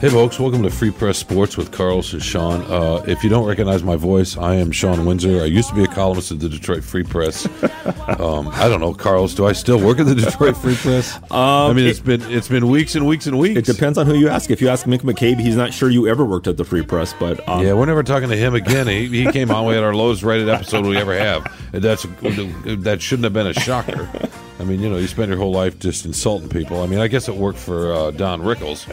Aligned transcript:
Hey, 0.00 0.08
folks, 0.08 0.40
welcome 0.40 0.62
to 0.62 0.70
Free 0.70 0.90
Press 0.90 1.18
Sports 1.18 1.58
with 1.58 1.72
Carlos 1.72 2.14
and 2.14 2.22
Sean. 2.22 2.62
Uh, 2.62 3.04
if 3.06 3.22
you 3.22 3.28
don't 3.28 3.44
recognize 3.46 3.82
my 3.82 3.96
voice, 3.96 4.34
I 4.38 4.54
am 4.54 4.70
Sean 4.72 5.04
Windsor. 5.04 5.42
I 5.42 5.44
used 5.44 5.68
to 5.68 5.74
be 5.74 5.84
a 5.84 5.86
columnist 5.88 6.32
at 6.32 6.40
the 6.40 6.48
Detroit 6.48 6.82
Free 6.84 7.02
Press. 7.04 7.46
Um, 8.20 8.48
I 8.48 8.68
don't 8.68 8.80
know, 8.80 8.92
Carlos, 8.92 9.34
do 9.34 9.46
I 9.46 9.52
still 9.52 9.78
work 9.80 9.98
at 10.00 10.04
the 10.06 10.14
Detroit 10.16 10.56
Free 10.56 10.74
Press? 10.74 11.16
Um, 11.30 11.30
I 11.30 11.72
mean, 11.72 11.86
it- 11.86 11.90
it's 11.90 12.00
been 12.00 12.20
it's 12.22 12.48
been 12.48 12.68
weeks 12.68 12.94
and 12.96 13.06
weeks 13.06 13.26
and 13.26 13.38
weeks. 13.38 13.56
It 13.56 13.72
depends 13.72 13.96
on 13.98 14.06
who 14.06 14.14
you 14.14 14.28
ask. 14.28 14.50
If 14.50 14.60
you 14.60 14.68
ask 14.68 14.84
Mick 14.84 15.00
McCabe, 15.02 15.38
he's 15.40 15.56
not 15.56 15.72
sure 15.72 15.88
you 15.88 16.06
ever 16.08 16.24
worked 16.24 16.46
at 16.48 16.56
the 16.56 16.64
Free 16.64 16.82
Press, 16.82 17.14
but 17.18 17.46
um, 17.48 17.64
Yeah, 17.64 17.72
we're 17.74 17.86
never 17.86 18.02
talking 18.02 18.28
to 18.28 18.36
him 18.36 18.54
again. 18.54 18.88
He, 18.88 19.06
he 19.06 19.30
came 19.32 19.50
on. 19.50 19.64
We 19.64 19.74
had 19.74 19.84
our 19.84 19.94
lowest 19.94 20.22
rated 20.24 20.48
episode 20.48 20.84
we 20.86 20.96
ever 20.98 21.16
have. 21.16 21.46
That's 21.72 22.02
that 22.02 22.98
shouldn't 23.00 23.24
have 23.24 23.32
been 23.32 23.46
a 23.46 23.54
shocker. 23.54 24.10
I 24.58 24.64
mean, 24.64 24.80
you 24.80 24.90
know, 24.90 24.98
you 24.98 25.06
spend 25.06 25.28
your 25.30 25.38
whole 25.38 25.52
life 25.52 25.78
just 25.78 26.04
insulting 26.04 26.48
people. 26.48 26.82
I 26.82 26.86
mean, 26.88 26.98
I 26.98 27.06
guess 27.08 27.28
it 27.28 27.36
worked 27.36 27.58
for 27.60 27.92
uh, 27.92 28.10
Don 28.10 28.42
Rickles. 28.42 28.86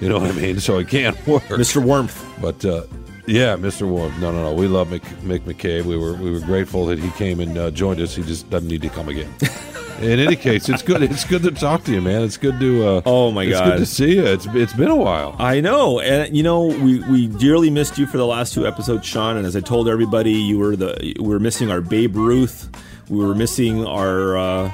You 0.00 0.08
know 0.08 0.18
what 0.18 0.30
I 0.30 0.34
mean? 0.34 0.60
So 0.60 0.78
it 0.78 0.88
can't 0.88 1.16
work. 1.26 1.42
Mr. 1.44 1.82
Warmth. 1.82 2.24
But 2.40 2.64
uh, 2.64 2.84
yeah, 3.26 3.56
Mr. 3.56 3.88
Warm. 3.88 4.12
No, 4.20 4.30
no, 4.32 4.42
no. 4.42 4.52
We 4.54 4.66
love 4.66 4.88
Mick, 4.88 5.00
Mick 5.22 5.40
McCabe. 5.40 5.84
We 5.84 5.96
were 5.96 6.14
we 6.14 6.30
were 6.30 6.40
grateful 6.40 6.86
that 6.86 6.98
he 6.98 7.10
came 7.12 7.40
and 7.40 7.56
uh, 7.56 7.70
joined 7.70 8.00
us. 8.00 8.14
He 8.14 8.22
just 8.22 8.48
doesn't 8.50 8.68
need 8.68 8.82
to 8.82 8.88
come 8.88 9.08
again. 9.08 9.32
In 10.00 10.18
any 10.20 10.36
case, 10.36 10.68
it's 10.68 10.82
good. 10.82 11.02
It's 11.02 11.24
good 11.24 11.42
to 11.44 11.50
talk 11.50 11.82
to 11.84 11.92
you, 11.92 12.02
man. 12.02 12.20
It's 12.22 12.36
good 12.36 12.60
to. 12.60 12.86
Uh, 12.86 13.02
Oh, 13.06 13.30
my 13.30 13.44
it's 13.44 13.58
God. 13.58 13.64
good 13.64 13.78
to 13.78 13.86
see 13.86 14.16
you. 14.16 14.26
It's 14.26 14.44
it's 14.48 14.74
been 14.74 14.90
a 14.90 14.96
while. 14.96 15.34
I 15.38 15.62
know, 15.62 16.00
and 16.00 16.36
you 16.36 16.42
know, 16.42 16.66
we, 16.66 17.00
we 17.10 17.28
dearly 17.28 17.70
missed 17.70 17.96
you 17.96 18.06
for 18.06 18.18
the 18.18 18.26
last 18.26 18.52
two 18.52 18.66
episodes, 18.66 19.06
Sean. 19.06 19.38
And 19.38 19.46
as 19.46 19.56
I 19.56 19.60
told 19.60 19.88
everybody, 19.88 20.32
you 20.32 20.58
were 20.58 20.76
the 20.76 21.14
we 21.18 21.26
were 21.26 21.40
missing 21.40 21.70
our 21.70 21.80
Babe 21.80 22.14
Ruth, 22.14 22.68
we 23.08 23.24
were 23.24 23.34
missing 23.34 23.86
our, 23.86 24.36
uh, 24.36 24.70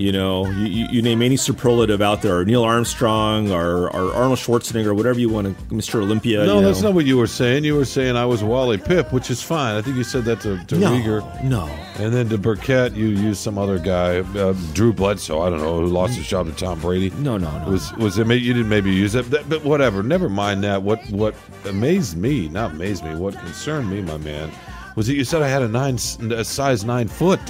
you 0.00 0.12
know, 0.12 0.46
you, 0.46 0.86
you 0.90 1.02
name 1.02 1.20
any 1.20 1.36
superlative 1.36 2.00
out 2.00 2.22
there, 2.22 2.38
or 2.38 2.44
Neil 2.46 2.62
Armstrong, 2.62 3.52
or, 3.52 3.94
or 3.94 4.14
Arnold 4.14 4.38
Schwarzenegger, 4.38 4.96
whatever 4.96 5.20
you 5.20 5.28
want 5.28 5.58
to, 5.58 5.64
Mr. 5.64 5.96
Olympia. 5.96 6.46
No, 6.46 6.60
you 6.60 6.64
that's 6.64 6.80
not 6.80 6.94
what 6.94 7.04
you 7.04 7.18
were 7.18 7.26
saying. 7.26 7.64
You 7.64 7.76
were 7.76 7.84
saying 7.84 8.16
I 8.16 8.24
was 8.24 8.42
Wally 8.42 8.78
Pipp, 8.78 9.12
which 9.12 9.30
is 9.30 9.42
fine. 9.42 9.76
I 9.76 9.82
think 9.82 9.98
you 9.98 10.04
said 10.04 10.24
that 10.24 10.40
to, 10.40 10.64
to 10.68 10.78
no, 10.78 10.92
Riger. 10.92 11.44
no. 11.44 11.66
And 11.98 12.14
then 12.14 12.30
to 12.30 12.38
Birkett, 12.38 12.94
you 12.94 13.08
used 13.08 13.42
some 13.42 13.58
other 13.58 13.78
guy, 13.78 14.20
uh, 14.38 14.54
Drew 14.72 14.94
Bledsoe. 14.94 15.42
I 15.42 15.50
don't 15.50 15.60
know 15.60 15.80
who 15.80 15.86
lost 15.88 16.14
his 16.14 16.26
job 16.26 16.46
to 16.46 16.52
Tom 16.52 16.80
Brady. 16.80 17.10
No, 17.18 17.36
no, 17.36 17.50
no. 17.58 17.70
Was 17.70 17.92
was 17.98 18.16
it? 18.16 18.26
You 18.26 18.54
didn't 18.54 18.70
maybe 18.70 18.90
use 18.90 19.12
that, 19.12 19.30
but, 19.30 19.50
but 19.50 19.64
whatever. 19.64 20.02
Never 20.02 20.30
mind 20.30 20.64
that. 20.64 20.82
What 20.82 21.04
what 21.10 21.34
amazed 21.66 22.16
me, 22.16 22.48
not 22.48 22.70
amazed 22.70 23.04
me. 23.04 23.14
What 23.16 23.38
concerned 23.38 23.90
me, 23.90 24.00
my 24.00 24.16
man, 24.16 24.50
was 24.96 25.08
that 25.08 25.14
you 25.14 25.24
said 25.24 25.42
I 25.42 25.48
had 25.48 25.60
a 25.60 25.68
nine, 25.68 25.96
a 26.32 26.42
size 26.42 26.86
nine 26.86 27.06
foot. 27.08 27.40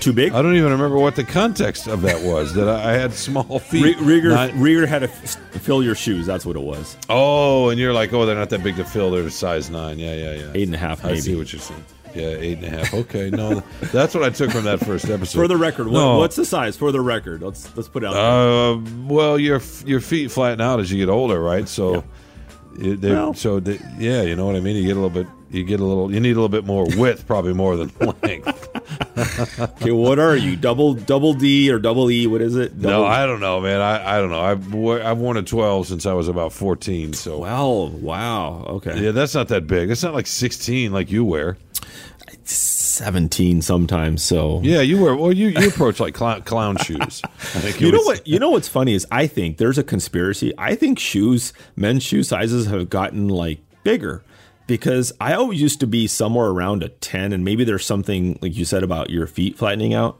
Too 0.00 0.12
big. 0.12 0.32
I 0.32 0.42
don't 0.42 0.54
even 0.56 0.70
remember 0.70 0.98
what 0.98 1.16
the 1.16 1.24
context 1.24 1.86
of 1.88 2.02
that 2.02 2.22
was. 2.22 2.54
that 2.54 2.68
I, 2.68 2.90
I 2.90 2.92
had 2.94 3.12
small 3.12 3.58
feet. 3.58 3.96
Re- 3.98 4.20
Riger, 4.20 4.30
Nine- 4.34 4.52
Riger 4.52 4.86
had 4.86 5.00
to 5.00 5.08
f- 5.10 5.36
fill 5.62 5.82
your 5.82 5.94
shoes. 5.94 6.26
That's 6.26 6.46
what 6.46 6.54
it 6.56 6.62
was. 6.62 6.96
oh, 7.08 7.70
and 7.70 7.80
you're 7.80 7.92
like, 7.92 8.12
oh, 8.12 8.24
they're 8.26 8.36
not 8.36 8.50
that 8.50 8.62
big 8.62 8.76
to 8.76 8.84
fill. 8.84 9.10
They're 9.10 9.28
size 9.30 9.68
nine. 9.70 9.98
Yeah, 9.98 10.14
yeah, 10.14 10.32
yeah. 10.34 10.50
Eight 10.54 10.64
and 10.68 10.74
a 10.74 10.78
half, 10.78 11.04
I 11.04 11.16
see 11.16 11.34
what 11.36 11.52
you're 11.52 11.60
saying. 11.60 11.84
Yeah, 12.14 12.28
eight 12.28 12.58
and 12.58 12.66
a 12.66 12.70
half. 12.70 12.94
Okay, 12.94 13.30
no, 13.30 13.62
that's 13.92 14.14
what 14.14 14.22
I 14.22 14.30
took 14.30 14.50
from 14.50 14.64
that 14.64 14.80
first 14.80 15.06
episode. 15.10 15.38
For 15.38 15.48
the 15.48 15.56
record, 15.56 15.86
what, 15.88 15.92
No. 16.00 16.18
what's 16.18 16.36
the 16.36 16.44
size? 16.46 16.76
For 16.76 16.90
the 16.92 17.00
record, 17.00 17.42
let's 17.42 17.74
let's 17.76 17.88
put 17.88 18.04
it 18.04 18.06
out. 18.06 18.12
there. 18.14 18.22
Uh, 19.02 19.06
well, 19.12 19.38
your 19.38 19.60
your 19.84 20.00
feet 20.00 20.30
flatten 20.30 20.60
out 20.60 20.78
as 20.80 20.90
you 20.90 20.98
get 21.04 21.10
older, 21.10 21.40
right? 21.40 21.68
So, 21.68 22.04
it- 22.78 23.00
Well. 23.02 23.34
so 23.34 23.60
they, 23.60 23.78
yeah, 23.98 24.22
you 24.22 24.34
know 24.36 24.46
what 24.46 24.56
I 24.56 24.60
mean. 24.60 24.76
You 24.76 24.82
get 24.86 24.96
a 24.96 25.00
little 25.00 25.10
bit, 25.10 25.26
you 25.50 25.64
get 25.64 25.80
a 25.80 25.84
little, 25.84 26.12
you 26.12 26.20
need 26.20 26.32
a 26.32 26.34
little 26.34 26.48
bit 26.48 26.64
more 26.64 26.86
width, 26.96 27.26
probably 27.26 27.54
more 27.54 27.76
than 27.76 27.90
length. 28.22 28.68
Okay, 29.58 29.90
what 29.92 30.18
are 30.18 30.36
you? 30.36 30.56
Double 30.56 30.92
double 30.92 31.32
D 31.32 31.70
or 31.70 31.78
double 31.78 32.10
E? 32.10 32.26
What 32.26 32.42
is 32.42 32.54
it? 32.54 32.76
no, 32.76 33.04
I 33.06 33.24
don't 33.24 33.40
know, 33.40 33.60
man. 33.60 33.80
I, 33.80 34.16
I 34.16 34.18
don't 34.18 34.28
know. 34.30 34.40
I've 34.40 34.74
I've 35.06 35.18
worn 35.18 35.38
a 35.38 35.42
twelve 35.42 35.86
since 35.86 36.04
I 36.04 36.12
was 36.12 36.28
about 36.28 36.52
fourteen. 36.52 37.14
So 37.14 37.38
Well, 37.38 37.88
wow. 37.88 38.64
Okay. 38.68 39.02
yeah, 39.02 39.10
that's 39.12 39.34
not 39.34 39.48
that 39.48 39.66
big. 39.66 39.90
It's 39.90 40.02
not 40.02 40.12
like 40.12 40.26
sixteen 40.26 40.92
like 40.92 41.10
you 41.10 41.24
wear. 41.24 41.56
Seventeen 42.44 43.62
sometimes. 43.62 44.22
So 44.22 44.60
Yeah, 44.62 44.80
you 44.80 45.00
wear. 45.02 45.16
Well, 45.16 45.32
you 45.32 45.48
you 45.48 45.68
approach 45.68 45.98
like 46.00 46.14
clown, 46.14 46.42
clown 46.42 46.76
shoes. 46.78 47.22
You 47.78 47.92
know 47.92 48.02
what? 48.02 48.26
You 48.26 48.38
know 48.38 48.50
what's 48.50 48.68
funny 48.68 48.94
is 48.94 49.06
I 49.10 49.26
think 49.26 49.56
there's 49.58 49.78
a 49.78 49.82
conspiracy. 49.84 50.52
I 50.58 50.74
think 50.74 50.98
shoes, 50.98 51.52
men's 51.74 52.02
shoe 52.02 52.22
sizes 52.22 52.66
have 52.66 52.88
gotten 52.90 53.28
like 53.28 53.60
bigger 53.82 54.22
because 54.66 55.12
I 55.20 55.34
always 55.34 55.60
used 55.60 55.80
to 55.80 55.86
be 55.86 56.06
somewhere 56.06 56.48
around 56.48 56.82
a 56.82 56.88
ten, 56.88 57.32
and 57.32 57.44
maybe 57.44 57.64
there's 57.64 57.84
something 57.86 58.38
like 58.42 58.56
you 58.56 58.64
said 58.64 58.82
about 58.82 59.10
your 59.10 59.26
feet 59.26 59.56
flattening 59.58 59.94
out. 59.94 60.18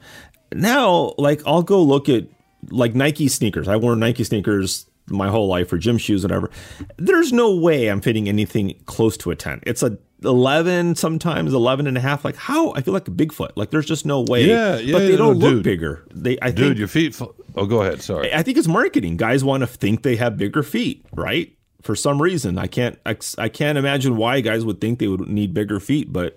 Now, 0.55 1.15
like 1.19 1.43
I'll 1.47 1.63
go 1.63 1.83
look 1.83 2.09
at 2.09 2.25
like 2.71 2.95
Nike 2.95 3.29
sneakers. 3.29 3.69
I 3.69 3.77
wore 3.77 3.97
Nike 3.97 4.25
sneakers 4.25 4.87
my 5.09 5.29
whole 5.29 5.47
life 5.47 5.69
for 5.69 5.79
gym 5.79 5.99
shoes, 5.99 6.23
whatever. 6.25 6.51
There's 6.97 7.33
no 7.33 7.55
way 7.55 7.89
I'm 7.89 8.01
fitting 8.01 8.29
anything 8.29 8.75
close 8.87 9.17
to 9.19 9.31
a 9.31 9.37
10. 9.37 9.61
It's 9.65 9.83
a 9.85 9.97
11, 10.25 10.97
sometimes 10.97 11.53
11 11.55 11.87
and 11.87 11.97
a 11.97 12.01
half. 12.01 12.25
Like 12.25 12.35
how? 12.35 12.73
I 12.73 12.81
feel 12.81 12.93
like 12.95 13.07
a 13.07 13.13
Bigfoot. 13.13 13.51
Like 13.55 13.71
there's 13.71 13.87
just 13.87 14.05
no 14.05 14.23
way. 14.23 14.45
Yeah, 14.47 14.79
yeah, 14.79 14.93
But 14.95 14.99
they 15.01 15.17
don't 15.17 15.39
no, 15.39 15.47
look 15.47 15.55
dude. 15.57 15.63
bigger. 15.63 16.05
They, 16.13 16.39
I 16.41 16.51
dude, 16.51 16.59
think, 16.69 16.79
your 16.79 16.89
feet. 16.89 17.15
fl- 17.15 17.25
Oh, 17.55 17.67
go 17.67 17.83
ahead. 17.83 18.03
Sorry. 18.03 18.35
I 18.35 18.43
think 18.43 18.59
it's 18.59 18.67
marketing. 18.69 19.17
Guys 19.17 19.43
want 19.45 19.63
to 19.63 19.67
think 19.67 20.03
they 20.03 20.17
have 20.17 20.37
bigger 20.37 20.63
feet, 20.63 21.07
right? 21.15 21.56
For 21.87 21.95
some 21.95 22.21
reason, 22.21 22.59
I 22.59 22.67
can't. 22.67 22.99
I, 23.07 23.17
I 23.39 23.49
can't 23.49 23.79
imagine 23.79 24.17
why 24.17 24.41
guys 24.41 24.65
would 24.65 24.81
think 24.81 24.99
they 24.99 25.07
would 25.07 25.21
need 25.29 25.55
bigger 25.55 25.79
feet, 25.79 26.13
but 26.13 26.37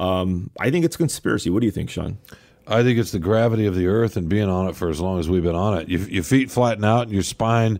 um, 0.00 0.50
I 0.58 0.70
think 0.70 0.84
it's 0.84 0.96
conspiracy. 0.96 1.48
What 1.48 1.60
do 1.60 1.66
you 1.66 1.72
think, 1.72 1.90
Sean? 1.90 2.18
I 2.66 2.82
think 2.82 2.98
it's 2.98 3.12
the 3.12 3.20
gravity 3.20 3.66
of 3.66 3.76
the 3.76 3.86
earth 3.86 4.16
and 4.16 4.28
being 4.28 4.48
on 4.48 4.68
it 4.68 4.74
for 4.74 4.88
as 4.88 5.00
long 5.00 5.20
as 5.20 5.28
we've 5.28 5.42
been 5.42 5.54
on 5.54 5.78
it. 5.78 5.88
You, 5.88 5.98
your 5.98 6.24
feet 6.24 6.50
flatten 6.50 6.84
out 6.84 7.02
and 7.02 7.12
your 7.12 7.22
spine, 7.22 7.78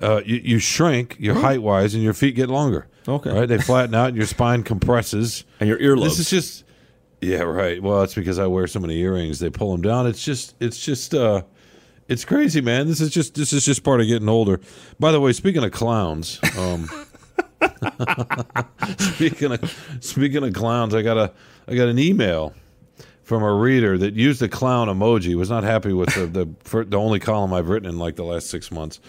uh, 0.00 0.20
you, 0.24 0.36
you 0.36 0.58
shrink, 0.58 1.16
your 1.18 1.34
height 1.34 1.62
wise, 1.62 1.94
and 1.94 2.02
your 2.02 2.14
feet 2.14 2.34
get 2.34 2.48
longer. 2.48 2.86
Okay. 3.08 3.32
Right? 3.32 3.48
They 3.48 3.58
flatten 3.58 3.94
out 3.94 4.08
and 4.08 4.16
your 4.16 4.26
spine 4.26 4.62
compresses. 4.62 5.44
And 5.60 5.68
your 5.68 5.78
earlobes. 5.78 6.04
This 6.04 6.18
is 6.20 6.30
just, 6.30 6.64
yeah, 7.20 7.42
right. 7.42 7.82
Well, 7.82 8.02
it's 8.02 8.14
because 8.14 8.38
I 8.38 8.46
wear 8.46 8.66
so 8.66 8.80
many 8.80 8.98
earrings. 8.98 9.40
They 9.40 9.50
pull 9.50 9.72
them 9.72 9.82
down. 9.82 10.06
It's 10.06 10.24
just, 10.24 10.54
it's 10.58 10.82
just, 10.82 11.14
uh, 11.14 11.42
it's 12.10 12.24
crazy, 12.24 12.60
man. 12.60 12.88
This 12.88 13.00
is 13.00 13.10
just, 13.10 13.36
this 13.36 13.52
is 13.52 13.64
just 13.64 13.84
part 13.84 14.00
of 14.00 14.08
getting 14.08 14.28
older. 14.28 14.60
By 14.98 15.12
the 15.12 15.20
way, 15.20 15.32
speaking 15.32 15.62
of 15.62 15.70
clowns, 15.70 16.40
um, 16.58 16.90
speaking 18.98 19.52
of 19.52 19.98
speaking 20.00 20.42
of 20.42 20.52
clowns, 20.52 20.92
I 20.94 21.02
got 21.02 21.16
a 21.16 21.32
I 21.68 21.74
got 21.76 21.88
an 21.88 21.98
email 21.98 22.52
from 23.22 23.44
a 23.44 23.54
reader 23.54 23.96
that 23.96 24.14
used 24.14 24.40
the 24.40 24.48
clown 24.48 24.88
emoji. 24.88 25.36
Was 25.36 25.50
not 25.50 25.62
happy 25.62 25.92
with 25.92 26.12
the 26.14 26.26
the, 26.26 26.48
for, 26.64 26.84
the 26.84 26.98
only 26.98 27.20
column 27.20 27.52
I've 27.52 27.68
written 27.68 27.88
in 27.88 27.98
like 27.98 28.16
the 28.16 28.24
last 28.24 28.50
six 28.50 28.72
months, 28.72 29.00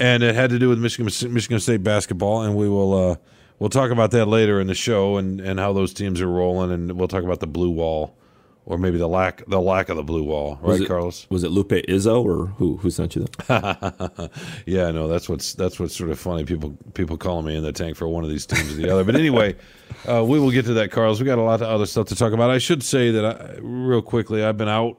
and 0.00 0.24
it 0.24 0.34
had 0.34 0.50
to 0.50 0.58
do 0.58 0.68
with 0.68 0.80
Michigan 0.80 1.06
Michigan 1.32 1.60
State 1.60 1.84
basketball. 1.84 2.42
And 2.42 2.56
we 2.56 2.68
will 2.68 3.10
uh, 3.10 3.16
we'll 3.60 3.70
talk 3.70 3.92
about 3.92 4.10
that 4.10 4.26
later 4.26 4.60
in 4.60 4.66
the 4.66 4.74
show 4.74 5.16
and 5.16 5.40
and 5.40 5.60
how 5.60 5.72
those 5.72 5.94
teams 5.94 6.20
are 6.20 6.28
rolling, 6.28 6.72
and 6.72 6.92
we'll 6.92 7.08
talk 7.08 7.22
about 7.22 7.38
the 7.38 7.46
blue 7.46 7.70
wall. 7.70 8.16
Or 8.64 8.78
maybe 8.78 8.96
the 8.96 9.08
lack 9.08 9.44
the 9.48 9.60
lack 9.60 9.88
of 9.88 9.96
the 9.96 10.04
blue 10.04 10.22
wall, 10.22 10.54
right, 10.62 10.68
Was 10.68 10.80
it- 10.82 10.86
Carlos? 10.86 11.26
Was 11.30 11.42
it 11.42 11.50
Lupe 11.50 11.70
Izzo 11.70 12.24
or 12.24 12.46
who? 12.46 12.76
Who 12.76 12.90
sent 12.90 13.16
you 13.16 13.26
that? 13.48 14.30
Yeah, 14.66 14.90
no, 14.92 15.08
that's 15.08 15.28
what's 15.28 15.54
that's 15.54 15.80
what's 15.80 15.96
sort 15.96 16.10
of 16.10 16.18
funny. 16.20 16.44
People 16.44 16.76
people 16.94 17.16
calling 17.16 17.44
me 17.44 17.56
in 17.56 17.64
the 17.64 17.72
tank 17.72 17.96
for 17.96 18.06
one 18.06 18.22
of 18.22 18.30
these 18.30 18.46
teams 18.46 18.72
or 18.72 18.76
the 18.76 18.88
other. 18.88 19.02
But 19.02 19.16
anyway, 19.16 19.56
uh, 20.08 20.24
we 20.24 20.38
will 20.38 20.52
get 20.52 20.64
to 20.66 20.74
that, 20.74 20.92
Carlos. 20.92 21.18
We 21.18 21.26
got 21.26 21.38
a 21.38 21.42
lot 21.42 21.60
of 21.60 21.68
other 21.68 21.86
stuff 21.86 22.06
to 22.08 22.14
talk 22.14 22.32
about. 22.32 22.50
I 22.50 22.58
should 22.58 22.84
say 22.84 23.10
that 23.10 23.24
I, 23.24 23.58
real 23.60 24.00
quickly. 24.00 24.44
I've 24.44 24.56
been 24.56 24.68
out 24.68 24.96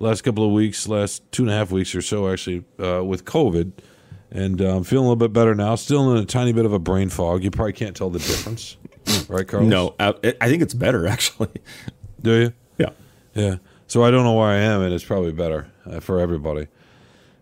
last 0.00 0.20
couple 0.22 0.44
of 0.44 0.52
weeks, 0.52 0.86
last 0.86 1.22
two 1.32 1.44
and 1.44 1.50
a 1.50 1.54
half 1.54 1.70
weeks 1.72 1.94
or 1.94 2.02
so, 2.02 2.30
actually, 2.30 2.64
uh, 2.78 3.02
with 3.02 3.24
COVID, 3.24 3.72
and 4.30 4.60
uh, 4.60 4.76
I'm 4.76 4.84
feeling 4.84 5.06
a 5.06 5.08
little 5.08 5.16
bit 5.16 5.32
better 5.32 5.54
now. 5.54 5.76
Still 5.76 6.12
in 6.14 6.22
a 6.22 6.26
tiny 6.26 6.52
bit 6.52 6.66
of 6.66 6.74
a 6.74 6.78
brain 6.78 7.08
fog. 7.08 7.42
You 7.42 7.50
probably 7.50 7.72
can't 7.72 7.96
tell 7.96 8.10
the 8.10 8.18
difference, 8.18 8.76
right, 9.30 9.48
Carlos? 9.48 9.70
No, 9.70 9.94
I, 9.98 10.12
I 10.42 10.48
think 10.50 10.60
it's 10.62 10.74
better 10.74 11.06
actually. 11.06 11.48
Do 12.20 12.32
you? 12.34 12.52
Yeah. 13.38 13.56
So 13.86 14.04
I 14.04 14.10
don't 14.10 14.24
know 14.24 14.34
where 14.34 14.48
I 14.48 14.56
am, 14.58 14.82
and 14.82 14.92
it's 14.92 15.04
probably 15.04 15.32
better 15.32 15.70
uh, 15.86 16.00
for 16.00 16.20
everybody. 16.20 16.66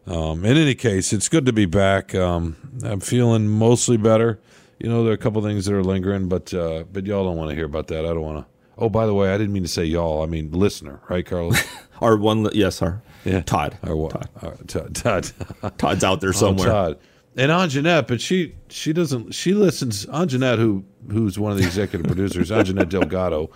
Um, 0.06 0.44
in 0.44 0.56
any 0.56 0.74
case, 0.76 1.12
it's 1.12 1.28
good 1.28 1.46
to 1.46 1.52
be 1.52 1.66
back. 1.66 2.14
Um, 2.14 2.56
I'm 2.84 3.00
feeling 3.00 3.48
mostly 3.48 3.96
better. 3.96 4.38
You 4.78 4.88
know, 4.88 5.02
there 5.02 5.10
are 5.10 5.14
a 5.14 5.18
couple 5.18 5.42
things 5.42 5.64
that 5.64 5.74
are 5.74 5.82
lingering, 5.82 6.28
but 6.28 6.52
uh, 6.54 6.84
but 6.92 7.06
y'all 7.06 7.24
don't 7.24 7.36
want 7.36 7.50
to 7.50 7.56
hear 7.56 7.64
about 7.64 7.88
that. 7.88 8.04
I 8.04 8.08
don't 8.08 8.20
want 8.22 8.38
to. 8.38 8.46
Oh, 8.78 8.88
by 8.90 9.06
the 9.06 9.14
way, 9.14 9.32
I 9.32 9.38
didn't 9.38 9.54
mean 9.54 9.62
to 9.64 9.68
say 9.68 9.84
y'all. 9.84 10.22
I 10.22 10.26
mean 10.26 10.52
listener, 10.52 11.00
right, 11.08 11.24
Carlos? 11.26 11.58
Our 12.02 12.16
one, 12.18 12.46
yes, 12.52 12.82
our 12.82 13.00
Yeah. 13.24 13.40
Todd. 13.40 13.78
What? 13.82 14.10
Todd. 14.38 14.68
Todd. 14.68 14.94
Todd. 14.94 15.78
Todd's 15.78 16.04
out 16.04 16.20
there 16.20 16.28
Oh, 16.28 16.32
somewhere. 16.32 16.68
Todd. 16.68 16.98
And 17.38 17.50
Anjanette, 17.50 18.06
but 18.06 18.20
she 18.20 18.54
she 18.68 18.92
doesn't 18.92 19.34
she 19.34 19.54
listens 19.54 20.04
Anjanette 20.06 20.58
who 20.58 20.84
who's 21.10 21.38
one 21.38 21.52
of 21.52 21.58
the 21.58 21.64
executive 21.64 22.06
producers, 22.06 22.50
Anjanette 22.50 22.90
Delgado. 22.90 23.50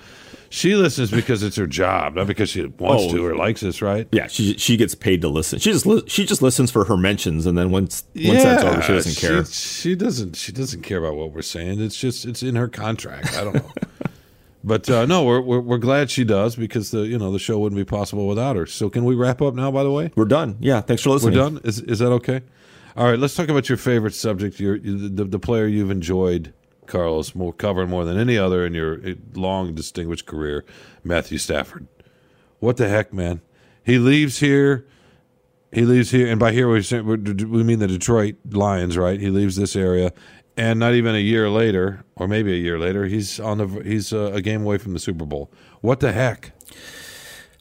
She 0.52 0.75
listens 0.75 1.12
because 1.12 1.44
it's 1.44 1.55
her 1.56 1.67
job, 1.69 2.17
not 2.17 2.26
because 2.26 2.50
she 2.50 2.67
wants 2.67 3.05
Oh. 3.05 3.12
to 3.17 3.25
or 3.25 3.37
likes 3.37 3.62
us, 3.62 3.81
right? 3.81 4.08
Yeah, 4.11 4.26
she 4.26 4.58
she 4.58 4.76
gets 4.76 4.97
paid 4.97 5.23
to 5.23 5.29
listen. 5.29 5.61
She 5.61 5.70
just 5.70 5.87
li- 5.87 6.02
she 6.08 6.26
just 6.26 6.43
listens 6.43 6.73
for 6.73 6.85
her 6.87 6.97
mentions, 6.97 7.47
and 7.47 7.56
then 7.56 7.70
once 7.70 8.02
once 8.17 8.43
that's 8.43 8.64
over, 8.64 8.82
she 8.82 8.93
doesn't 8.93 9.17
care. 9.29 9.44
She, 9.44 9.94
doesn't. 9.94 10.35
She 10.37 10.50
doesn't 10.50 10.82
care 10.82 10.99
about 10.99 11.14
what 11.14 11.32
we're 11.32 11.43
saying. 11.43 11.81
It's 11.81 11.97
just 11.97 12.25
it's 12.26 12.43
in 12.43 12.56
her 12.56 12.67
contract. 12.67 13.37
I 13.37 13.44
don't 13.44 13.55
know. 13.55 13.70
but 14.64 14.91
uh, 14.91 15.06
no, 15.06 15.23
we're, 15.25 15.41
we're 15.41 15.61
we're 15.61 15.79
glad 15.79 16.11
she 16.11 16.25
does 16.25 16.56
because 16.56 16.91
the 16.91 17.02
you 17.06 17.17
know 17.17 17.31
the 17.31 17.38
show 17.38 17.58
wouldn't 17.61 17.79
be 17.79 17.85
possible 17.85 18.26
without 18.26 18.56
her. 18.56 18.67
So 18.67 18.91
can 18.91 19.05
we 19.05 19.14
wrap 19.14 19.41
up 19.41 19.55
now? 19.55 19.70
By 19.70 19.85
the 19.85 19.93
way, 19.93 20.11
We're 20.17 20.25
done. 20.25 20.56
Yeah, 20.58 20.81
thanks 20.81 21.05
for 21.05 21.11
listening. 21.11 21.35
we're 21.38 21.44
done. 21.44 21.61
Is 21.62 21.79
is 21.81 22.00
that 22.00 22.11
okay? 22.11 22.41
All 22.97 23.08
right. 23.08 23.19
Let's 23.20 23.37
talk 23.37 23.49
about 23.49 23.69
your 23.69 23.79
favorite 23.79 24.14
subject. 24.14 24.58
Your 24.58 24.81
the, 24.81 25.25
the 25.25 25.38
player 25.38 25.69
you've 25.69 25.93
enjoyed, 25.93 26.52
Carlos, 26.90 27.34
more 27.34 27.52
covering 27.52 27.88
more 27.88 28.04
than 28.04 28.19
any 28.19 28.37
other 28.37 28.66
in 28.66 28.75
your 28.75 29.00
eh, 29.06 29.14
long 29.34 29.75
distinguished 29.75 30.26
career, 30.26 30.64
Matthew 31.02 31.38
Stafford. 31.38 31.87
What 32.58 32.76
the 32.76 32.88
heck, 32.88 33.12
man? 33.12 33.40
He 33.82 33.98
leaves 33.98 34.40
here. 34.40 34.87
He 35.72 35.82
leaves 35.82 36.10
here, 36.10 36.26
and 36.26 36.40
by 36.40 36.52
here 36.52 36.69
we 36.69 36.81
we 36.90 37.62
mean 37.62 37.78
the 37.78 37.87
Detroit 37.87 38.34
Lions, 38.50 38.98
right? 38.98 39.20
He 39.20 39.31
leaves 39.31 39.54
this 39.54 39.76
area, 39.76 40.12
and 40.56 40.81
not 40.81 40.94
even 40.94 41.14
a 41.14 41.19
year 41.19 41.48
later, 41.48 42.04
or 42.16 42.26
maybe 42.26 42.52
a 42.52 42.56
year 42.56 42.78
later, 42.78 43.06
he's 43.06 43.38
on 43.38 43.58
the 43.58 43.66
he's 43.84 44.12
uh, 44.12 44.32
a 44.32 44.42
game 44.42 44.62
away 44.62 44.78
from 44.78 44.94
the 44.94 44.98
Super 44.98 45.25
Bowl. 45.25 45.50
What 45.81 46.00
the 46.00 46.12
heck? 46.12 46.52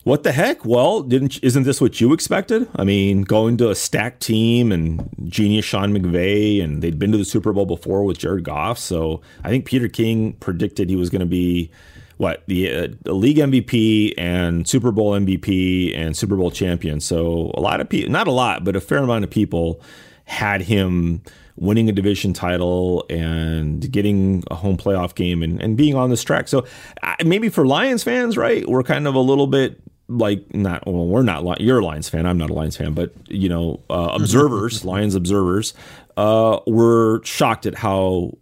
What 0.06 0.24
the 0.24 0.31
heck? 0.31 0.63
Well, 0.63 1.01
didn't 1.04 1.44
isn't 1.44 1.63
this 1.63 1.81
what 1.81 2.00
you 2.00 2.13
expected? 2.13 2.69
I 2.75 2.86
mean, 2.86 3.24
going 3.24 3.57
to 3.57 3.69
a 3.69 3.75
stacked 3.75 4.22
team 4.22 4.72
and 4.72 5.10
genius 5.25 5.66
Sean 5.66 5.94
McVay, 5.94 6.63
and 6.63 6.81
they'd 6.81 6.98
been 6.98 7.12
to 7.12 7.18
the 7.18 7.25
Super 7.25 7.51
Bowl 7.51 7.66
before 7.66 8.04
with 8.04 8.18
Jared 8.18 8.46
Goff. 8.46 8.80
So 8.80 9.22
I 9.44 9.50
think 9.50 9.66
Peter 9.66 9.90
King 9.90 10.34
predicted 10.34 10.90
he 10.90 10.96
was 10.96 11.10
going 11.10 11.19
to 11.19 11.25
be 11.25 11.69
what 12.16 12.44
the, 12.48 12.69
uh, 12.69 13.13
league 13.13 13.38
MVP 13.38 14.13
and 14.18 14.68
Super 14.68 14.92
Bowl 14.92 15.12
MVP 15.13 15.98
and 15.98 16.16
Super 16.16 16.36
Bowl 16.36 16.52
champion. 16.52 17.00
So 17.00 17.52
a 17.56 17.62
lot 17.62 17.80
of 17.80 17.88
people, 17.90 18.12
not 18.12 18.28
a 18.28 18.31
lot, 18.31 18.63
but 18.63 18.75
a 18.75 18.81
fair 18.81 19.00
amount 19.00 19.24
of 19.24 19.30
people 19.30 19.81
had 20.25 20.62
him 20.62 21.22
winning 21.56 21.90
a 21.90 21.92
division 21.92 22.34
title 22.34 23.06
and 23.10 23.92
getting 23.92 24.44
a 24.50 24.56
home 24.56 24.78
playoff 24.78 25.16
game 25.16 25.44
and, 25.44 25.62
and 25.62 25.75
being 25.75 25.95
on 25.95 26.10
this 26.10 26.24
track. 26.24 26.48
So 26.48 26.66
maybe 27.24 27.50
for 27.50 27.66
Lions 27.66 28.04
fans, 28.04 28.38
right, 28.38 28.68
we're 28.68 28.84
kind 28.84 29.07
of 29.07 29.16
a 29.16 29.19
little 29.19 29.48
bit 29.48 29.81
like 30.10 30.54
not 30.54 30.86
well 30.88 31.06
we're 31.06 31.22
not 31.22 31.62
you're 31.62 31.80
a 31.80 31.86
Lions 31.86 32.10
fan 32.10 32.26
I'm 32.26 32.38
not 32.38 32.50
a 32.50 32.54
Lions 32.54 32.76
fan 32.76 32.94
but 32.94 33.14
you 33.28 33.48
know 33.48 33.80
uh, 33.90 34.10
observers 34.14 34.84
Lions 34.86 35.16
observers 35.16 35.74
uh, 36.18 36.60
were 36.68 37.24
shocked 37.24 37.66
at 37.66 37.76
how 37.76 38.34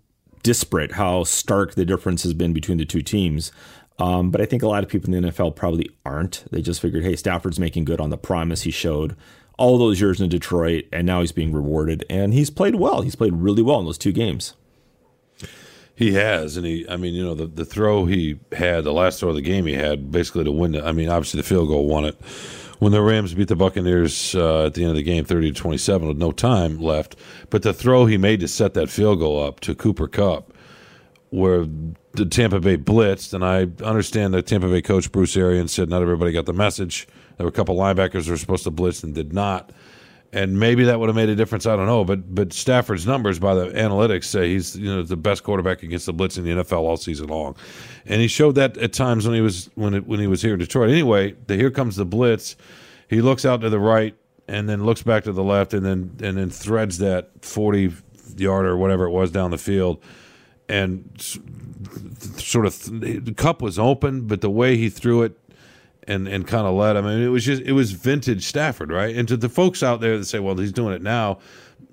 disparate 0.44 0.94
how 0.94 1.24
stark 1.24 1.76
the 1.76 1.86
difference 1.86 2.24
has 2.24 2.34
been 2.34 2.54
between 2.54 2.78
the 2.78 2.86
two 2.86 3.02
teams. 3.02 3.52
Um, 4.00 4.32
but 4.32 4.40
I 4.40 4.46
think 4.46 4.64
a 4.64 4.68
lot 4.68 4.84
of 4.84 4.90
people 4.90 5.14
in 5.14 5.22
the 5.22 5.30
NFL 5.30 5.56
probably 5.56 5.90
aren't. 6.06 6.46
They 6.52 6.62
just 6.62 6.82
figured 6.82 7.04
hey 7.04 7.16
Stafford's 7.16 7.60
making 7.60 7.86
good 7.86 8.00
on 8.00 8.10
the 8.10 8.18
promise 8.18 8.62
he 8.62 8.72
showed 8.72 9.16
all 9.58 9.78
those 9.78 10.00
years 10.00 10.22
in 10.22 10.30
Detroit 10.30 10.86
and 10.94 11.06
now 11.06 11.20
he's 11.20 11.32
being 11.32 11.52
rewarded 11.52 12.06
and 12.10 12.34
he's 12.34 12.50
played 12.50 12.76
well. 12.76 13.02
He's 13.02 13.16
played 13.16 13.34
really 13.34 13.62
well 13.62 13.80
in 13.80 13.86
those 13.86 13.98
two 13.98 14.12
games 14.12 14.54
He 15.98 16.14
has, 16.14 16.58
and 16.58 16.66
he. 16.66 16.88
I 16.88 16.96
mean, 16.96 17.16
you 17.16 17.26
know, 17.26 17.34
the, 17.34 17.48
the 17.48 17.66
throw 17.66 18.06
he 18.06 18.38
had, 18.52 18.84
the 18.84 18.94
last 18.94 19.20
throw 19.20 19.30
of 19.30 19.36
the 19.36 19.42
game 19.42 19.66
he 19.66 19.74
had, 19.74 20.12
basically 20.12 20.44
to 20.44 20.52
win. 20.52 20.76
it. 20.76 20.84
I 20.84 20.92
mean, 20.92 21.10
obviously 21.10 21.42
the 21.42 21.48
field 21.48 21.70
goal 21.70 21.88
won 21.88 22.06
it. 22.06 22.16
When 22.78 22.92
the 22.92 23.02
Rams 23.02 23.34
beat 23.34 23.48
the 23.48 23.56
Buccaneers 23.56 24.36
uh, 24.36 24.68
at 24.68 24.76
the 24.76 24.84
end 24.84 24.92
of 24.92 24.96
the 24.96 25.02
game, 25.02 25.26
thirty 25.26 25.52
to 25.52 25.60
twenty-seven, 25.60 26.08
with 26.08 26.18
no 26.18 26.32
time 26.32 26.80
left, 26.80 27.16
but 27.50 27.64
the 27.64 27.74
throw 27.74 28.06
he 28.06 28.16
made 28.16 28.42
to 28.42 28.48
set 28.48 28.76
that 28.76 28.92
field 28.92 29.18
goal 29.18 29.44
up 29.44 29.60
to 29.62 29.74
Cooper 29.74 30.08
Kupp, 30.08 30.54
where 31.32 31.66
the 32.12 32.26
Tampa 32.28 32.60
Bay 32.60 32.78
blitzed, 32.78 33.34
and 33.34 33.44
I 33.44 33.68
understand 33.84 34.36
that 34.36 34.46
Tampa 34.46 34.68
Bay 34.68 34.84
coach 34.84 35.12
Bruce 35.12 35.36
Arians 35.36 35.74
said 35.74 35.90
not 35.90 36.04
everybody 36.04 36.32
got 36.32 36.46
the 36.46 36.54
message. 36.54 37.08
There 37.38 37.46
were 37.46 37.50
a 37.50 37.52
couple 37.52 37.76
linebackers 37.76 38.26
that 38.26 38.30
were 38.30 38.38
supposed 38.38 38.66
to 38.66 38.72
blitz 38.72 39.02
and 39.02 39.16
did 39.16 39.34
not 39.34 39.72
and 40.38 40.60
maybe 40.60 40.84
that 40.84 41.00
would 41.00 41.10
have 41.10 41.16
made 41.16 41.30
a 41.30 41.36
difference. 41.36 41.66
I 41.66 41.76
don't 41.76 41.88
know, 41.88 42.06
but 42.06 42.34
but 42.34 42.54
Stafford's 42.54 43.08
numbers 43.08 43.40
by 43.40 43.56
the 43.56 43.70
analytics 43.72 44.26
say 44.26 44.50
he's 44.50 44.78
you 44.78 44.94
know 44.94 45.02
the 45.02 45.18
best 45.18 45.44
quarterback 45.44 45.82
against 45.82 46.06
the 46.06 46.14
blitz 46.14 46.38
in 46.38 46.44
the 46.44 46.52
NFL 46.52 46.82
all 46.82 46.96
season 46.96 47.28
long, 47.28 47.56
and 48.06 48.22
he 48.22 48.28
showed 48.28 48.54
that 48.54 48.78
at 48.78 48.94
times 48.94 49.26
when 49.26 49.34
he 49.34 49.42
was 49.42 49.72
when 49.74 49.96
it, 49.96 50.06
when 50.06 50.20
he 50.20 50.28
was 50.28 50.44
here 50.44 50.54
in 50.54 50.60
Detroit. 50.60 50.92
Anyway, 50.92 51.36
the, 51.48 51.56
here 51.56 51.72
comes 51.72 51.96
the 51.96 52.06
blitz. 52.06 52.56
He 53.10 53.20
looks 53.20 53.46
out 53.46 53.62
to 53.62 53.70
the 53.72 53.80
right 53.80 54.16
and 54.48 54.70
then 54.70 54.86
looks 54.86 55.02
back 55.02 55.24
to 55.24 55.32
the 55.32 55.44
left 55.44 55.74
and 55.74 55.84
then 55.84 56.16
and 56.22 56.38
then 56.38 56.52
threads 56.52 57.00
that 57.00 57.32
forty 57.44 57.92
yard 58.36 58.68
or 58.68 58.78
whatever 58.78 59.06
it 59.06 59.12
was 59.12 59.32
down 59.32 59.50
the 59.50 59.58
field, 59.58 60.04
and 60.70 61.10
sort 62.38 62.68
of 62.68 63.02
the 63.02 63.34
Kupp 63.36 63.64
was 63.64 63.80
open, 63.80 64.28
but 64.28 64.42
the 64.42 64.52
way 64.52 64.78
he 64.78 64.90
threw 64.90 65.24
it 65.24 65.36
and 66.08 66.28
and 66.28 66.48
kind 66.48 66.66
of 66.66 66.74
led. 66.74 66.98
I 66.98 67.02
mean, 67.02 67.22
it 67.22 67.28
was 67.28 67.46
just 67.46 67.62
it 67.64 67.74
was 67.74 67.92
vintage 67.92 68.46
Stafford, 68.46 68.92
right? 68.92 69.16
And 69.16 69.28
to 69.28 69.38
the 69.38 69.50
folks 69.50 69.84
out 69.84 70.02
there 70.02 70.18
that 70.18 70.26
say, 70.26 70.40
"Well, 70.40 70.56
he's 70.56 70.72
doing 70.72 70.94
it 70.94 71.02
now," 71.02 71.40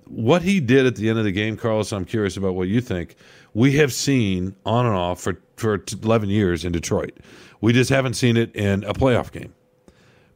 what 0.07 0.43
he 0.43 0.61
did 0.61 0.87
at 0.87 0.97
the 0.97 1.09
end 1.09 1.19
of 1.19 1.25
the 1.25 1.33
game, 1.33 1.57
Carlos, 1.57 1.93
I'm 1.93 2.05
curious 2.05 2.37
about 2.37 2.55
what 2.55 2.69
you 2.69 2.81
think. 2.81 3.17
We 3.53 3.73
have 3.77 3.93
seen 3.93 4.57
on 4.65 4.87
and 4.87 4.95
off 4.95 5.21
for 5.21 5.41
for 5.57 5.83
11 6.03 6.29
years 6.29 6.65
in 6.65 6.73
Detroit. 6.73 7.19
We 7.61 7.73
just 7.73 7.91
haven't 7.91 8.15
seen 8.15 8.37
it 8.37 8.55
in 8.55 8.85
a 8.85 8.93
playoff 8.93 9.31
game. 9.31 9.55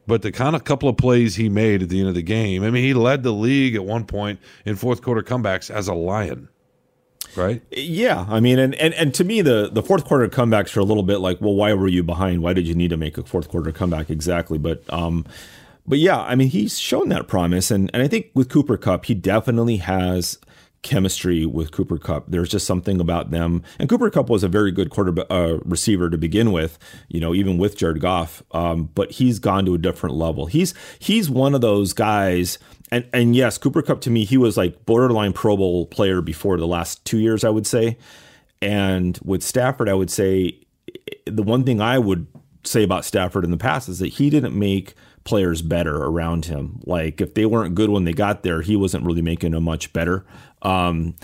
But 0.07 0.23
the 0.23 0.31
kind 0.31 0.55
of 0.55 0.63
couple 0.63 0.89
of 0.89 0.97
plays 0.97 1.35
he 1.35 1.49
made 1.49 1.83
at 1.83 1.89
the 1.89 1.99
end 1.99 2.09
of 2.09 2.15
the 2.15 2.23
game, 2.23 2.63
I 2.63 2.71
mean, 2.71 2.83
he 2.83 2.95
led 2.95 3.21
the 3.21 3.31
league 3.31 3.75
at 3.75 3.85
one 3.85 4.05
point 4.05 4.39
in 4.65 4.75
fourth 4.75 5.03
quarter 5.03 5.21
comebacks 5.21 5.69
as 5.69 5.87
a 5.87 5.93
Lion, 5.93 6.49
right? 7.35 7.61
Yeah, 7.71 8.25
I 8.29 8.39
mean, 8.39 8.59
and, 8.59 8.75
and 8.75 8.93
and 8.93 9.13
to 9.15 9.23
me, 9.23 9.41
the 9.41 9.69
the 9.71 9.83
fourth 9.83 10.05
quarter 10.05 10.27
comebacks 10.27 10.75
are 10.75 10.81
a 10.81 10.85
little 10.85 11.03
bit 11.03 11.17
like, 11.17 11.39
well, 11.41 11.55
why 11.55 11.73
were 11.73 11.87
you 11.87 12.03
behind? 12.03 12.41
Why 12.41 12.53
did 12.53 12.67
you 12.67 12.75
need 12.75 12.89
to 12.89 12.97
make 12.97 13.17
a 13.17 13.23
fourth 13.23 13.49
quarter 13.49 13.71
comeback 13.71 14.09
exactly? 14.09 14.57
But 14.57 14.83
um, 14.91 15.25
but 15.87 15.99
yeah, 15.99 16.19
I 16.19 16.35
mean, 16.35 16.49
he's 16.49 16.79
shown 16.79 17.09
that 17.09 17.27
promise, 17.27 17.71
and 17.71 17.89
and 17.93 18.03
I 18.03 18.07
think 18.07 18.27
with 18.33 18.49
Cooper 18.49 18.77
Kupp, 18.77 19.05
he 19.05 19.13
definitely 19.13 19.77
has 19.77 20.37
chemistry 20.81 21.45
with 21.45 21.71
Cooper 21.71 21.97
Kupp. 21.97 22.25
There's 22.27 22.49
just 22.49 22.65
something 22.65 23.01
about 23.01 23.31
them, 23.31 23.63
and 23.79 23.89
Cooper 23.89 24.09
Kupp 24.09 24.29
was 24.29 24.43
a 24.43 24.47
very 24.47 24.71
good 24.71 24.89
quarter 24.89 25.13
uh, 25.31 25.57
receiver 25.65 26.09
to 26.09 26.17
begin 26.17 26.51
with. 26.51 26.77
You 27.07 27.19
know, 27.19 27.33
even 27.33 27.57
with 27.57 27.77
Jared 27.77 28.01
Goff, 28.01 28.43
um, 28.51 28.89
but 28.95 29.11
he's 29.11 29.39
gone 29.39 29.65
to 29.65 29.73
a 29.73 29.79
different 29.79 30.15
level. 30.15 30.45
He's 30.45 30.73
he's 30.99 31.29
one 31.29 31.55
of 31.55 31.61
those 31.61 31.93
guys. 31.93 32.59
And, 32.91 33.07
and 33.13 33.35
yes, 33.35 33.57
Cooper 33.57 33.81
Kupp 33.81 34.01
to 34.01 34.09
me, 34.09 34.25
he 34.25 34.37
was 34.37 34.57
like 34.57 34.85
borderline 34.85 35.33
Pro 35.33 35.55
Bowl 35.55 35.85
player 35.85 36.21
before 36.21 36.57
the 36.57 36.67
last 36.67 37.05
two 37.05 37.19
years, 37.19 37.43
I 37.43 37.49
would 37.49 37.67
say. 37.67 37.97
And 38.61 39.17
with 39.23 39.43
Stafford, 39.43 39.87
I 39.87 39.93
would 39.93 40.09
say 40.09 40.59
the 41.25 41.43
one 41.43 41.63
thing 41.63 41.81
I 41.81 41.99
would 41.99 42.27
say 42.63 42.83
about 42.83 43.05
Stafford 43.05 43.43
in 43.43 43.51
the 43.51 43.57
past 43.57 43.89
is 43.89 43.99
that 43.99 44.07
he 44.07 44.29
didn't 44.29 44.57
make 44.57 44.95
players 45.23 45.61
better 45.61 45.95
around 45.95 46.45
him. 46.45 46.81
Like 46.85 47.21
if 47.21 47.35
they 47.35 47.45
weren't 47.45 47.75
good 47.75 47.89
when 47.89 48.03
they 48.03 48.13
got 48.13 48.43
there, 48.43 48.61
he 48.61 48.75
wasn't 48.75 49.05
really 49.05 49.21
making 49.21 49.51
them 49.51 49.63
much 49.63 49.93
better. 49.93 50.25
Um, 50.61 51.15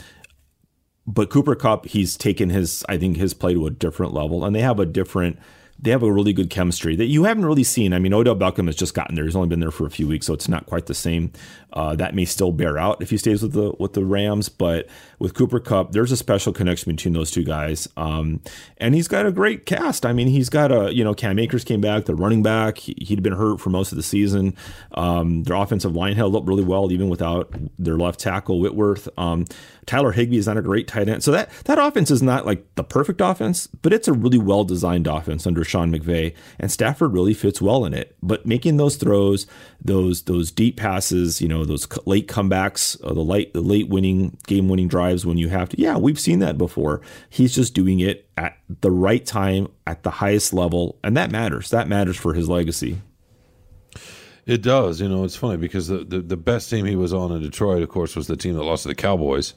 but 1.07 1.29
Cooper 1.29 1.55
Kupp, 1.55 1.85
he's 1.85 2.17
taken 2.17 2.49
his, 2.49 2.83
I 2.89 2.97
think, 2.97 3.17
his 3.17 3.33
play 3.33 3.53
to 3.53 3.67
a 3.67 3.71
different 3.71 4.13
level, 4.13 4.43
and 4.43 4.55
they 4.55 4.61
have 4.61 4.79
a 4.79 4.85
different. 4.85 5.37
They 5.77 5.91
have 5.91 6.03
a 6.03 6.11
really 6.11 6.33
good 6.33 6.49
chemistry 6.49 6.95
that 6.95 7.07
you 7.07 7.25
haven't 7.25 7.45
really 7.45 7.63
seen. 7.63 7.93
I 7.93 7.99
mean, 7.99 8.13
Odell 8.13 8.35
Beckham 8.35 8.67
has 8.67 8.75
just 8.75 8.93
gotten 8.93 9.15
there; 9.15 9.25
he's 9.25 9.35
only 9.35 9.49
been 9.49 9.59
there 9.59 9.71
for 9.71 9.85
a 9.85 9.89
few 9.89 10.07
weeks, 10.07 10.25
so 10.25 10.33
it's 10.33 10.47
not 10.47 10.65
quite 10.65 10.85
the 10.85 10.93
same. 10.93 11.31
Uh, 11.73 11.93
that 11.93 12.15
may 12.15 12.23
still 12.23 12.53
bear 12.53 12.77
out 12.77 13.01
if 13.01 13.09
he 13.09 13.17
stays 13.17 13.41
with 13.41 13.51
the 13.51 13.73
with 13.77 13.91
the 13.91 14.05
Rams, 14.05 14.47
but 14.47 14.87
with 15.19 15.33
Cooper 15.33 15.59
Kupp, 15.59 15.91
there's 15.91 16.11
a 16.13 16.17
special 16.17 16.53
connection 16.53 16.95
between 16.95 17.13
those 17.13 17.29
two 17.29 17.43
guys, 17.43 17.89
um, 17.97 18.39
and 18.77 18.95
he's 18.95 19.09
got 19.09 19.25
a 19.25 19.31
great 19.31 19.65
cast. 19.65 20.05
I 20.05 20.13
mean, 20.13 20.27
he's 20.27 20.47
got 20.47 20.71
a 20.71 20.95
you 20.95 21.03
know 21.03 21.13
Cam 21.13 21.37
Akers 21.37 21.65
came 21.65 21.81
back, 21.81 22.05
the 22.05 22.15
running 22.15 22.41
back. 22.41 22.77
He, 22.77 22.95
he'd 23.01 23.21
been 23.21 23.33
hurt 23.33 23.59
for 23.59 23.69
most 23.69 23.91
of 23.91 23.97
the 23.97 24.03
season. 24.03 24.55
Um, 24.93 25.43
their 25.43 25.57
offensive 25.57 25.93
line 25.93 26.15
held 26.15 26.37
up 26.37 26.47
really 26.47 26.63
well, 26.63 26.89
even 26.93 27.09
without 27.09 27.53
their 27.77 27.97
left 27.97 28.21
tackle 28.21 28.61
Whitworth. 28.61 29.09
Um, 29.17 29.45
Tyler 29.85 30.13
Higbee 30.13 30.37
is 30.37 30.47
not 30.47 30.55
a 30.55 30.61
great 30.61 30.87
tight 30.87 31.09
end, 31.09 31.23
so 31.23 31.31
that 31.31 31.49
that 31.65 31.77
offense 31.77 32.09
is 32.09 32.23
not 32.23 32.45
like 32.45 32.63
the 32.75 32.83
perfect 32.85 33.19
offense, 33.19 33.67
but 33.67 33.91
it's 33.91 34.07
a 34.07 34.13
really 34.13 34.39
well 34.39 34.63
designed 34.63 35.07
offense 35.07 35.45
under 35.45 35.64
Sean 35.65 35.91
McVay, 35.91 36.33
and 36.59 36.71
Stafford 36.71 37.13
really 37.13 37.33
fits 37.33 37.61
well 37.61 37.85
in 37.85 37.93
it. 37.93 38.15
But 38.21 38.45
making 38.45 38.77
those 38.77 38.95
throws, 38.95 39.47
those 39.83 40.23
those 40.23 40.51
deep 40.51 40.77
passes, 40.77 41.41
you 41.41 41.47
know, 41.47 41.65
those 41.65 41.87
late 42.05 42.27
comebacks, 42.27 43.01
uh, 43.03 43.13
the 43.13 43.21
late 43.21 43.53
the 43.53 43.61
late 43.61 43.89
winning 43.89 44.37
game 44.47 44.69
winning 44.69 44.87
drives 44.87 45.25
when 45.25 45.37
you 45.37 45.49
have 45.49 45.69
to. 45.69 45.81
Yeah, 45.81 45.97
we've 45.97 46.19
seen 46.19 46.39
that 46.39 46.57
before. 46.57 47.01
He's 47.29 47.53
just 47.55 47.73
doing 47.73 47.99
it 47.99 48.29
at 48.37 48.57
the 48.81 48.91
right 48.91 49.25
time 49.25 49.67
at 49.87 50.03
the 50.03 50.11
highest 50.11 50.53
level, 50.53 50.99
and 51.03 51.15
that 51.17 51.31
matters. 51.31 51.69
That 51.69 51.87
matters 51.87 52.17
for 52.17 52.33
his 52.33 52.49
legacy. 52.49 53.01
It 54.45 54.61
does. 54.61 55.01
You 55.01 55.09
know, 55.09 55.23
it's 55.23 55.35
funny 55.35 55.57
because 55.57 55.87
the, 55.87 55.99
the, 55.99 56.19
the 56.19 56.37
best 56.37 56.69
team 56.69 56.85
he 56.85 56.95
was 56.95 57.13
on 57.13 57.31
in 57.31 57.41
Detroit, 57.41 57.81
of 57.81 57.89
course, 57.89 58.15
was 58.15 58.27
the 58.27 58.37
team 58.37 58.53
that 58.53 58.63
lost 58.63 58.83
to 58.83 58.89
the 58.89 58.95
Cowboys 58.95 59.55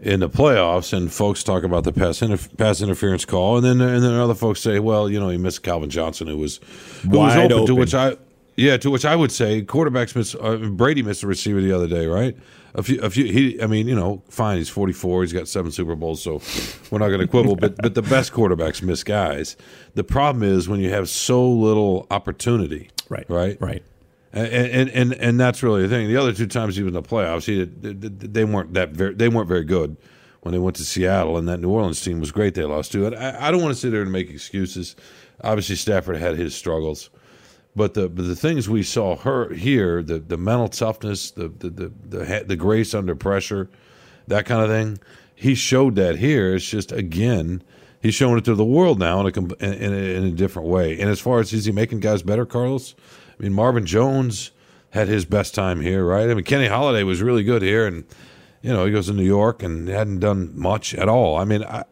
in 0.00 0.20
the 0.20 0.28
playoffs. 0.28 0.92
And 0.92 1.12
folks 1.12 1.42
talk 1.42 1.62
about 1.64 1.84
the 1.84 1.92
pass, 1.92 2.20
interf- 2.20 2.56
pass 2.56 2.80
interference 2.80 3.24
call, 3.24 3.56
and 3.56 3.64
then 3.64 3.80
and 3.80 4.02
then 4.02 4.12
other 4.14 4.34
folks 4.34 4.60
say, 4.60 4.78
well, 4.78 5.08
you 5.10 5.18
know, 5.20 5.28
he 5.28 5.38
missed 5.38 5.62
Calvin 5.62 5.90
Johnson, 5.90 6.26
who 6.26 6.36
was 6.38 6.60
who 7.02 7.18
was 7.18 7.34
Wide 7.36 7.52
open, 7.52 7.66
To 7.66 7.74
which 7.74 7.94
I, 7.94 8.16
yeah, 8.56 8.76
to 8.78 8.90
which 8.90 9.04
I 9.04 9.16
would 9.16 9.32
say, 9.32 9.62
quarterbacks 9.62 10.14
miss. 10.16 10.34
Uh, 10.34 10.56
Brady 10.56 11.02
missed 11.02 11.22
a 11.22 11.26
receiver 11.26 11.60
the 11.60 11.72
other 11.72 11.86
day, 11.88 12.06
right? 12.06 12.36
A 12.74 12.82
few, 12.82 13.00
a 13.00 13.08
few. 13.08 13.24
He, 13.24 13.62
I 13.62 13.66
mean, 13.66 13.88
you 13.88 13.94
know, 13.94 14.22
fine. 14.28 14.58
He's 14.58 14.68
forty 14.68 14.92
four. 14.92 15.22
He's 15.22 15.32
got 15.32 15.48
seven 15.48 15.72
Super 15.72 15.94
Bowls, 15.94 16.22
so 16.22 16.42
we're 16.90 16.98
not 16.98 17.08
going 17.08 17.20
to 17.20 17.26
quibble. 17.26 17.56
but 17.56 17.76
but 17.76 17.94
the 17.94 18.02
best 18.02 18.32
quarterbacks 18.32 18.82
miss 18.82 19.02
guys. 19.02 19.56
The 19.94 20.04
problem 20.04 20.42
is 20.42 20.68
when 20.68 20.80
you 20.80 20.90
have 20.90 21.08
so 21.08 21.48
little 21.48 22.06
opportunity. 22.10 22.90
Right. 23.08 23.24
Right. 23.30 23.56
Right. 23.60 23.82
And, 24.32 24.90
and 24.90 25.14
and 25.14 25.40
that's 25.40 25.62
really 25.62 25.82
the 25.82 25.88
thing. 25.88 26.08
The 26.08 26.16
other 26.16 26.32
two 26.32 26.46
times 26.46 26.76
he 26.76 26.82
was 26.82 26.90
in 26.90 26.94
the 26.94 27.02
playoffs, 27.02 27.46
he 27.46 27.64
they, 27.64 28.44
weren't 28.44 28.74
that 28.74 28.90
very 28.90 29.14
they 29.14 29.28
weren't 29.28 29.48
very 29.48 29.64
good 29.64 29.96
when 30.40 30.52
they 30.52 30.58
went 30.58 30.76
to 30.76 30.84
Seattle, 30.84 31.38
and 31.38 31.48
that 31.48 31.60
New 31.60 31.70
Orleans 31.70 32.02
team 32.02 32.20
was 32.20 32.32
great. 32.32 32.54
They 32.54 32.64
lost 32.64 32.92
to 32.92 33.06
it. 33.06 33.14
I, 33.14 33.48
I 33.48 33.50
don't 33.50 33.62
want 33.62 33.74
to 33.74 33.80
sit 33.80 33.92
there 33.92 34.02
and 34.02 34.12
make 34.12 34.28
excuses. 34.28 34.94
Obviously, 35.42 35.76
Stafford 35.76 36.18
had 36.18 36.36
his 36.36 36.54
struggles, 36.54 37.08
but 37.74 37.94
the 37.94 38.08
but 38.08 38.26
the 38.26 38.36
things 38.36 38.68
we 38.68 38.82
saw 38.82 39.16
her 39.16 39.54
here, 39.54 40.02
the 40.02 40.18
the 40.18 40.36
mental 40.36 40.68
toughness, 40.68 41.30
the 41.30 41.48
the 41.48 41.70
the 41.70 41.92
the, 42.04 42.44
the 42.46 42.56
grace 42.56 42.94
under 42.94 43.14
pressure, 43.14 43.70
that 44.26 44.44
kind 44.44 44.60
of 44.60 44.68
thing, 44.68 44.98
he 45.34 45.54
showed 45.54 45.94
that 45.94 46.16
here. 46.16 46.54
It's 46.56 46.68
just 46.68 46.92
again. 46.92 47.62
He's 48.02 48.14
showing 48.14 48.38
it 48.38 48.44
to 48.44 48.54
the 48.54 48.64
world 48.64 49.00
now 49.00 49.20
in 49.20 49.26
a, 49.26 49.54
in, 49.64 49.92
a, 49.92 50.16
in 50.16 50.24
a 50.24 50.30
different 50.30 50.68
way. 50.68 51.00
And 51.00 51.10
as 51.10 51.18
far 51.18 51.40
as 51.40 51.52
is 51.52 51.64
he 51.64 51.72
making 51.72 52.00
guys 52.00 52.22
better, 52.22 52.46
Carlos? 52.46 52.94
I 53.38 53.42
mean, 53.42 53.52
Marvin 53.52 53.86
Jones 53.86 54.50
had 54.90 55.08
his 55.08 55.24
best 55.24 55.54
time 55.54 55.80
here, 55.80 56.04
right? 56.04 56.28
I 56.28 56.34
mean, 56.34 56.44
Kenny 56.44 56.68
Golladay 56.68 57.04
was 57.04 57.22
really 57.22 57.44
good 57.44 57.62
here, 57.62 57.86
and 57.86 58.04
you 58.62 58.72
know 58.72 58.86
he 58.86 58.92
goes 58.92 59.06
to 59.06 59.12
New 59.12 59.24
York 59.24 59.62
and 59.62 59.88
hadn't 59.88 60.20
done 60.20 60.52
much 60.58 60.94
at 60.94 61.08
all. 61.08 61.36
I 61.36 61.44
mean, 61.44 61.62
I, 61.64 61.84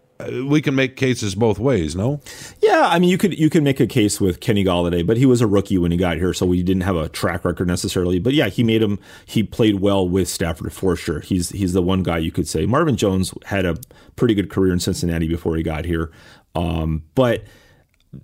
we 0.46 0.62
can 0.62 0.74
make 0.74 0.96
cases 0.96 1.34
both 1.34 1.58
ways, 1.58 1.96
no? 1.96 2.20
Yeah, 2.62 2.88
I 2.88 2.98
mean, 2.98 3.10
you 3.10 3.18
could 3.18 3.38
you 3.38 3.50
could 3.50 3.62
make 3.62 3.80
a 3.80 3.86
case 3.86 4.20
with 4.20 4.40
Kenny 4.40 4.64
Golladay, 4.64 5.06
but 5.06 5.16
he 5.16 5.26
was 5.26 5.40
a 5.40 5.46
rookie 5.46 5.76
when 5.76 5.90
he 5.90 5.98
got 5.98 6.16
here, 6.16 6.32
so 6.32 6.46
we 6.46 6.62
didn't 6.62 6.82
have 6.82 6.96
a 6.96 7.08
track 7.08 7.44
record 7.44 7.66
necessarily. 7.66 8.18
But 8.18 8.32
yeah, 8.32 8.48
he 8.48 8.62
made 8.62 8.82
him. 8.82 8.98
He 9.26 9.42
played 9.42 9.80
well 9.80 10.08
with 10.08 10.28
Stafford 10.28 10.72
for 10.72 10.96
sure. 10.96 11.20
He's 11.20 11.50
he's 11.50 11.72
the 11.72 11.82
one 11.82 12.02
guy 12.02 12.18
you 12.18 12.32
could 12.32 12.48
say. 12.48 12.64
Marvin 12.64 12.96
Jones 12.96 13.34
had 13.44 13.66
a 13.66 13.76
pretty 14.16 14.34
good 14.34 14.50
career 14.50 14.72
in 14.72 14.80
Cincinnati 14.80 15.28
before 15.28 15.56
he 15.56 15.62
got 15.62 15.84
here, 15.84 16.10
um, 16.54 17.02
but 17.14 17.44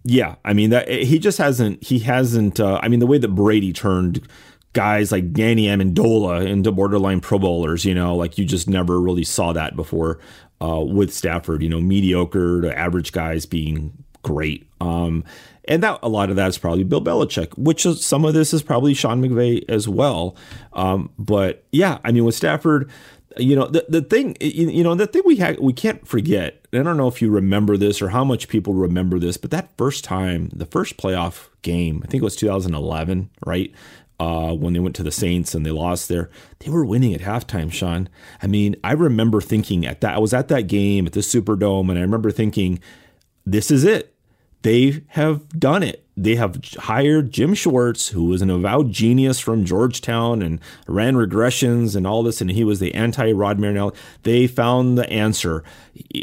yeah, 0.04 0.36
I 0.44 0.52
mean 0.52 0.70
that 0.70 0.88
he 0.88 1.18
just 1.18 1.38
hasn't. 1.38 1.82
He 1.82 2.00
hasn't. 2.00 2.60
Uh, 2.60 2.80
I 2.82 2.88
mean, 2.88 3.00
the 3.00 3.06
way 3.06 3.18
that 3.18 3.28
Brady 3.28 3.72
turned 3.72 4.26
guys 4.72 5.10
like 5.10 5.32
Danny 5.32 5.66
Amendola 5.66 6.46
into 6.46 6.72
borderline 6.72 7.20
Pro 7.20 7.38
Bowlers, 7.38 7.84
you 7.84 7.94
know, 7.94 8.14
like 8.14 8.38
you 8.38 8.44
just 8.44 8.68
never 8.68 9.00
really 9.00 9.24
saw 9.24 9.52
that 9.52 9.76
before 9.76 10.18
uh, 10.60 10.80
with 10.80 11.12
Stafford. 11.12 11.62
You 11.62 11.68
know, 11.68 11.80
mediocre 11.80 12.60
to 12.62 12.78
average 12.78 13.12
guys 13.12 13.46
being 13.46 13.92
great. 14.22 14.68
Um, 14.80 15.24
and 15.66 15.82
that 15.82 15.98
a 16.02 16.08
lot 16.08 16.30
of 16.30 16.36
that 16.36 16.48
is 16.48 16.58
probably 16.58 16.84
Bill 16.84 17.02
Belichick, 17.02 17.56
which 17.56 17.86
is, 17.86 18.04
some 18.04 18.24
of 18.24 18.34
this 18.34 18.52
is 18.52 18.62
probably 18.62 18.94
Sean 18.94 19.22
McVay 19.22 19.64
as 19.68 19.88
well. 19.88 20.36
Um, 20.72 21.10
but 21.18 21.64
yeah, 21.70 21.98
I 22.04 22.12
mean 22.12 22.24
with 22.24 22.34
Stafford, 22.34 22.90
you 23.36 23.54
know 23.54 23.66
the 23.66 23.84
the 23.88 24.02
thing 24.02 24.36
you, 24.40 24.82
know 24.82 24.94
the 24.94 25.06
thing 25.06 25.22
we 25.24 25.36
had 25.36 25.58
we 25.60 25.72
can't 25.72 26.06
forget. 26.06 26.64
I 26.72 26.78
don't 26.82 26.96
know 26.96 27.08
if 27.08 27.22
you 27.22 27.30
remember 27.30 27.76
this 27.76 28.00
or 28.02 28.08
how 28.08 28.24
much 28.24 28.48
people 28.48 28.74
remember 28.74 29.18
this, 29.18 29.36
but 29.36 29.50
that 29.50 29.76
first 29.76 30.04
time, 30.04 30.50
the 30.52 30.66
first 30.66 30.96
playoff 30.96 31.48
game, 31.62 32.00
I 32.04 32.06
think 32.06 32.22
it 32.22 32.24
was 32.24 32.36
2011, 32.36 33.30
right? 33.44 33.72
Uh, 34.20 34.52
when 34.52 34.74
they 34.74 34.80
went 34.80 34.94
to 34.96 35.02
the 35.02 35.10
Saints 35.10 35.54
and 35.54 35.64
they 35.64 35.70
lost 35.70 36.08
there, 36.08 36.30
they 36.58 36.70
were 36.70 36.84
winning 36.84 37.14
at 37.14 37.22
halftime, 37.22 37.72
Sean. 37.72 38.08
I 38.42 38.46
mean, 38.46 38.76
I 38.84 38.92
remember 38.92 39.40
thinking 39.40 39.86
at 39.86 40.02
that, 40.02 40.14
I 40.14 40.18
was 40.18 40.34
at 40.34 40.48
that 40.48 40.66
game 40.66 41.06
at 41.06 41.14
the 41.14 41.20
Superdome, 41.20 41.88
and 41.88 41.98
I 41.98 42.02
remember 42.02 42.30
thinking, 42.30 42.80
this 43.46 43.70
is 43.70 43.82
it. 43.82 44.14
They 44.62 45.02
have 45.08 45.48
done 45.58 45.82
it. 45.82 46.04
They 46.20 46.34
have 46.34 46.62
hired 46.76 47.32
Jim 47.32 47.54
Schwartz, 47.54 48.08
who 48.08 48.24
was 48.24 48.42
an 48.42 48.50
avowed 48.50 48.92
genius 48.92 49.40
from 49.40 49.64
Georgetown 49.64 50.42
and 50.42 50.60
ran 50.86 51.14
regressions 51.14 51.96
and 51.96 52.06
all 52.06 52.22
this, 52.22 52.42
and 52.42 52.50
he 52.50 52.62
was 52.62 52.78
the 52.78 52.94
anti 52.94 53.32
Rod 53.32 53.58
Marinelli. 53.58 53.96
They 54.22 54.46
found 54.46 54.98
the 54.98 55.08
answer. 55.08 55.64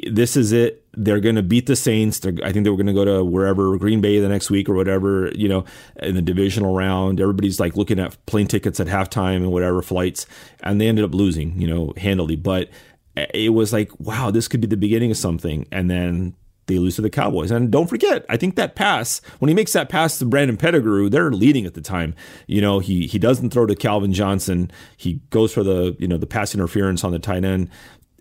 This 0.07 0.37
is 0.37 0.51
it. 0.51 0.85
They're 0.93 1.19
going 1.19 1.35
to 1.35 1.41
beat 1.41 1.65
the 1.65 1.75
Saints. 1.75 2.19
They're, 2.19 2.33
I 2.43 2.51
think 2.51 2.63
they 2.63 2.69
were 2.69 2.77
going 2.77 2.85
to 2.85 2.93
go 2.93 3.05
to 3.05 3.25
wherever 3.25 3.75
Green 3.79 3.99
Bay 3.99 4.19
the 4.19 4.29
next 4.29 4.51
week 4.51 4.69
or 4.69 4.75
whatever. 4.75 5.31
You 5.33 5.49
know, 5.49 5.65
in 5.95 6.13
the 6.13 6.21
divisional 6.21 6.75
round, 6.75 7.19
everybody's 7.19 7.59
like 7.59 7.75
looking 7.75 7.99
at 7.99 8.23
plane 8.27 8.47
tickets 8.47 8.79
at 8.79 8.85
halftime 8.85 9.37
and 9.37 9.51
whatever 9.51 9.81
flights, 9.81 10.27
and 10.61 10.79
they 10.79 10.87
ended 10.87 11.05
up 11.05 11.15
losing. 11.15 11.59
You 11.59 11.67
know, 11.67 11.93
handily, 11.97 12.35
but 12.35 12.69
eh, 13.15 13.25
it 13.33 13.49
was 13.49 13.73
like, 13.73 13.99
wow, 13.99 14.29
this 14.29 14.47
could 14.47 14.61
be 14.61 14.67
the 14.67 14.77
beginning 14.77 15.09
of 15.09 15.17
something, 15.17 15.65
and 15.71 15.89
then 15.89 16.35
they 16.67 16.77
lose 16.77 16.95
to 16.97 17.01
the 17.01 17.09
Cowboys. 17.09 17.50
And 17.50 17.71
don't 17.71 17.88
forget, 17.88 18.25
I 18.29 18.38
think 18.38 18.55
that 18.55 18.75
pass, 18.75 19.19
when 19.39 19.50
he 19.50 19.55
makes 19.55 19.74
that 19.74 19.89
pass 19.89 20.19
to 20.19 20.25
Brandon 20.25 20.57
Pettigrew, 20.57 21.09
they're 21.09 21.31
leading 21.31 21.65
at 21.65 21.74
the 21.74 21.81
time. 21.81 22.13
You 22.45 22.62
know, 22.62 22.79
he 22.79 23.07
he 23.07 23.17
doesn't 23.17 23.50
throw 23.50 23.65
to 23.65 23.75
Calvin 23.75 24.13
Johnson. 24.13 24.71
He 24.95 25.21
goes 25.29 25.53
for 25.53 25.63
the, 25.63 25.95
you 26.00 26.07
know, 26.07 26.17
the 26.17 26.27
pass 26.27 26.53
interference 26.53 27.03
on 27.03 27.12
the 27.12 27.19
tight 27.19 27.43
end. 27.43 27.69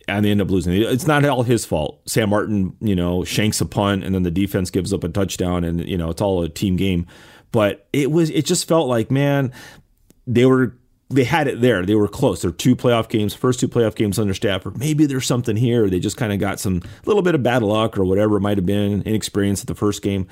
And 0.09 0.25
they 0.25 0.31
end 0.31 0.41
up 0.41 0.51
losing. 0.51 0.73
It's 0.73 1.09
not 1.09 1.25
all 1.25 1.43
his 1.43 1.65
fault. 1.65 2.01
Sam 2.07 2.31
Martin, 2.31 2.77
you 2.81 2.95
know, 2.95 3.25
shanks 3.25 3.61
a 3.61 3.67
punt, 3.67 4.05
and 4.05 4.15
then 4.15 4.23
the 4.23 4.31
defense 4.31 4.71
gives 4.71 4.93
up 4.93 5.03
a 5.03 5.09
touchdown, 5.09 5.65
and 5.65 5.85
you 5.85 5.99
know 5.99 6.11
it's 6.11 6.23
all 6.23 6.45
a 6.45 6.49
team 6.49 6.77
game. 6.77 7.09
But 7.51 7.89
it 7.93 8.13
was, 8.13 8.31
it 8.31 8.47
just 8.47 8.69
felt 8.69 8.87
like, 8.87 9.11
man, 9.11 9.53
they 10.27 10.47
were 10.47 10.79
they 11.09 11.25
had 11.25 11.47
it 11.47 11.61
there. 11.61 11.85
They 11.87 11.95
were 11.95 12.09
close. 12.09 12.43
They're 12.43 12.51
two 12.51 12.75
playoff 12.75 13.09
games, 13.09 13.33
first 13.33 13.61
two 13.61 13.69
playoff 13.69 13.95
games 13.95 14.19
under 14.19 14.35
Stafford. 14.35 14.77
Maybe 14.77 15.07
there's 15.07 15.27
something 15.27 15.57
here. 15.57 15.89
They 15.89 16.01
just 16.01 16.17
kind 16.17 16.33
of 16.33 16.41
got 16.41 16.59
some 16.59 16.83
little 17.05 17.23
bit 17.23 17.35
of 17.35 17.43
bad 17.43 17.63
luck 17.63 17.97
or 17.97 18.05
whatever 18.05 18.37
it 18.37 18.41
might 18.41 18.59
have 18.59 18.67
been, 18.67 19.03
inexperience 19.03 19.61
at 19.61 19.69
the 19.69 19.75
first 19.75 20.03
game. 20.03 20.27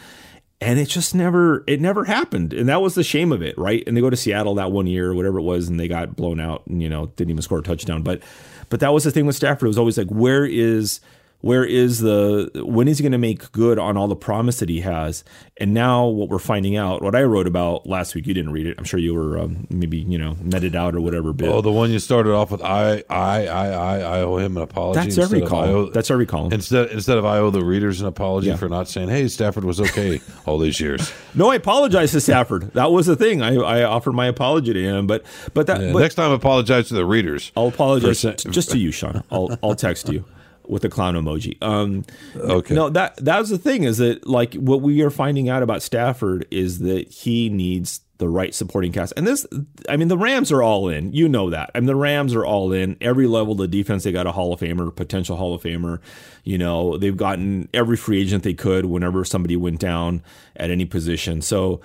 And 0.60 0.78
it 0.78 0.86
just 0.86 1.14
never 1.14 1.62
it 1.66 1.80
never 1.80 2.04
happened. 2.04 2.52
And 2.52 2.68
that 2.68 2.80
was 2.80 2.94
the 2.94 3.04
shame 3.04 3.32
of 3.32 3.42
it, 3.42 3.56
right? 3.58 3.84
And 3.86 3.96
they 3.96 4.00
go 4.00 4.10
to 4.10 4.16
Seattle 4.16 4.54
that 4.54 4.72
one 4.72 4.86
year 4.86 5.10
or 5.10 5.14
whatever 5.14 5.38
it 5.38 5.42
was, 5.42 5.68
and 5.68 5.78
they 5.78 5.88
got 5.88 6.16
blown 6.16 6.40
out 6.40 6.66
and, 6.66 6.82
you 6.82 6.88
know, 6.88 7.06
didn't 7.06 7.30
even 7.30 7.42
score 7.42 7.58
a 7.58 7.62
touchdown. 7.62 8.02
But 8.02 8.22
but 8.68 8.80
that 8.80 8.92
was 8.92 9.04
the 9.04 9.10
thing 9.10 9.26
with 9.26 9.36
Stafford. 9.36 9.66
It 9.66 9.68
was 9.68 9.78
always 9.78 9.98
like, 9.98 10.08
where 10.08 10.44
is 10.44 11.00
where 11.44 11.64
is 11.64 12.00
the 12.00 12.50
when 12.64 12.88
is 12.88 12.96
he 12.98 13.02
going 13.02 13.12
to 13.12 13.18
make 13.18 13.52
good 13.52 13.78
on 13.78 13.96
all 13.98 14.08
the 14.08 14.16
promise 14.16 14.58
that 14.60 14.68
he 14.70 14.80
has 14.80 15.22
and 15.58 15.74
now 15.74 16.06
what 16.06 16.28
we're 16.30 16.38
finding 16.38 16.74
out 16.76 17.02
what 17.02 17.14
i 17.14 17.22
wrote 17.22 17.46
about 17.46 17.86
last 17.86 18.14
week 18.14 18.26
you 18.26 18.32
didn't 18.32 18.50
read 18.52 18.66
it 18.66 18.74
i'm 18.78 18.84
sure 18.84 18.98
you 18.98 19.12
were 19.14 19.36
um, 19.38 19.66
maybe 19.68 19.98
you 19.98 20.16
know 20.16 20.36
netted 20.42 20.74
out 20.74 20.94
or 20.94 21.00
whatever 21.00 21.32
bit 21.32 21.48
Oh, 21.50 21.60
the 21.60 21.70
one 21.70 21.90
you 21.90 21.98
started 21.98 22.32
off 22.32 22.50
with, 22.50 22.62
I, 22.62 23.02
I, 23.10 23.46
I, 23.46 23.66
I, 23.68 23.98
I 23.98 24.20
owe 24.22 24.38
him 24.38 24.56
an 24.56 24.62
apology. 24.62 25.00
that's 25.00 25.18
every 25.18 25.42
call 25.42 25.64
owe- 25.64 25.90
that's 25.90 26.10
every 26.10 26.26
call 26.26 26.52
Instead, 26.52 26.90
instead 26.90 27.18
of 27.18 27.24
I 27.26 27.38
owe 27.38 27.50
the 27.50 27.64
readers 27.64 28.00
an 28.00 28.06
apology 28.06 28.48
Yeah. 28.48 28.56
for 28.56 28.68
not 28.68 28.88
saying, 28.88 29.08
"Hey, 29.08 29.28
Stafford 29.28 29.64
was 29.64 29.80
okay 29.80 30.20
all 30.46 30.58
these 30.58 30.80
years." 30.80 31.12
no 31.34 31.50
i 31.50 31.56
apologize 31.56 32.12
to 32.12 32.20
stafford 32.20 32.72
that 32.74 32.90
was 32.92 33.06
the 33.06 33.16
thing 33.16 33.42
i, 33.42 33.54
I 33.56 33.82
offered 33.82 34.12
my 34.12 34.26
apology 34.26 34.72
to 34.72 34.82
him 34.82 35.06
but 35.06 35.24
but 35.52 35.66
that 35.66 35.80
Yeah, 35.80 35.92
but 35.92 35.98
next 36.00 36.14
time, 36.14 36.30
apologize 36.30 36.88
to 36.88 36.94
the 36.94 37.04
readers. 37.04 37.52
i'll 37.56 37.68
apologize 37.68 38.22
just 38.22 38.70
to 38.70 38.78
you 38.78 38.92
sean 38.92 39.22
i'll 39.30 39.58
i'll 39.62 39.74
text 39.74 40.08
you 40.08 40.24
with 40.66 40.82
the 40.82 40.88
clown 40.88 41.14
emoji 41.14 41.56
um 41.62 42.04
Okay. 42.36 42.74
No, 42.74 42.88
that 42.90 43.16
that 43.24 43.38
was 43.38 43.50
the 43.50 43.58
thing 43.58 43.84
is 43.84 43.98
that 43.98 44.26
like 44.26 44.54
what 44.54 44.80
we 44.80 45.02
are 45.02 45.10
finding 45.10 45.48
out 45.48 45.62
about 45.62 45.82
Stafford 45.82 46.46
is 46.50 46.80
that 46.80 47.08
he 47.08 47.48
needs 47.48 48.00
the 48.18 48.28
right 48.28 48.54
supporting 48.54 48.92
cast. 48.92 49.12
And 49.16 49.26
this 49.26 49.46
I 49.88 49.96
mean 49.96 50.08
the 50.08 50.18
Rams 50.18 50.52
are 50.52 50.62
all 50.62 50.88
in. 50.88 51.12
You 51.12 51.28
know 51.28 51.50
that. 51.50 51.70
I 51.74 51.80
mean 51.80 51.86
the 51.86 51.96
Rams 51.96 52.34
are 52.34 52.44
all 52.44 52.72
in. 52.72 52.96
Every 53.00 53.26
level 53.26 53.54
the 53.54 53.68
defense 53.68 54.04
they 54.04 54.12
got 54.12 54.26
a 54.26 54.32
Hall 54.32 54.52
of 54.52 54.60
Famer, 54.60 54.94
potential 54.94 55.36
Hall 55.36 55.54
of 55.54 55.62
Famer. 55.62 56.00
You 56.44 56.58
know, 56.58 56.96
they've 56.96 57.16
gotten 57.16 57.68
every 57.74 57.96
free 57.96 58.20
agent 58.20 58.44
they 58.44 58.54
could 58.54 58.86
whenever 58.86 59.24
somebody 59.24 59.56
went 59.56 59.80
down 59.80 60.22
at 60.56 60.70
any 60.70 60.84
position. 60.84 61.42
So 61.42 61.80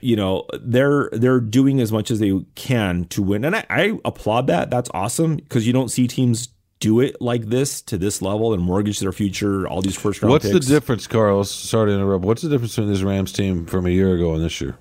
you 0.00 0.16
know 0.16 0.46
they're 0.60 1.10
they're 1.12 1.40
doing 1.40 1.80
as 1.80 1.92
much 1.92 2.10
as 2.10 2.18
they 2.18 2.32
can 2.54 3.04
to 3.06 3.22
win, 3.22 3.44
and 3.44 3.56
I, 3.56 3.66
I 3.68 3.98
applaud 4.04 4.46
that. 4.46 4.70
That's 4.70 4.90
awesome 4.94 5.36
because 5.36 5.66
you 5.66 5.72
don't 5.72 5.90
see 5.90 6.06
teams 6.06 6.48
do 6.80 7.00
it 7.00 7.20
like 7.20 7.46
this 7.46 7.80
to 7.82 7.98
this 7.98 8.20
level 8.20 8.52
and 8.52 8.62
mortgage 8.62 9.00
their 9.00 9.12
future. 9.12 9.66
All 9.66 9.80
these 9.82 9.96
first 9.96 10.22
round. 10.22 10.32
What's 10.32 10.50
picks. 10.50 10.66
the 10.66 10.74
difference, 10.74 11.06
Carlos? 11.06 11.50
Sorry 11.50 11.90
to 11.90 11.94
interrupt. 11.94 12.24
What's 12.24 12.42
the 12.42 12.48
difference 12.48 12.74
between 12.74 12.92
this 12.92 13.02
Rams 13.02 13.32
team 13.32 13.66
from 13.66 13.86
a 13.86 13.90
year 13.90 14.14
ago 14.14 14.34
and 14.34 14.44
this 14.44 14.60
year, 14.60 14.76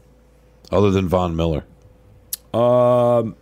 other 0.71 0.91
than 0.91 1.07
Von 1.07 1.35
Miller? 1.35 1.65
Um, 2.53 3.35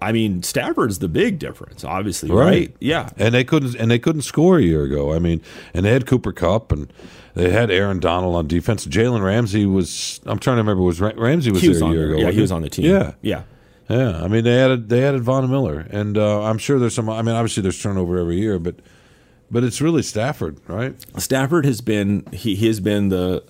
I 0.00 0.12
mean, 0.12 0.42
Stafford's 0.42 1.00
the 1.00 1.08
big 1.08 1.38
difference, 1.38 1.84
obviously, 1.84 2.30
right? 2.30 2.44
Right. 2.44 2.76
Yeah. 2.80 3.10
And 3.16 3.34
they 3.34 3.44
couldn't 3.44 3.74
and 3.74 3.90
they 3.90 3.98
couldn't 3.98 4.22
score 4.22 4.58
a 4.58 4.62
year 4.62 4.84
ago. 4.84 5.12
I 5.12 5.18
mean, 5.18 5.42
and 5.74 5.84
they 5.84 5.90
had 5.90 6.06
Cooper 6.06 6.32
Kupp 6.32 6.72
and 6.72 6.92
they 7.34 7.50
had 7.50 7.70
Aaron 7.70 8.00
Donald 8.00 8.36
on 8.36 8.46
defense. 8.46 8.86
Jalen 8.86 9.22
Ramsey 9.22 9.66
was. 9.66 10.20
I'm 10.26 10.38
trying 10.38 10.56
to 10.56 10.62
remember. 10.62 10.82
Was 10.82 11.00
Ramsey 11.00 11.50
was 11.50 11.66
was 11.66 11.80
there 11.80 11.88
a 11.88 11.92
year 11.92 12.06
there. 12.08 12.16
ago? 12.16 12.26
Yeah, 12.26 12.30
he 12.30 12.40
was 12.40 12.52
on 12.52 12.62
the 12.62 12.70
team. 12.70 12.84
Yeah, 12.86 13.12
Yeah. 13.22 13.42
Yeah. 13.88 14.22
I 14.22 14.28
mean, 14.28 14.44
they 14.44 14.60
added 14.60 14.88
they 14.88 15.04
added 15.04 15.22
Von 15.22 15.48
Miller, 15.50 15.86
and 15.90 16.16
uh, 16.16 16.42
I'm 16.42 16.58
sure 16.58 16.78
there's 16.78 16.94
some. 16.94 17.08
I 17.08 17.22
mean, 17.22 17.34
obviously 17.34 17.62
there's 17.62 17.80
turnover 17.80 18.18
every 18.18 18.38
year, 18.38 18.58
but 18.58 18.76
but 19.50 19.64
it's 19.64 19.80
really 19.80 20.02
Stafford, 20.02 20.60
right? 20.68 20.94
Stafford 21.20 21.64
has 21.64 21.80
been 21.80 22.26
he, 22.32 22.54
he 22.54 22.66
has 22.66 22.80
been 22.80 23.08
the 23.08 23.44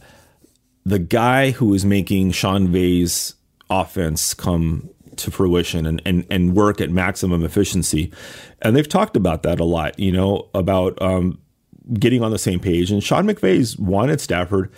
the 0.85 0.99
guy 0.99 1.51
who 1.51 1.75
is 1.75 1.85
making 1.85 2.33
Sean 2.33 2.69
Vay's 2.69 3.35
offense 3.71 4.33
come 4.33 4.89
to 5.17 5.31
fruition 5.31 5.85
and, 5.85 6.01
and, 6.07 6.25
and 6.31 6.55
work 6.55 6.81
at 6.81 6.91
maximum 6.91 7.45
efficiency. 7.45 8.13
And 8.63 8.75
they've 8.75 8.89
talked 8.89 9.17
about 9.17 9.43
that 9.43 9.61
a 9.61 9.65
lot, 9.65 9.99
you 9.99 10.13
know, 10.13 10.49
about 10.55 11.01
um, 11.03 11.39
getting 11.95 12.23
on 12.23 12.31
the 12.31 12.39
same 12.39 12.61
page. 12.61 12.91
And 12.91 13.03
Sean 13.03 13.27
McVay's 13.27 13.77
wanted 13.79 14.21
Stafford 14.21 14.73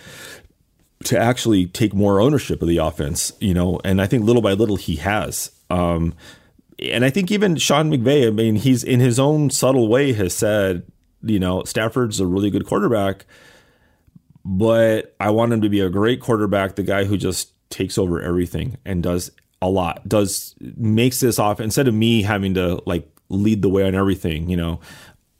to 1.05 1.19
actually 1.19 1.67
take 1.67 1.95
more 1.95 2.21
ownership 2.21 2.61
of 2.63 2.69
the 2.69 2.79
offense, 2.79 3.33
you 3.41 3.55
know, 3.55 3.81
and 3.85 4.01
I 4.01 4.07
think 4.07 4.25
little 4.25 4.43
by 4.43 4.53
little 4.53 4.77
he 4.77 4.97
has. 4.97 5.51
Um, 5.71 6.15
and 6.79 7.05
I 7.05 7.11
think 7.11 7.31
even 7.31 7.57
Sean 7.57 7.91
McVay, 7.91 8.27
I 8.27 8.31
mean, 8.31 8.57
he's 8.57 8.85
in 8.85 9.01
his 9.01 9.19
own 9.19 9.51
subtle 9.51 9.89
way 9.89 10.13
has 10.13 10.35
said, 10.35 10.85
you 11.23 11.39
know, 11.39 11.65
Stafford's 11.65 12.21
a 12.21 12.27
really 12.27 12.51
good 12.51 12.67
quarterback, 12.67 13.27
but 14.45 15.15
I 15.21 15.31
want 15.31 15.53
him 15.53 15.63
to 15.63 15.69
be 15.69 15.81
a 15.81 15.91
great 15.91 16.21
quarterback, 16.21 16.77
the 16.77 16.83
guy 16.83 17.05
who 17.05 17.17
just 17.17 17.53
takes 17.71 17.99
over 17.99 18.21
everything 18.21 18.77
and 18.85 19.03
does 19.03 19.31
a 19.63 19.69
lot, 19.69 20.09
does 20.09 20.55
makes 20.61 21.21
this 21.21 21.39
off 21.39 21.61
instead 21.61 21.89
of 21.89 21.95
me 21.95 22.23
having 22.23 22.55
to 22.55 22.83
like 22.87 23.09
lead 23.29 23.63
the 23.63 23.69
way 23.69 23.85
on 23.85 23.95
everything, 23.95 24.51
you 24.51 24.57
know. 24.57 24.81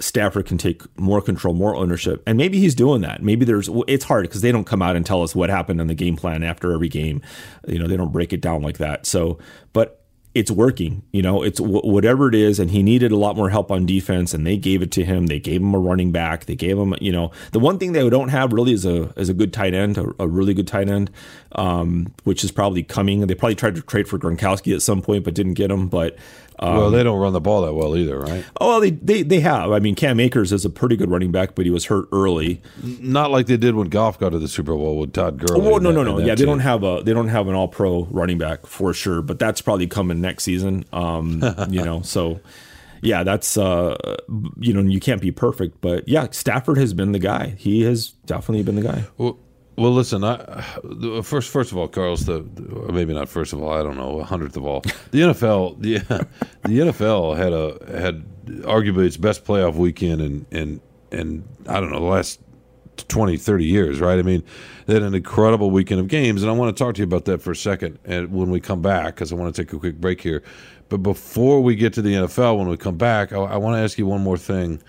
Stafford 0.01 0.47
can 0.47 0.59
take 0.59 0.83
more 0.99 1.21
control, 1.21 1.55
more 1.55 1.77
ownership, 1.77 2.23
and 2.27 2.37
maybe 2.37 2.59
he's 2.59 2.75
doing 2.75 3.03
that. 3.03 3.23
Maybe 3.23 3.45
there's 3.45 3.69
it's 3.87 4.05
hard 4.05 4.25
because 4.25 4.41
they 4.41 4.53
don't 4.53 4.65
come 4.65 4.83
out 4.83 4.97
and 4.97 5.05
tell 5.05 5.23
us 5.23 5.35
what 5.35 5.51
happened 5.51 5.81
in 5.81 5.87
the 5.87 5.95
game 5.95 6.17
plan 6.17 6.43
after 6.43 6.73
every 6.73 6.89
game. 6.89 7.23
You 7.69 7.79
know, 7.79 7.87
they 7.87 7.97
don't 7.97 8.13
break 8.13 8.33
it 8.33 8.41
down 8.41 8.63
like 8.63 8.79
that. 8.79 9.07
So, 9.07 9.39
but 9.73 10.01
it's 10.35 10.51
working. 10.51 11.03
You 11.13 11.23
know, 11.23 11.43
it's 11.43 11.59
w- 11.59 11.81
whatever 11.81 12.29
it 12.29 12.35
is, 12.37 12.61
and 12.61 12.71
he 12.71 12.83
needed 12.83 13.11
a 13.11 13.17
lot 13.17 13.37
more 13.37 13.51
help 13.51 13.71
on 13.71 13.85
defense, 13.85 14.33
and 14.33 14.47
they 14.47 14.57
gave 14.57 14.81
it 14.81 14.93
to 14.93 15.05
him. 15.05 15.27
They 15.27 15.41
gave 15.41 15.61
him 15.61 15.75
a 15.75 15.79
running 15.79 16.13
back. 16.13 16.45
They 16.45 16.55
gave 16.55 16.79
him, 16.79 16.95
you 17.01 17.11
know, 17.11 17.33
the 17.53 17.59
one 17.59 17.79
thing 17.79 17.93
they 17.93 18.09
don't 18.09 18.29
have 18.29 18.53
really 18.53 18.73
is 18.73 18.87
a 18.87 19.13
is 19.19 19.29
a 19.29 19.35
good 19.35 19.53
tight 19.53 19.75
end, 19.75 19.99
a, 19.99 20.07
a 20.21 20.29
really 20.29 20.55
good 20.55 20.69
tight 20.69 20.89
end, 20.89 21.11
um, 21.53 22.15
which 22.25 22.45
is 22.45 22.53
probably 22.53 22.85
coming. 22.85 23.27
They 23.27 23.35
probably 23.35 23.57
tried 23.57 23.75
to 23.75 23.83
trade 23.83 24.09
for 24.09 24.19
Gronkowski 24.19 24.73
at 24.75 24.83
some 24.83 25.03
point, 25.03 25.25
but 25.25 25.35
didn't 25.35 25.55
get 25.55 25.71
him. 25.71 25.89
But 25.89 26.17
um, 26.61 26.77
well, 26.77 26.91
they 26.91 27.03
don't 27.03 27.19
run 27.19 27.33
the 27.33 27.41
ball 27.41 27.63
that 27.63 27.73
well 27.73 27.97
either, 27.97 28.21
right? 28.21 28.45
Oh, 28.61 28.69
well, 28.69 28.81
they, 28.81 28.91
they 28.91 29.23
they 29.23 29.41
have. 29.41 29.73
I 29.73 29.79
mean, 29.79 29.95
Cam 29.95 30.21
Akers 30.21 30.53
is 30.53 30.67
a 30.67 30.71
pretty 30.71 30.95
good 30.95 31.11
running 31.11 31.33
back, 31.33 31.55
but 31.55 31.65
he 31.65 31.71
was 31.71 31.87
hurt 31.87 32.07
early. 32.13 32.61
Not 32.83 33.31
like 33.31 33.47
they 33.47 33.57
did 33.57 33.75
when 33.75 33.89
Goff 33.89 34.19
got 34.19 34.31
to 34.31 34.39
the 34.39 34.49
Super 34.49 34.75
Bowl 34.75 34.99
with 34.99 35.15
Todd 35.15 35.39
Gurley. 35.39 35.67
Oh, 35.67 35.79
no, 35.79 35.91
no, 35.91 36.03
no. 36.03 36.19
Yeah, 36.19 36.27
team. 36.27 36.37
they 36.37 36.45
don't 36.45 36.61
have 36.61 36.85
a 36.85 37.03
they 37.03 37.15
don't 37.15 37.29
have 37.29 37.49
an 37.49 37.55
All 37.55 37.69
Pro 37.69 38.05
running 38.11 38.37
back 38.37 38.67
for 38.67 38.93
sure, 38.93 39.23
but 39.23 39.39
that's 39.39 39.63
probably 39.63 39.87
coming 39.87 40.21
next 40.21 40.45
season. 40.45 40.85
Um, 40.93 41.43
you 41.71 41.83
know, 41.83 42.03
so 42.03 42.41
yeah, 43.03 43.23
that's 43.23 43.57
uh, 43.57 43.97
you 44.59 44.75
know, 44.75 44.83
you 44.83 45.01
can't 45.01 45.23
be 45.23 45.31
perfect, 45.31 45.81
but 45.81 46.07
yeah, 46.07 46.29
Stafford 46.31 46.77
has 46.77 46.93
been 46.93 47.13
the 47.13 47.19
guy. 47.19 47.55
He 47.57 47.83
has 47.83 48.11
definitely 48.27 48.65
been 48.65 48.77
the 48.77 48.83
guy. 48.83 49.05
Well, 49.17 49.39
well, 49.81 49.93
listen. 49.93 50.23
I, 50.25 50.61
first, 51.23 51.51
first 51.51 51.73
of 51.73 51.79
all, 51.79 51.89
Carlos. 51.89 52.21
The 52.21 52.43
maybe 52.93 53.15
not 53.15 53.31
first 53.31 53.55
of 53.55 53.63
all. 53.63 53.73
I 53.73 53.83
don't 53.83 53.97
know. 53.97 54.21
A 54.21 54.25
hundredth 54.25 54.59
of 54.59 54.67
all. 54.67 54.83
The 55.11 55.21
NFL. 55.21 55.81
The 55.81 55.99
the 56.65 56.79
NFL 56.81 57.37
had 57.37 57.53
a 57.55 57.99
had 57.99 58.25
arguably 58.65 59.07
its 59.07 59.17
best 59.17 59.45
playoff 59.45 59.77
weekend 59.77 60.21
in 60.21 60.47
in 60.51 60.81
in 61.11 61.49
I 61.67 61.81
don't 61.81 61.91
know 61.91 62.01
the 62.01 62.07
last 62.07 62.41
20, 63.09 63.39
30 63.39 63.65
years. 63.65 64.01
Right. 64.01 64.19
I 64.19 64.23
mean, 64.23 64.45
they 64.85 64.95
had 64.95 65.03
an 65.03 65.15
incredible 65.15 65.71
weekend 65.71 66.01
of 66.01 66.09
games, 66.09 66.43
and 66.43 66.51
I 66.51 66.55
want 66.55 66.77
to 66.77 66.85
talk 66.85 66.95
to 66.97 66.99
you 66.99 67.07
about 67.07 67.25
that 67.25 67.41
for 67.41 67.53
a 67.53 67.57
second. 67.57 67.99
And 68.05 68.33
when 68.33 68.51
we 68.51 68.61
come 68.61 68.83
back, 68.83 69.15
because 69.15 69.33
I 69.33 69.37
want 69.37 69.55
to 69.55 69.63
take 69.63 69.73
a 69.73 69.79
quick 69.79 69.97
break 69.97 70.21
here. 70.21 70.43
But 70.91 70.99
before 70.99 71.63
we 71.63 71.75
get 71.75 71.95
to 71.95 72.03
the 72.03 72.13
NFL, 72.13 72.59
when 72.59 72.69
we 72.69 72.77
come 72.77 72.99
back, 72.99 73.33
I, 73.33 73.39
I 73.39 73.57
want 73.57 73.77
to 73.77 73.81
ask 73.81 73.97
you 73.97 74.07
one 74.07 74.21
more 74.21 74.37
thing 74.37 74.83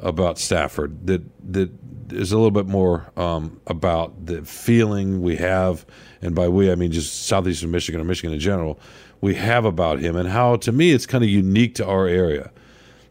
about 0.00 0.38
Stafford 0.38 1.06
that 1.06 1.22
that 1.52 1.70
is 2.14 2.32
a 2.32 2.36
little 2.36 2.50
bit 2.50 2.66
more 2.66 3.10
um, 3.16 3.60
about 3.66 4.26
the 4.26 4.42
feeling 4.44 5.22
we 5.22 5.36
have, 5.36 5.84
and 6.22 6.34
by 6.34 6.48
we 6.48 6.70
I 6.70 6.74
mean 6.74 6.92
just 6.92 7.26
southeastern 7.26 7.70
Michigan 7.70 8.00
or 8.00 8.04
Michigan 8.04 8.32
in 8.32 8.40
general, 8.40 8.78
we 9.20 9.34
have 9.34 9.64
about 9.64 10.00
him, 10.00 10.16
and 10.16 10.28
how 10.28 10.56
to 10.56 10.72
me 10.72 10.92
it's 10.92 11.06
kind 11.06 11.24
of 11.24 11.30
unique 11.30 11.74
to 11.76 11.86
our 11.86 12.06
area. 12.06 12.50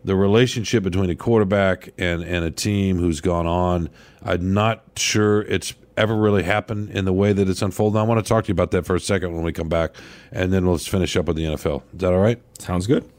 The 0.05 0.15
relationship 0.15 0.83
between 0.83 1.10
a 1.10 1.15
quarterback 1.15 1.89
and 1.98 2.23
and 2.23 2.43
a 2.45 2.51
team 2.51 2.97
who's 2.97 3.21
gone 3.21 3.47
on, 3.47 3.89
I'm 4.23 4.54
not 4.54 4.84
sure 4.97 5.41
it's 5.43 5.73
ever 5.95 6.15
really 6.15 6.43
happened 6.43 6.89
in 6.89 7.06
the 7.06 7.13
way 7.13 7.34
that 7.34 7.47
it's 7.47 7.62
unfolded. 7.62 7.99
I 7.99 8.04
want 8.04 8.23
to 8.23 8.28
talk 8.28 8.45
to 8.45 8.47
you 8.49 8.54
about 8.54 8.71
that 8.71 8.86
for 8.86 8.95
a 8.95 8.99
second 8.99 9.34
when 9.34 9.43
we 9.43 9.54
come 9.54 9.69
back, 9.69 9.95
and 10.32 10.51
then 10.51 10.65
let's 10.65 10.88
finish 10.88 11.15
up 11.15 11.25
with 11.25 11.38
the 11.38 11.43
NFL. 11.43 11.84
Is 11.93 11.99
that 11.99 12.13
all 12.13 12.19
right? 12.19 12.41
Sounds 12.60 12.88
good. 12.88 13.10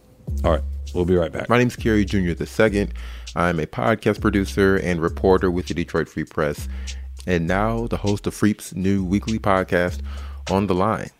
All 0.44 0.50
right, 0.50 0.62
we'll 0.94 1.04
be 1.04 1.16
right 1.16 1.32
back. 1.32 1.48
My 1.48 1.59
name's 1.59 1.76
Kerry 1.76 2.04
Jr. 2.04 2.32
the 2.32 2.46
second. 2.46 2.92
I'm 3.37 3.59
a 3.59 3.66
podcast 3.66 4.20
producer 4.20 4.77
and 4.77 5.03
reporter 5.03 5.51
with 5.51 5.66
the 5.66 5.75
Detroit 5.75 6.09
Free 6.09 6.23
Press, 6.23 6.68
and 7.27 7.49
now 7.49 7.88
the 7.88 7.97
host 7.97 8.29
of 8.29 8.35
Freep's 8.35 8.75
new 8.77 9.05
weekly 9.05 9.40
podcast, 9.40 10.03
On 10.51 10.68
the 10.68 10.75
Line. 10.75 11.11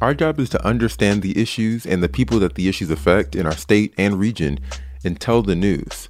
Our 0.00 0.14
job 0.14 0.38
is 0.38 0.48
to 0.50 0.64
understand 0.64 1.22
the 1.22 1.36
issues 1.36 1.84
and 1.84 2.00
the 2.00 2.08
people 2.08 2.38
that 2.38 2.54
the 2.54 2.68
issues 2.68 2.90
affect 2.90 3.34
in 3.34 3.44
our 3.44 3.56
state 3.56 3.92
and 3.98 4.20
region 4.20 4.60
and 5.04 5.20
tell 5.20 5.42
the 5.42 5.56
news. 5.56 6.08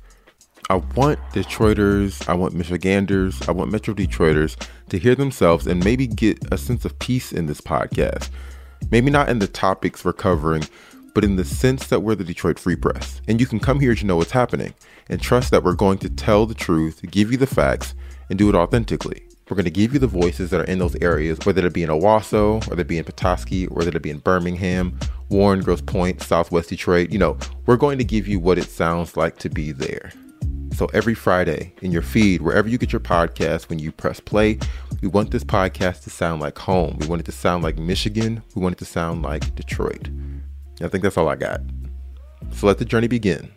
I 0.68 0.74
want 0.94 1.18
Detroiters, 1.32 2.28
I 2.28 2.34
want 2.34 2.52
Michiganders, 2.52 3.40
I 3.48 3.52
want 3.52 3.72
Metro 3.72 3.94
Detroiters 3.94 4.62
to 4.90 4.98
hear 4.98 5.14
themselves 5.14 5.66
and 5.66 5.82
maybe 5.82 6.06
get 6.06 6.38
a 6.52 6.58
sense 6.58 6.84
of 6.84 6.98
peace 6.98 7.32
in 7.32 7.46
this 7.46 7.62
podcast. 7.62 8.28
Maybe 8.90 9.10
not 9.10 9.30
in 9.30 9.38
the 9.38 9.48
topics 9.48 10.04
we're 10.04 10.12
covering, 10.12 10.64
but 11.14 11.24
in 11.24 11.36
the 11.36 11.44
sense 11.46 11.86
that 11.86 12.00
we're 12.00 12.16
the 12.16 12.22
Detroit 12.22 12.58
Free 12.58 12.76
Press. 12.76 13.22
And 13.26 13.40
you 13.40 13.46
can 13.46 13.60
come 13.60 13.80
here 13.80 13.94
to 13.94 14.04
know 14.04 14.16
what's 14.16 14.32
happening 14.32 14.74
and 15.08 15.20
trust 15.20 15.50
that 15.50 15.64
we're 15.64 15.74
going 15.74 15.98
to 15.98 16.10
tell 16.10 16.46
the 16.46 16.54
truth, 16.54 17.00
give 17.10 17.30
you 17.30 17.38
the 17.38 17.46
facts, 17.46 17.94
and 18.28 18.38
do 18.38 18.48
it 18.48 18.54
authentically. 18.54 19.28
We're 19.48 19.56
going 19.56 19.64
to 19.64 19.70
give 19.70 19.94
you 19.94 19.98
the 19.98 20.06
voices 20.06 20.50
that 20.50 20.60
are 20.60 20.64
in 20.64 20.78
those 20.78 20.96
areas, 20.96 21.38
whether 21.44 21.66
it 21.66 21.72
be 21.72 21.82
in 21.82 21.88
Owosso, 21.88 22.66
whether 22.68 22.82
it 22.82 22.88
be 22.88 22.98
in 22.98 23.04
Petoskey, 23.04 23.64
whether 23.66 23.88
it 23.88 24.02
be 24.02 24.10
in 24.10 24.18
Birmingham, 24.18 24.98
Warren, 25.30 25.60
Grosse 25.60 25.80
Pointe, 25.80 26.22
Southwest 26.22 26.68
Detroit. 26.68 27.10
You 27.10 27.18
know, 27.18 27.38
we're 27.64 27.78
going 27.78 27.96
to 27.96 28.04
give 28.04 28.28
you 28.28 28.38
what 28.38 28.58
it 28.58 28.68
sounds 28.68 29.16
like 29.16 29.38
to 29.38 29.48
be 29.48 29.72
there. 29.72 30.12
So 30.74 30.86
every 30.92 31.14
Friday 31.14 31.74
in 31.80 31.92
your 31.92 32.02
feed, 32.02 32.42
wherever 32.42 32.68
you 32.68 32.76
get 32.76 32.92
your 32.92 33.00
podcast, 33.00 33.70
when 33.70 33.78
you 33.78 33.90
press 33.90 34.20
play, 34.20 34.58
we 35.00 35.08
want 35.08 35.30
this 35.30 35.44
podcast 35.44 36.04
to 36.04 36.10
sound 36.10 36.42
like 36.42 36.58
home. 36.58 36.98
We 37.00 37.06
want 37.06 37.20
it 37.20 37.24
to 37.24 37.32
sound 37.32 37.64
like 37.64 37.78
Michigan. 37.78 38.42
We 38.54 38.62
want 38.62 38.74
it 38.74 38.78
to 38.78 38.84
sound 38.84 39.22
like 39.22 39.54
Detroit. 39.54 40.08
I 40.82 40.88
think 40.88 41.02
that's 41.02 41.16
all 41.16 41.28
I 41.28 41.36
got. 41.36 41.62
So 42.52 42.66
let 42.66 42.78
the 42.78 42.84
journey 42.84 43.08
begin. 43.08 43.50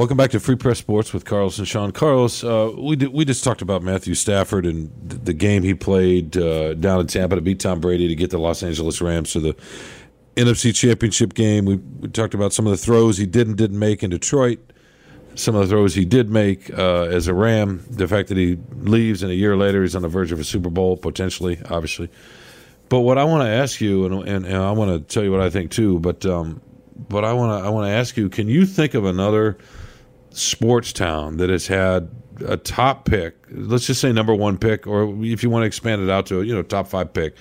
Welcome 0.00 0.16
back 0.16 0.30
to 0.30 0.40
Free 0.40 0.56
Press 0.56 0.78
Sports 0.78 1.12
with 1.12 1.26
Carlos 1.26 1.58
and 1.58 1.68
Sean. 1.68 1.92
Carlos, 1.92 2.42
uh, 2.42 2.72
we 2.74 2.96
did, 2.96 3.12
we 3.12 3.26
just 3.26 3.44
talked 3.44 3.60
about 3.60 3.82
Matthew 3.82 4.14
Stafford 4.14 4.64
and 4.64 4.90
the 5.06 5.34
game 5.34 5.62
he 5.62 5.74
played 5.74 6.38
uh, 6.38 6.72
down 6.72 7.00
in 7.00 7.06
Tampa 7.06 7.34
to 7.34 7.42
beat 7.42 7.60
Tom 7.60 7.80
Brady 7.80 8.08
to 8.08 8.14
get 8.14 8.30
the 8.30 8.38
Los 8.38 8.62
Angeles 8.62 9.02
Rams 9.02 9.30
to 9.34 9.40
the 9.40 9.54
NFC 10.36 10.74
Championship 10.74 11.34
game. 11.34 11.66
We, 11.66 11.76
we 11.76 12.08
talked 12.08 12.32
about 12.32 12.54
some 12.54 12.66
of 12.66 12.70
the 12.70 12.78
throws 12.78 13.18
he 13.18 13.26
did 13.26 13.46
and 13.46 13.58
didn't 13.58 13.78
make 13.78 14.02
in 14.02 14.08
Detroit, 14.08 14.72
some 15.34 15.54
of 15.54 15.60
the 15.60 15.66
throws 15.66 15.94
he 15.94 16.06
did 16.06 16.30
make 16.30 16.70
uh, 16.78 17.02
as 17.02 17.28
a 17.28 17.34
Ram, 17.34 17.84
the 17.90 18.08
fact 18.08 18.30
that 18.30 18.38
he 18.38 18.56
leaves 18.78 19.22
and 19.22 19.30
a 19.30 19.36
year 19.36 19.54
later 19.54 19.82
he's 19.82 19.94
on 19.94 20.00
the 20.00 20.08
verge 20.08 20.32
of 20.32 20.40
a 20.40 20.44
Super 20.44 20.70
Bowl 20.70 20.96
potentially, 20.96 21.60
obviously. 21.68 22.08
But 22.88 23.00
what 23.00 23.18
I 23.18 23.24
want 23.24 23.42
to 23.42 23.50
ask 23.50 23.82
you, 23.82 24.06
and, 24.06 24.26
and, 24.26 24.46
and 24.46 24.56
I 24.56 24.70
want 24.70 24.92
to 24.92 25.14
tell 25.14 25.22
you 25.22 25.30
what 25.30 25.42
I 25.42 25.50
think 25.50 25.72
too, 25.72 25.98
but 25.98 26.24
um, 26.24 26.62
but 26.96 27.22
I 27.22 27.34
want 27.34 27.62
to 27.62 27.66
I 27.66 27.68
want 27.68 27.86
to 27.86 27.92
ask 27.92 28.16
you, 28.16 28.30
can 28.30 28.48
you 28.48 28.64
think 28.64 28.94
of 28.94 29.04
another– 29.04 29.58
sports 30.30 30.92
town 30.92 31.36
that 31.38 31.50
has 31.50 31.66
had 31.66 32.10
a 32.46 32.56
top 32.56 33.04
pick, 33.04 33.36
let's 33.50 33.86
just 33.86 34.00
say 34.00 34.12
number 34.12 34.34
one 34.34 34.56
pick, 34.58 34.86
or 34.86 35.14
if 35.24 35.42
you 35.42 35.50
want 35.50 35.62
to 35.62 35.66
expand 35.66 36.02
it 36.02 36.10
out 36.10 36.26
to 36.26 36.42
you 36.42 36.54
know 36.54 36.62
top 36.62 36.86
five 36.86 37.12
pick 37.12 37.36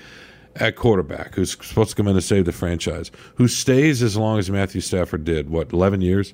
at 0.56 0.76
quarterback, 0.76 1.36
who's 1.36 1.52
supposed 1.52 1.92
to 1.92 1.96
come 1.96 2.08
in 2.08 2.16
to 2.16 2.22
save 2.22 2.46
the 2.46 2.52
franchise, 2.52 3.12
who 3.36 3.48
stays 3.48 4.02
as 4.02 4.18
long 4.18 4.40
as 4.40 4.50
Matthew 4.50 4.82
Stafford 4.82 5.24
did, 5.24 5.50
what 5.50 5.72
eleven 5.72 6.02
years, 6.02 6.34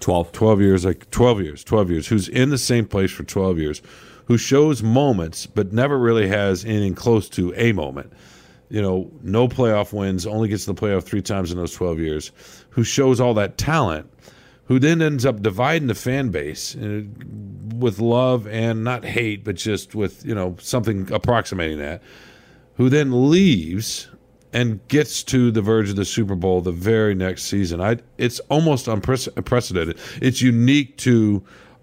12. 0.00 0.32
12 0.32 0.60
years, 0.60 0.84
like 0.84 1.10
twelve 1.10 1.40
years, 1.40 1.62
twelve 1.62 1.90
years, 1.90 2.06
who's 2.06 2.28
in 2.28 2.50
the 2.50 2.58
same 2.58 2.86
place 2.86 3.10
for 3.10 3.24
twelve 3.24 3.58
years, 3.58 3.82
who 4.26 4.36
shows 4.36 4.82
moments 4.82 5.46
but 5.46 5.72
never 5.72 5.98
really 5.98 6.28
has 6.28 6.64
anything 6.64 6.94
close 6.94 7.28
to 7.30 7.52
a 7.56 7.72
moment. 7.72 8.12
You 8.68 8.80
know, 8.80 9.10
no 9.22 9.48
playoff 9.48 9.92
wins, 9.92 10.26
only 10.26 10.48
gets 10.48 10.64
to 10.64 10.72
the 10.72 10.80
playoff 10.80 11.04
three 11.04 11.20
times 11.20 11.52
in 11.52 11.58
those 11.58 11.74
twelve 11.74 12.00
years, 12.00 12.32
who 12.70 12.84
shows 12.84 13.20
all 13.20 13.34
that 13.34 13.58
talent 13.58 14.08
who 14.66 14.78
then 14.78 15.02
ends 15.02 15.26
up 15.26 15.42
dividing 15.42 15.88
the 15.88 15.94
fan 15.94 16.30
base 16.30 16.76
uh, 16.76 17.02
with 17.74 17.98
love 17.98 18.46
and 18.46 18.84
not 18.84 19.04
hate, 19.04 19.44
but 19.44 19.56
just 19.56 19.94
with 19.94 20.24
you 20.24 20.34
know 20.34 20.56
something 20.60 21.10
approximating 21.12 21.78
that. 21.78 22.02
Who 22.76 22.88
then 22.88 23.30
leaves 23.30 24.08
and 24.52 24.86
gets 24.88 25.22
to 25.24 25.50
the 25.50 25.62
verge 25.62 25.90
of 25.90 25.96
the 25.96 26.04
Super 26.04 26.34
Bowl 26.34 26.60
the 26.60 26.72
very 26.72 27.14
next 27.14 27.44
season. 27.44 27.80
I 27.80 27.98
it's 28.18 28.40
almost 28.50 28.88
unprecedented. 28.88 29.98
It's 30.20 30.42
unique 30.42 30.96
to 30.98 31.42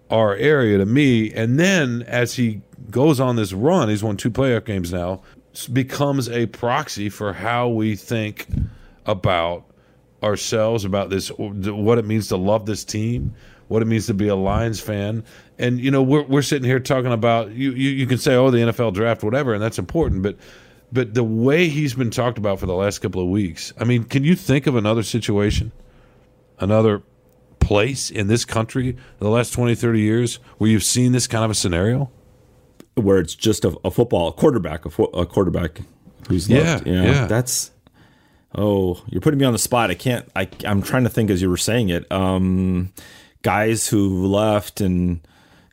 our 0.09 0.35
area 0.35 0.77
to 0.77 0.85
me. 0.85 1.31
And 1.33 1.59
then 1.59 2.03
as 2.07 2.35
he 2.35 2.61
goes 2.89 3.19
on 3.19 3.35
this 3.35 3.53
run, 3.53 3.89
he's 3.89 4.03
won 4.03 4.17
two 4.17 4.31
playoff 4.31 4.65
games 4.65 4.91
now, 4.91 5.21
becomes 5.71 6.29
a 6.29 6.47
proxy 6.47 7.09
for 7.09 7.33
how 7.33 7.67
we 7.67 7.95
think 7.95 8.47
about 9.05 9.65
ourselves 10.23 10.85
about 10.85 11.09
this, 11.09 11.29
what 11.29 11.97
it 11.97 12.05
means 12.05 12.27
to 12.29 12.37
love 12.37 12.65
this 12.65 12.83
team, 12.83 13.33
what 13.67 13.81
it 13.81 13.85
means 13.85 14.07
to 14.07 14.13
be 14.13 14.27
a 14.27 14.35
Lions 14.35 14.79
fan. 14.79 15.23
And 15.57 15.79
you 15.79 15.91
know, 15.91 16.01
we're 16.01 16.23
we're 16.23 16.41
sitting 16.41 16.67
here 16.67 16.79
talking 16.79 17.11
about 17.11 17.51
you. 17.51 17.71
You, 17.71 17.89
you 17.91 18.07
can 18.07 18.17
say, 18.17 18.35
oh, 18.35 18.49
the 18.49 18.59
NFL 18.59 18.93
draft, 18.93 19.23
whatever, 19.23 19.53
and 19.53 19.61
that's 19.61 19.79
important, 19.79 20.23
but. 20.23 20.37
But 20.91 21.13
the 21.13 21.23
way 21.23 21.67
he's 21.69 21.93
been 21.93 22.09
talked 22.09 22.39
about 22.39 22.59
for 22.59 22.65
the 22.65 22.73
last 22.73 22.97
couple 22.97 23.21
of 23.21 23.27
weeks, 23.27 23.71
I 23.77 23.83
mean, 23.83 24.05
can 24.05 24.23
you 24.23 24.35
think 24.35 24.65
of 24.65 24.75
another 24.75 25.03
situation, 25.03 25.71
another 26.57 27.03
place 27.59 28.09
in 28.09 28.25
this 28.25 28.43
country 28.43 28.89
in 28.89 28.97
the 29.19 29.29
last 29.29 29.53
20, 29.53 29.75
30 29.75 29.99
years 29.99 30.39
where 30.57 30.67
you've 30.67 30.83
seen 30.83 31.11
this 31.11 31.27
kind 31.27 31.45
of 31.45 31.51
a 31.51 31.53
scenario? 31.53 32.09
where 32.95 33.19
it's 33.19 33.35
just 33.35 33.65
a, 33.65 33.77
a 33.83 33.91
football 33.91 34.27
a 34.29 34.33
quarterback, 34.33 34.85
a, 34.85 34.89
fo- 34.89 35.05
a 35.05 35.25
quarterback 35.25 35.81
who's 36.27 36.49
loved. 36.49 36.87
Yeah, 36.87 36.93
You 36.93 37.01
know, 37.01 37.11
yeah. 37.11 37.25
That's 37.27 37.71
oh, 38.55 39.01
you're 39.09 39.21
putting 39.21 39.39
me 39.39 39.45
on 39.45 39.53
the 39.53 39.59
spot. 39.59 39.91
I 39.91 39.95
can't. 39.95 40.27
I 40.35 40.47
I'm 40.65 40.81
trying 40.81 41.03
to 41.03 41.09
think 41.09 41.29
as 41.29 41.41
you 41.41 41.49
were 41.49 41.57
saying 41.57 41.89
it. 41.89 42.09
Um, 42.11 42.91
guys 43.41 43.87
who 43.87 44.25
left 44.27 44.81
and 44.81 45.21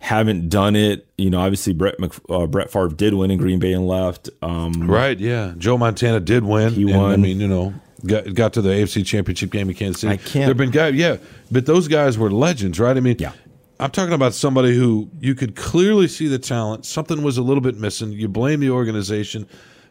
haven't 0.01 0.49
done 0.49 0.77
it. 0.77 1.07
You 1.19 1.31
know, 1.31 1.41
obviously 1.41 1.73
Brett 1.73 1.99
Mc, 1.99 2.13
uh, 2.29 2.47
Brett 2.47 2.71
Favre 2.71 2.89
did 2.89 3.15
win 3.15 3.31
in 3.31 3.39
Green 3.39 3.59
Bay 3.59 3.73
and 3.73 3.87
left. 3.87 4.29
Um, 4.43 4.89
Right, 4.91 5.19
yeah. 5.19 5.55
Joe 5.59 5.77
Montana 5.79 6.21
did 6.21 6.45
win. 6.45 6.73
He 6.75 6.91
and, 6.93 7.03
I 7.03 7.17
mean, 7.17 7.41
you 7.41 7.49
know, 7.49 7.75
got 8.07 8.33
got 8.35 8.53
to 8.55 8.63
the 8.63 8.71
AFC 8.71 9.05
Championship 9.05 9.51
game 9.51 9.69
in 9.69 9.75
Kansas 9.75 10.03
City. 10.03 10.13
I 10.13 10.17
can't- 10.19 10.47
There've 10.47 10.57
been 10.57 10.71
guys, 10.71 10.95
yeah, 10.95 11.17
but 11.51 11.67
those 11.67 11.89
guys 11.89 12.17
were 12.19 12.31
legends, 12.31 12.79
right? 12.79 12.97
I 12.97 13.01
mean, 13.01 13.17
Yeah. 13.19 13.33
I'm 13.79 13.91
talking 13.91 14.15
about 14.15 14.33
somebody 14.33 14.75
who 14.75 15.11
you 15.21 15.35
could 15.35 15.55
clearly 15.55 16.09
see 16.09 16.29
the 16.29 16.39
talent. 16.39 16.87
Something 16.87 17.23
was 17.23 17.37
a 17.37 17.43
little 17.43 17.61
bit 17.61 17.77
missing. 17.79 18.11
You 18.13 18.27
blame 18.27 18.61
the 18.61 18.71
organization. 18.71 19.47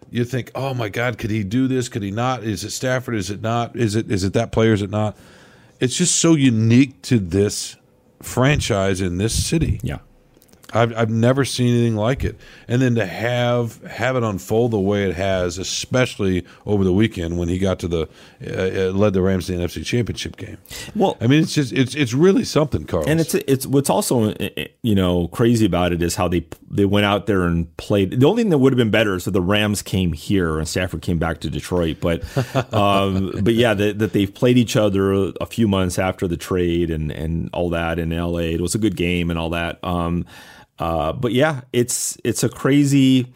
You 0.09 0.23
think, 0.23 0.51
oh 0.55 0.73
my 0.73 0.89
God, 0.89 1.17
could 1.17 1.31
he 1.31 1.43
do 1.43 1.67
this? 1.67 1.89
Could 1.89 2.03
he 2.03 2.11
not? 2.11 2.43
Is 2.43 2.63
it 2.63 2.71
Stafford? 2.71 3.15
Is 3.15 3.29
it 3.29 3.41
not? 3.41 3.75
Is 3.75 3.95
it 3.95 4.11
is 4.11 4.23
it 4.23 4.33
that 4.33 4.51
player? 4.51 4.73
Is 4.73 4.81
it 4.81 4.89
not? 4.91 5.17
It's 5.79 5.97
just 5.97 6.15
so 6.15 6.35
unique 6.35 7.01
to 7.03 7.19
this 7.19 7.75
franchise 8.21 9.01
in 9.01 9.17
this 9.17 9.45
city. 9.45 9.79
yeah. 9.83 9.99
I've 10.73 10.95
I've 10.95 11.09
never 11.09 11.45
seen 11.45 11.73
anything 11.75 11.95
like 11.95 12.23
it. 12.23 12.37
And 12.67 12.81
then 12.81 12.95
to 12.95 13.05
have 13.05 13.81
have 13.83 14.15
it 14.15 14.23
unfold 14.23 14.71
the 14.71 14.79
way 14.79 15.07
it 15.07 15.15
has, 15.15 15.57
especially 15.57 16.45
over 16.65 16.83
the 16.83 16.93
weekend 16.93 17.37
when 17.37 17.49
he 17.49 17.57
got 17.57 17.79
to 17.79 17.87
the 17.87 18.09
uh, 18.45 18.89
uh, 18.89 18.91
led 18.91 19.13
the 19.13 19.21
Rams 19.21 19.45
to 19.47 19.55
the 19.55 19.63
NFC 19.63 19.85
Championship 19.85 20.37
game. 20.37 20.57
Well, 20.95 21.17
I 21.21 21.27
mean, 21.27 21.41
it's 21.41 21.53
just 21.53 21.71
it's 21.71 21.95
it's 21.95 22.13
really 22.13 22.43
something, 22.43 22.85
Carl. 22.85 23.05
And 23.07 23.19
it's 23.19 23.33
it's 23.35 23.67
what's 23.67 23.89
also 23.89 24.33
you 24.81 24.95
know 24.95 25.27
crazy 25.29 25.65
about 25.65 25.93
it 25.93 26.01
is 26.01 26.15
how 26.15 26.27
they 26.27 26.45
they 26.69 26.85
went 26.85 27.05
out 27.05 27.27
there 27.27 27.43
and 27.43 27.75
played. 27.77 28.19
The 28.19 28.25
only 28.25 28.43
thing 28.43 28.49
that 28.49 28.57
would 28.57 28.73
have 28.73 28.77
been 28.77 28.91
better 28.91 29.15
is 29.15 29.27
if 29.27 29.33
the 29.33 29.41
Rams 29.41 29.81
came 29.81 30.13
here 30.13 30.57
and 30.57 30.67
Stafford 30.67 31.01
came 31.01 31.19
back 31.19 31.39
to 31.41 31.49
Detroit. 31.49 31.97
But 32.01 32.23
um, 32.73 33.31
but 33.41 33.53
yeah, 33.53 33.73
that, 33.73 33.99
that 33.99 34.13
they've 34.13 34.33
played 34.33 34.57
each 34.57 34.75
other 34.75 35.31
a 35.39 35.45
few 35.45 35.67
months 35.67 35.99
after 35.99 36.27
the 36.27 36.37
trade 36.37 36.89
and 36.89 37.11
and 37.11 37.49
all 37.53 37.69
that 37.69 37.99
in 37.99 38.11
L.A. 38.11 38.53
It 38.53 38.61
was 38.61 38.75
a 38.75 38.79
good 38.79 38.95
game 38.95 39.29
and 39.29 39.37
all 39.37 39.51
that. 39.51 39.81
Um, 39.83 40.25
uh, 40.79 41.13
but 41.13 41.31
yeah, 41.31 41.61
it's 41.73 42.17
it's 42.23 42.43
a 42.43 42.49
crazy. 42.49 43.33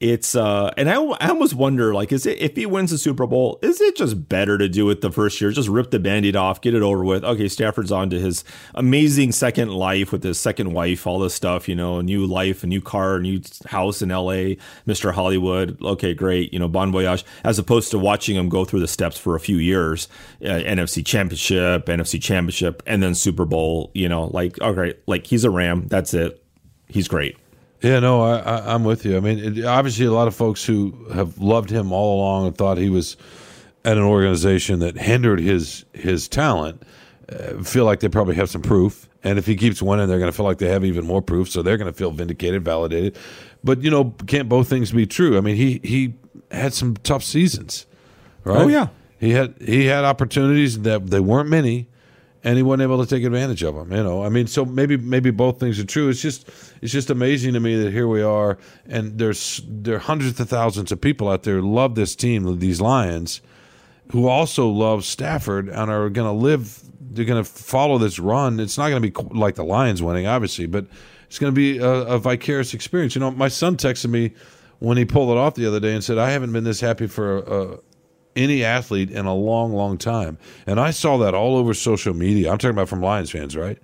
It's 0.00 0.34
uh, 0.34 0.70
and 0.76 0.90
I, 0.90 0.96
I 0.96 1.28
almost 1.28 1.54
wonder 1.54 1.94
like, 1.94 2.12
is 2.12 2.26
it 2.26 2.38
if 2.38 2.56
he 2.56 2.66
wins 2.66 2.90
the 2.90 2.98
Super 2.98 3.26
Bowl, 3.26 3.58
is 3.62 3.80
it 3.80 3.96
just 3.96 4.28
better 4.28 4.58
to 4.58 4.68
do 4.68 4.90
it 4.90 5.00
the 5.00 5.10
first 5.10 5.40
year, 5.40 5.50
just 5.50 5.68
rip 5.68 5.92
the 5.92 5.98
band-aid 5.98 6.36
off, 6.36 6.60
get 6.60 6.74
it 6.74 6.82
over 6.82 7.04
with? 7.04 7.24
Okay, 7.24 7.48
Stafford's 7.48 7.92
on 7.92 8.10
to 8.10 8.20
his 8.20 8.44
amazing 8.74 9.32
second 9.32 9.70
life 9.70 10.12
with 10.12 10.22
his 10.22 10.38
second 10.38 10.74
wife, 10.74 11.06
all 11.06 11.20
this 11.20 11.32
stuff, 11.32 11.70
you 11.70 11.74
know, 11.74 12.00
a 12.00 12.02
new 12.02 12.26
life, 12.26 12.64
a 12.64 12.66
new 12.66 12.82
car, 12.82 13.16
a 13.16 13.20
new 13.20 13.40
house 13.66 14.02
in 14.02 14.10
L.A., 14.10 14.58
Mister 14.84 15.12
Hollywood. 15.12 15.80
Okay, 15.82 16.12
great, 16.12 16.52
you 16.52 16.58
know, 16.58 16.68
bon 16.68 16.92
voyage. 16.92 17.24
As 17.42 17.58
opposed 17.58 17.90
to 17.92 17.98
watching 17.98 18.36
him 18.36 18.50
go 18.50 18.66
through 18.66 18.80
the 18.80 18.88
steps 18.88 19.16
for 19.16 19.36
a 19.36 19.40
few 19.40 19.56
years, 19.56 20.08
uh, 20.42 20.48
NFC 20.48 21.06
Championship, 21.06 21.86
NFC 21.86 22.20
Championship, 22.20 22.82
and 22.86 23.02
then 23.02 23.14
Super 23.14 23.46
Bowl. 23.46 23.90
You 23.94 24.10
know, 24.10 24.24
like 24.24 24.60
okay, 24.60 24.94
like 25.06 25.26
he's 25.26 25.44
a 25.44 25.50
Ram. 25.50 25.86
That's 25.88 26.12
it. 26.12 26.43
He's 26.88 27.08
great. 27.08 27.36
yeah, 27.82 27.98
no, 28.00 28.22
I, 28.22 28.38
I, 28.38 28.74
I'm 28.74 28.84
with 28.84 29.04
you. 29.04 29.16
I 29.16 29.20
mean, 29.20 29.38
it, 29.58 29.64
obviously, 29.64 30.06
a 30.06 30.12
lot 30.12 30.28
of 30.28 30.34
folks 30.34 30.64
who 30.64 31.06
have 31.12 31.38
loved 31.38 31.70
him 31.70 31.92
all 31.92 32.16
along 32.16 32.46
and 32.46 32.56
thought 32.56 32.78
he 32.78 32.88
was 32.90 33.16
at 33.84 33.96
an 33.96 34.02
organization 34.02 34.78
that 34.80 34.96
hindered 34.96 35.40
his 35.40 35.84
his 35.92 36.28
talent 36.28 36.82
uh, 37.28 37.62
feel 37.62 37.84
like 37.84 38.00
they 38.00 38.08
probably 38.08 38.34
have 38.36 38.48
some 38.50 38.62
proof. 38.62 39.08
And 39.22 39.38
if 39.38 39.46
he 39.46 39.56
keeps 39.56 39.80
winning, 39.80 40.06
they're 40.08 40.18
going 40.18 40.30
to 40.30 40.36
feel 40.36 40.44
like 40.44 40.58
they 40.58 40.68
have 40.68 40.84
even 40.84 41.06
more 41.06 41.22
proof. 41.22 41.48
So 41.50 41.62
they're 41.62 41.78
going 41.78 41.90
to 41.90 41.96
feel 41.96 42.10
vindicated, 42.10 42.62
validated. 42.64 43.16
But 43.62 43.82
you 43.82 43.90
know, 43.90 44.14
can't 44.26 44.48
both 44.48 44.68
things 44.68 44.92
be 44.92 45.06
true? 45.06 45.38
I 45.38 45.40
mean, 45.40 45.56
he 45.56 45.80
he 45.82 46.14
had 46.50 46.74
some 46.74 46.96
tough 46.98 47.24
seasons, 47.24 47.86
right? 48.44 48.62
Oh, 48.62 48.68
yeah. 48.68 48.88
he 49.18 49.30
had 49.30 49.54
he 49.60 49.86
had 49.86 50.04
opportunities 50.04 50.80
that 50.82 51.06
they 51.06 51.20
weren't 51.20 51.48
many, 51.48 51.88
and 52.44 52.58
he 52.58 52.62
wasn't 52.62 52.82
able 52.82 53.04
to 53.04 53.08
take 53.08 53.24
advantage 53.24 53.62
of 53.62 53.74
them. 53.74 53.90
You 53.90 54.04
know, 54.04 54.22
I 54.22 54.28
mean, 54.28 54.46
so 54.46 54.64
maybe 54.66 54.98
maybe 54.98 55.30
both 55.30 55.58
things 55.58 55.80
are 55.80 55.86
true. 55.86 56.10
It's 56.10 56.20
just 56.20 56.48
it's 56.82 56.92
just 56.92 57.10
amazing 57.10 57.54
to 57.54 57.60
me 57.60 57.82
that 57.82 57.92
here 57.92 58.06
we 58.06 58.22
are, 58.22 58.58
and 58.86 59.18
there's 59.18 59.62
there 59.66 59.96
are 59.96 60.00
hundreds 60.00 60.38
of 60.38 60.48
thousands 60.48 60.92
of 60.92 61.00
people 61.00 61.28
out 61.28 61.42
there 61.42 61.60
who 61.60 61.74
love 61.74 61.94
this 61.94 62.14
team, 62.14 62.58
these 62.58 62.80
Lions, 62.80 63.40
who 64.12 64.28
also 64.28 64.68
love 64.68 65.04
Stafford 65.04 65.68
and 65.68 65.90
are 65.90 66.10
going 66.10 66.28
to 66.28 66.38
live. 66.38 66.80
They're 67.00 67.24
going 67.24 67.42
to 67.42 67.48
follow 67.48 67.96
this 67.96 68.18
run. 68.18 68.60
It's 68.60 68.76
not 68.76 68.90
going 68.90 69.02
to 69.02 69.10
be 69.10 69.38
like 69.38 69.54
the 69.54 69.64
Lions 69.64 70.02
winning, 70.02 70.26
obviously, 70.26 70.66
but 70.66 70.86
it's 71.26 71.38
going 71.38 71.52
to 71.52 71.56
be 71.56 71.78
a, 71.78 71.88
a 71.88 72.18
vicarious 72.18 72.74
experience. 72.74 73.14
You 73.14 73.20
know, 73.20 73.30
my 73.30 73.48
son 73.48 73.76
texted 73.76 74.10
me 74.10 74.32
when 74.80 74.98
he 74.98 75.04
pulled 75.04 75.30
it 75.30 75.38
off 75.38 75.54
the 75.54 75.66
other 75.66 75.80
day 75.80 75.94
and 75.94 76.04
said, 76.04 76.18
"I 76.18 76.30
haven't 76.30 76.52
been 76.52 76.64
this 76.64 76.80
happy 76.80 77.06
for 77.06 77.38
a, 77.38 77.78
any 78.36 78.64
athlete 78.64 79.10
in 79.10 79.26
a 79.26 79.34
long, 79.34 79.72
long 79.72 79.98
time. 79.98 80.38
And 80.66 80.80
I 80.80 80.90
saw 80.90 81.16
that 81.18 81.34
all 81.34 81.56
over 81.56 81.74
social 81.74 82.14
media. 82.14 82.50
I'm 82.50 82.58
talking 82.58 82.74
about 82.74 82.88
from 82.88 83.00
Lions 83.00 83.30
fans, 83.30 83.56
right? 83.56 83.78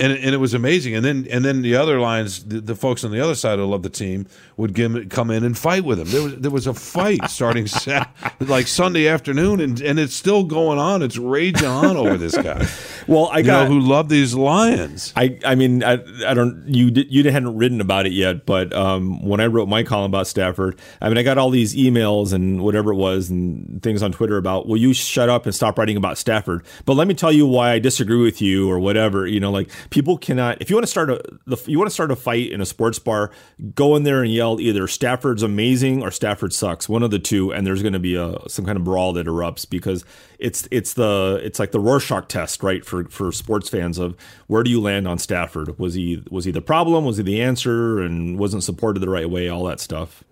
And, 0.00 0.12
and 0.12 0.34
it 0.34 0.38
was 0.38 0.54
amazing. 0.54 0.94
And 0.94 1.04
then 1.04 1.26
and 1.30 1.44
then 1.44 1.62
the 1.62 1.76
other 1.76 2.00
Lions, 2.00 2.44
the, 2.44 2.60
the 2.60 2.74
folks 2.74 3.04
on 3.04 3.10
the 3.10 3.20
other 3.20 3.34
side 3.34 3.58
of 3.58 3.68
love 3.68 3.82
the 3.82 3.90
team, 3.90 4.26
would 4.56 4.74
give, 4.74 5.08
come 5.08 5.30
in 5.30 5.44
and 5.44 5.56
fight 5.56 5.84
with 5.84 6.00
him. 6.00 6.08
There 6.08 6.22
was 6.22 6.36
there 6.36 6.50
was 6.50 6.66
a 6.66 6.74
fight 6.74 7.28
starting 7.28 7.66
Sat, 7.66 8.14
like 8.40 8.66
Sunday 8.66 9.08
afternoon, 9.08 9.60
and, 9.60 9.80
and 9.80 9.98
it's 9.98 10.14
still 10.14 10.44
going 10.44 10.78
on. 10.78 11.02
It's 11.02 11.16
raging 11.16 11.68
on 11.68 11.96
over 11.96 12.16
this 12.16 12.36
guy. 12.36 12.66
Well, 13.06 13.28
I 13.32 13.38
You 13.38 13.44
got 13.44 13.68
know 13.68 13.74
who 13.74 13.80
love 13.80 14.08
these 14.08 14.34
Lions. 14.34 15.12
I, 15.16 15.36
I 15.44 15.56
mean, 15.56 15.82
I, 15.82 15.94
I 16.24 16.34
don't. 16.34 16.62
You 16.68 16.90
you 17.08 17.28
hadn't 17.28 17.56
written 17.56 17.80
about 17.80 18.06
it 18.06 18.12
yet, 18.12 18.46
but 18.46 18.72
um, 18.72 19.20
when 19.26 19.40
I 19.40 19.46
wrote 19.46 19.68
my 19.68 19.82
column 19.82 20.12
about 20.12 20.28
Stafford, 20.28 20.78
I 21.00 21.08
mean, 21.08 21.18
I 21.18 21.24
got 21.24 21.36
all 21.36 21.50
these 21.50 21.74
emails 21.74 22.32
and 22.32 22.62
whatever 22.62 22.92
it 22.92 22.96
was 22.96 23.28
and 23.28 23.82
things 23.82 24.02
on 24.04 24.12
Twitter 24.12 24.36
about, 24.36 24.68
will 24.68 24.76
you 24.76 24.92
shut 24.92 25.28
up 25.28 25.44
and 25.44 25.52
stop 25.52 25.76
writing 25.76 25.96
about 25.96 26.18
Stafford? 26.18 26.62
But 26.84 26.94
let 26.94 27.08
me 27.08 27.14
tell 27.14 27.32
you 27.32 27.46
why 27.46 27.72
I 27.72 27.78
disagree 27.80 28.22
with 28.22 28.40
you 28.40 28.70
or 28.70 28.78
whatever. 28.78 29.26
You 29.26 29.40
know, 29.40 29.50
like 29.50 29.70
people 29.90 30.16
cannot. 30.16 30.60
If 30.60 30.70
you 30.70 30.76
want 30.76 30.84
to 30.84 30.90
start 30.90 31.10
a, 31.10 31.20
you 31.66 31.78
want 31.78 31.88
to 31.88 31.94
start 31.94 32.10
a 32.10 32.16
fight 32.16 32.50
in 32.50 32.60
a 32.60 32.66
sports 32.66 32.98
bar, 32.98 33.30
go 33.74 33.96
in 33.96 34.04
there 34.04 34.22
and 34.22 34.32
yell 34.32 34.60
either 34.60 34.86
Stafford's 34.86 35.42
amazing 35.42 36.02
or 36.02 36.10
Stafford 36.10 36.52
sucks, 36.52 36.88
one 36.88 37.02
of 37.02 37.10
the 37.10 37.18
two, 37.18 37.52
and 37.52 37.66
there's 37.66 37.82
going 37.82 37.92
to 37.92 37.98
be 37.98 38.14
a 38.14 38.36
some 38.48 38.64
kind 38.64 38.78
of 38.78 38.84
brawl 38.84 39.12
that 39.14 39.26
erupts 39.26 39.68
because 39.68 40.04
it's 40.38 40.66
it's 40.70 40.94
the 40.94 41.40
it's 41.42 41.58
like 41.58 41.72
the 41.72 41.80
Rorschach 41.80 42.28
test, 42.28 42.62
right? 42.62 42.84
For 42.84 43.04
for 43.04 43.32
sports 43.32 43.68
fans 43.68 43.98
of 43.98 44.16
where 44.46 44.62
do 44.62 44.70
you 44.70 44.80
land 44.80 45.06
on 45.06 45.18
Stafford? 45.18 45.78
Was 45.78 45.94
he 45.94 46.22
was 46.30 46.44
he 46.44 46.50
the 46.50 46.62
problem? 46.62 47.04
Was 47.04 47.18
he 47.18 47.22
the 47.22 47.42
answer? 47.42 48.00
And 48.00 48.38
wasn't 48.38 48.64
supported 48.64 49.00
the 49.00 49.10
right 49.10 49.28
way? 49.28 49.48
All 49.48 49.64
that 49.64 49.80
stuff. 49.80 50.24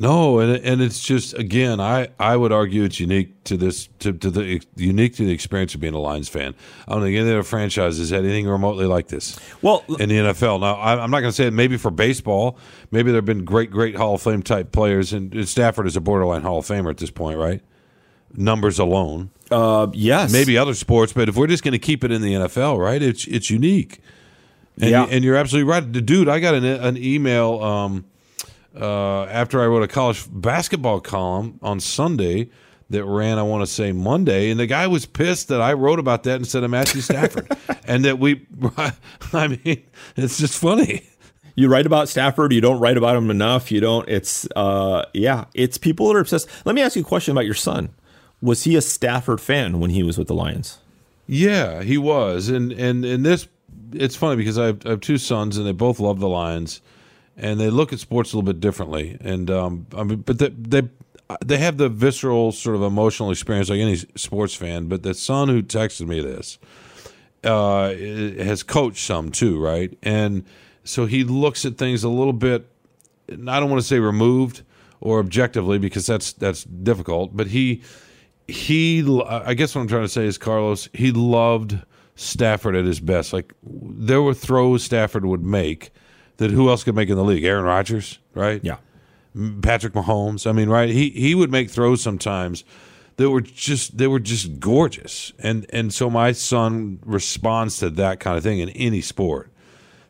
No, 0.00 0.38
and 0.38 0.52
and 0.64 0.80
it's 0.80 1.00
just 1.00 1.34
again, 1.34 1.80
I, 1.80 2.06
I 2.20 2.36
would 2.36 2.52
argue 2.52 2.84
it's 2.84 3.00
unique 3.00 3.42
to 3.44 3.56
this 3.56 3.88
to, 3.98 4.12
to 4.12 4.30
the 4.30 4.62
unique 4.76 5.16
to 5.16 5.24
the 5.24 5.32
experience 5.32 5.74
of 5.74 5.80
being 5.80 5.94
a 5.94 5.98
Lions 5.98 6.28
fan. 6.28 6.54
I 6.86 6.92
don't 6.92 7.02
think 7.02 7.16
any 7.16 7.28
other 7.28 7.42
franchise 7.42 7.98
has 7.98 8.10
had 8.10 8.24
anything 8.24 8.46
remotely 8.48 8.86
like 8.86 9.08
this. 9.08 9.36
Well, 9.60 9.84
in 9.98 10.08
the 10.08 10.18
NFL. 10.18 10.60
Now, 10.60 10.74
I- 10.74 11.02
I'm 11.02 11.10
not 11.10 11.18
going 11.20 11.30
to 11.32 11.36
say 11.36 11.48
it 11.48 11.52
maybe 11.52 11.76
for 11.76 11.90
baseball. 11.90 12.58
Maybe 12.92 13.10
there 13.10 13.18
have 13.18 13.24
been 13.24 13.44
great, 13.44 13.72
great 13.72 13.96
Hall 13.96 14.14
of 14.14 14.22
Fame 14.22 14.42
type 14.44 14.70
players, 14.70 15.12
and 15.12 15.48
Stafford 15.48 15.88
is 15.88 15.96
a 15.96 16.00
borderline 16.00 16.42
Hall 16.42 16.58
of 16.60 16.64
Famer 16.66 16.90
at 16.90 16.98
this 16.98 17.10
point, 17.10 17.36
right? 17.36 17.60
Numbers 18.34 18.78
alone, 18.78 19.30
uh, 19.50 19.88
yes, 19.94 20.30
maybe 20.32 20.56
other 20.58 20.74
sports, 20.74 21.12
but 21.14 21.28
if 21.30 21.34
we're 21.36 21.46
just 21.46 21.64
going 21.64 21.72
to 21.72 21.78
keep 21.78 22.04
it 22.04 22.12
in 22.12 22.20
the 22.22 22.34
NFL, 22.34 22.78
right? 22.78 23.02
It's 23.02 23.26
it's 23.26 23.48
unique. 23.50 24.00
And, 24.80 24.90
Yeah. 24.90 25.06
and 25.10 25.24
you're 25.24 25.34
absolutely 25.34 25.68
right, 25.68 25.90
dude. 25.90 26.28
I 26.28 26.38
got 26.38 26.54
an, 26.54 26.64
an 26.64 26.96
email 26.98 27.60
um, 27.64 28.04
uh, 28.80 29.24
after 29.24 29.60
I 29.60 29.66
wrote 29.66 29.82
a 29.82 29.88
college 29.88 30.26
basketball 30.30 31.00
column 31.00 31.58
on 31.62 31.80
Sunday 31.80 32.50
that 32.90 33.04
ran, 33.04 33.38
I 33.38 33.42
want 33.42 33.62
to 33.62 33.66
say 33.66 33.92
Monday, 33.92 34.50
and 34.50 34.58
the 34.58 34.66
guy 34.66 34.86
was 34.86 35.04
pissed 35.04 35.48
that 35.48 35.60
I 35.60 35.74
wrote 35.74 35.98
about 35.98 36.22
that 36.24 36.36
instead 36.36 36.64
of 36.64 36.70
Matthew 36.70 37.00
Stafford, 37.00 37.50
and 37.84 38.04
that 38.04 38.18
we. 38.18 38.46
I 39.32 39.48
mean, 39.48 39.84
it's 40.16 40.38
just 40.38 40.58
funny. 40.58 41.08
you 41.54 41.68
write 41.68 41.86
about 41.86 42.08
Stafford, 42.08 42.52
you 42.52 42.60
don't 42.60 42.80
write 42.80 42.96
about 42.96 43.16
him 43.16 43.30
enough. 43.30 43.70
You 43.70 43.80
don't. 43.80 44.08
It's 44.08 44.48
uh, 44.56 45.04
yeah, 45.12 45.44
it's 45.54 45.76
people 45.76 46.08
that 46.08 46.16
are 46.16 46.20
obsessed. 46.20 46.48
Let 46.64 46.74
me 46.74 46.82
ask 46.82 46.96
you 46.96 47.02
a 47.02 47.04
question 47.04 47.32
about 47.32 47.44
your 47.44 47.54
son. 47.54 47.90
Was 48.40 48.64
he 48.64 48.76
a 48.76 48.80
Stafford 48.80 49.40
fan 49.40 49.80
when 49.80 49.90
he 49.90 50.02
was 50.02 50.16
with 50.16 50.28
the 50.28 50.34
Lions? 50.34 50.78
Yeah, 51.26 51.82
he 51.82 51.98
was, 51.98 52.48
and 52.48 52.72
and 52.72 53.04
and 53.04 53.26
this 53.26 53.48
it's 53.92 54.16
funny 54.16 54.36
because 54.36 54.58
I 54.58 54.66
have, 54.66 54.86
I 54.86 54.90
have 54.90 55.00
two 55.00 55.18
sons 55.18 55.56
and 55.56 55.66
they 55.66 55.72
both 55.72 56.00
love 56.00 56.20
the 56.20 56.28
Lions, 56.28 56.80
and 57.38 57.60
they 57.60 57.70
look 57.70 57.92
at 57.92 58.00
sports 58.00 58.32
a 58.32 58.36
little 58.36 58.52
bit 58.52 58.60
differently. 58.60 59.16
And 59.20 59.50
um, 59.50 59.86
I 59.96 60.02
mean, 60.02 60.20
but 60.20 60.38
they 60.38 60.48
they 60.48 60.82
they 61.44 61.58
have 61.58 61.76
the 61.76 61.88
visceral 61.88 62.52
sort 62.52 62.74
of 62.76 62.82
emotional 62.82 63.30
experience 63.30 63.70
like 63.70 63.80
any 63.80 63.96
sports 64.16 64.54
fan. 64.54 64.86
But 64.86 65.02
the 65.04 65.14
son 65.14 65.48
who 65.48 65.62
texted 65.62 66.06
me 66.06 66.20
this, 66.20 66.58
uh, 67.44 67.90
has 68.42 68.62
coached 68.62 69.04
some 69.04 69.30
too, 69.30 69.60
right? 69.60 69.96
And 70.02 70.44
so 70.84 71.06
he 71.06 71.22
looks 71.22 71.64
at 71.64 71.78
things 71.78 72.02
a 72.02 72.08
little 72.08 72.32
bit. 72.32 72.66
I 73.30 73.60
don't 73.60 73.70
want 73.70 73.80
to 73.80 73.86
say 73.86 73.98
removed 74.00 74.62
or 75.00 75.20
objectively 75.20 75.78
because 75.78 76.06
that's 76.06 76.32
that's 76.32 76.64
difficult, 76.64 77.36
but 77.36 77.46
he 77.46 77.82
he. 78.48 79.00
I 79.24 79.54
guess 79.54 79.74
what 79.74 79.82
I'm 79.82 79.88
trying 79.88 80.02
to 80.02 80.08
say 80.08 80.26
is 80.26 80.38
Carlos. 80.38 80.88
He 80.92 81.12
loved 81.12 81.78
Stafford 82.16 82.74
at 82.74 82.84
his 82.84 82.98
best. 82.98 83.32
Like 83.32 83.52
there 83.62 84.22
were 84.22 84.34
throws 84.34 84.82
Stafford 84.82 85.24
would 85.24 85.44
make 85.44 85.92
that 86.38 86.50
who 86.50 86.68
else 86.68 86.82
could 86.82 86.94
make 86.94 87.08
in 87.08 87.16
the 87.16 87.24
league? 87.24 87.44
Aaron 87.44 87.64
Rodgers, 87.64 88.18
right? 88.34 88.64
Yeah. 88.64 88.78
Patrick 89.62 89.92
Mahomes. 89.92 90.48
I 90.48 90.52
mean, 90.52 90.68
right? 90.68 90.88
He 90.88 91.10
he 91.10 91.34
would 91.34 91.50
make 91.50 91.70
throws 91.70 92.02
sometimes 92.02 92.64
that 93.16 93.30
were 93.30 93.40
just 93.40 93.98
they 93.98 94.06
were 94.06 94.20
just 94.20 94.58
gorgeous. 94.58 95.32
And 95.38 95.66
and 95.70 95.92
so 95.92 96.08
my 96.08 96.32
son 96.32 97.00
responds 97.04 97.78
to 97.78 97.90
that 97.90 98.20
kind 98.20 98.36
of 98.36 98.42
thing 98.42 98.58
in 98.60 98.70
any 98.70 99.00
sport. 99.00 99.50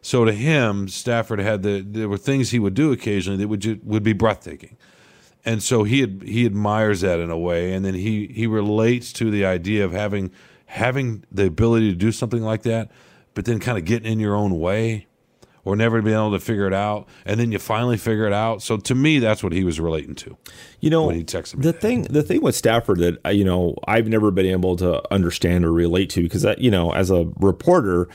So 0.01 0.25
to 0.25 0.33
him, 0.33 0.89
Stafford 0.89 1.41
had 1.41 1.63
the 1.63 1.81
there 1.87 2.09
were 2.09 2.17
things 2.17 2.51
he 2.51 2.59
would 2.59 2.75
do 2.75 2.93
occasionally 2.93 3.39
that 3.39 3.49
would 3.49 3.61
ju- 3.61 3.81
would 3.83 4.03
be 4.03 4.13
breathtaking. 4.13 4.77
And 5.45 5.63
so 5.63 5.85
he 5.85 6.03
ad, 6.03 6.23
he 6.25 6.47
admires 6.47 7.01
that 7.01 7.21
in 7.21 7.31
a 7.31 7.39
way 7.39 7.73
and 7.73 7.85
then 7.85 7.95
he 7.95 8.29
he 8.29 8.47
relates 8.47 9.13
to 9.15 9.31
the 9.31 9.45
idea 9.45 9.85
of 9.85 9.93
having 9.93 10.31
having 10.67 11.25
the 11.33 11.47
ability 11.47 11.91
to 11.91 11.97
do 11.97 12.13
something 12.13 12.43
like 12.43 12.63
that, 12.63 12.91
but 13.35 13.47
then 13.47 13.59
kind 13.59 13.79
of 13.79 13.85
getting 13.85 14.13
in 14.13 14.21
your 14.21 14.35
own 14.35 14.59
way 14.59 15.08
or 15.69 15.77
never 15.77 16.01
being 16.01 16.17
able 16.17 16.31
to 16.33 16.41
figure 16.41 16.67
it 16.67 16.73
out, 16.73 17.07
and 17.27 17.39
then 17.39 17.53
you 17.53 17.59
finally 17.59 17.99
figure 17.99 18.27
it 18.27 18.33
out. 18.33 18.63
So 18.63 18.79
to 18.79 18.95
me, 18.95 19.19
that's 19.19 19.43
what 19.43 19.53
he 19.53 19.65
was 19.65 19.79
relating 19.79 20.15
to. 20.15 20.35
You 20.81 20.89
know, 20.89 21.05
when 21.05 21.17
he 21.17 21.25
texted 21.25 21.57
me 21.57 21.63
the 21.63 21.75
thing, 21.75 22.03
the 22.05 22.23
thing 22.23 22.41
with 22.41 22.57
Stafford 22.57 23.01
that 23.01 23.19
uh, 23.27 23.29
you 23.29 23.45
know 23.45 23.77
I've 23.87 24.09
never 24.09 24.31
been 24.31 24.47
able 24.47 24.77
to 24.77 25.03
understand 25.13 25.67
or 25.67 25.73
relate 25.73 26.09
to 26.11 26.23
because 26.23 26.41
that 26.41 26.61
you 26.61 26.71
know 26.71 26.91
as 26.93 27.11
a 27.11 27.31
reporter. 27.39 28.09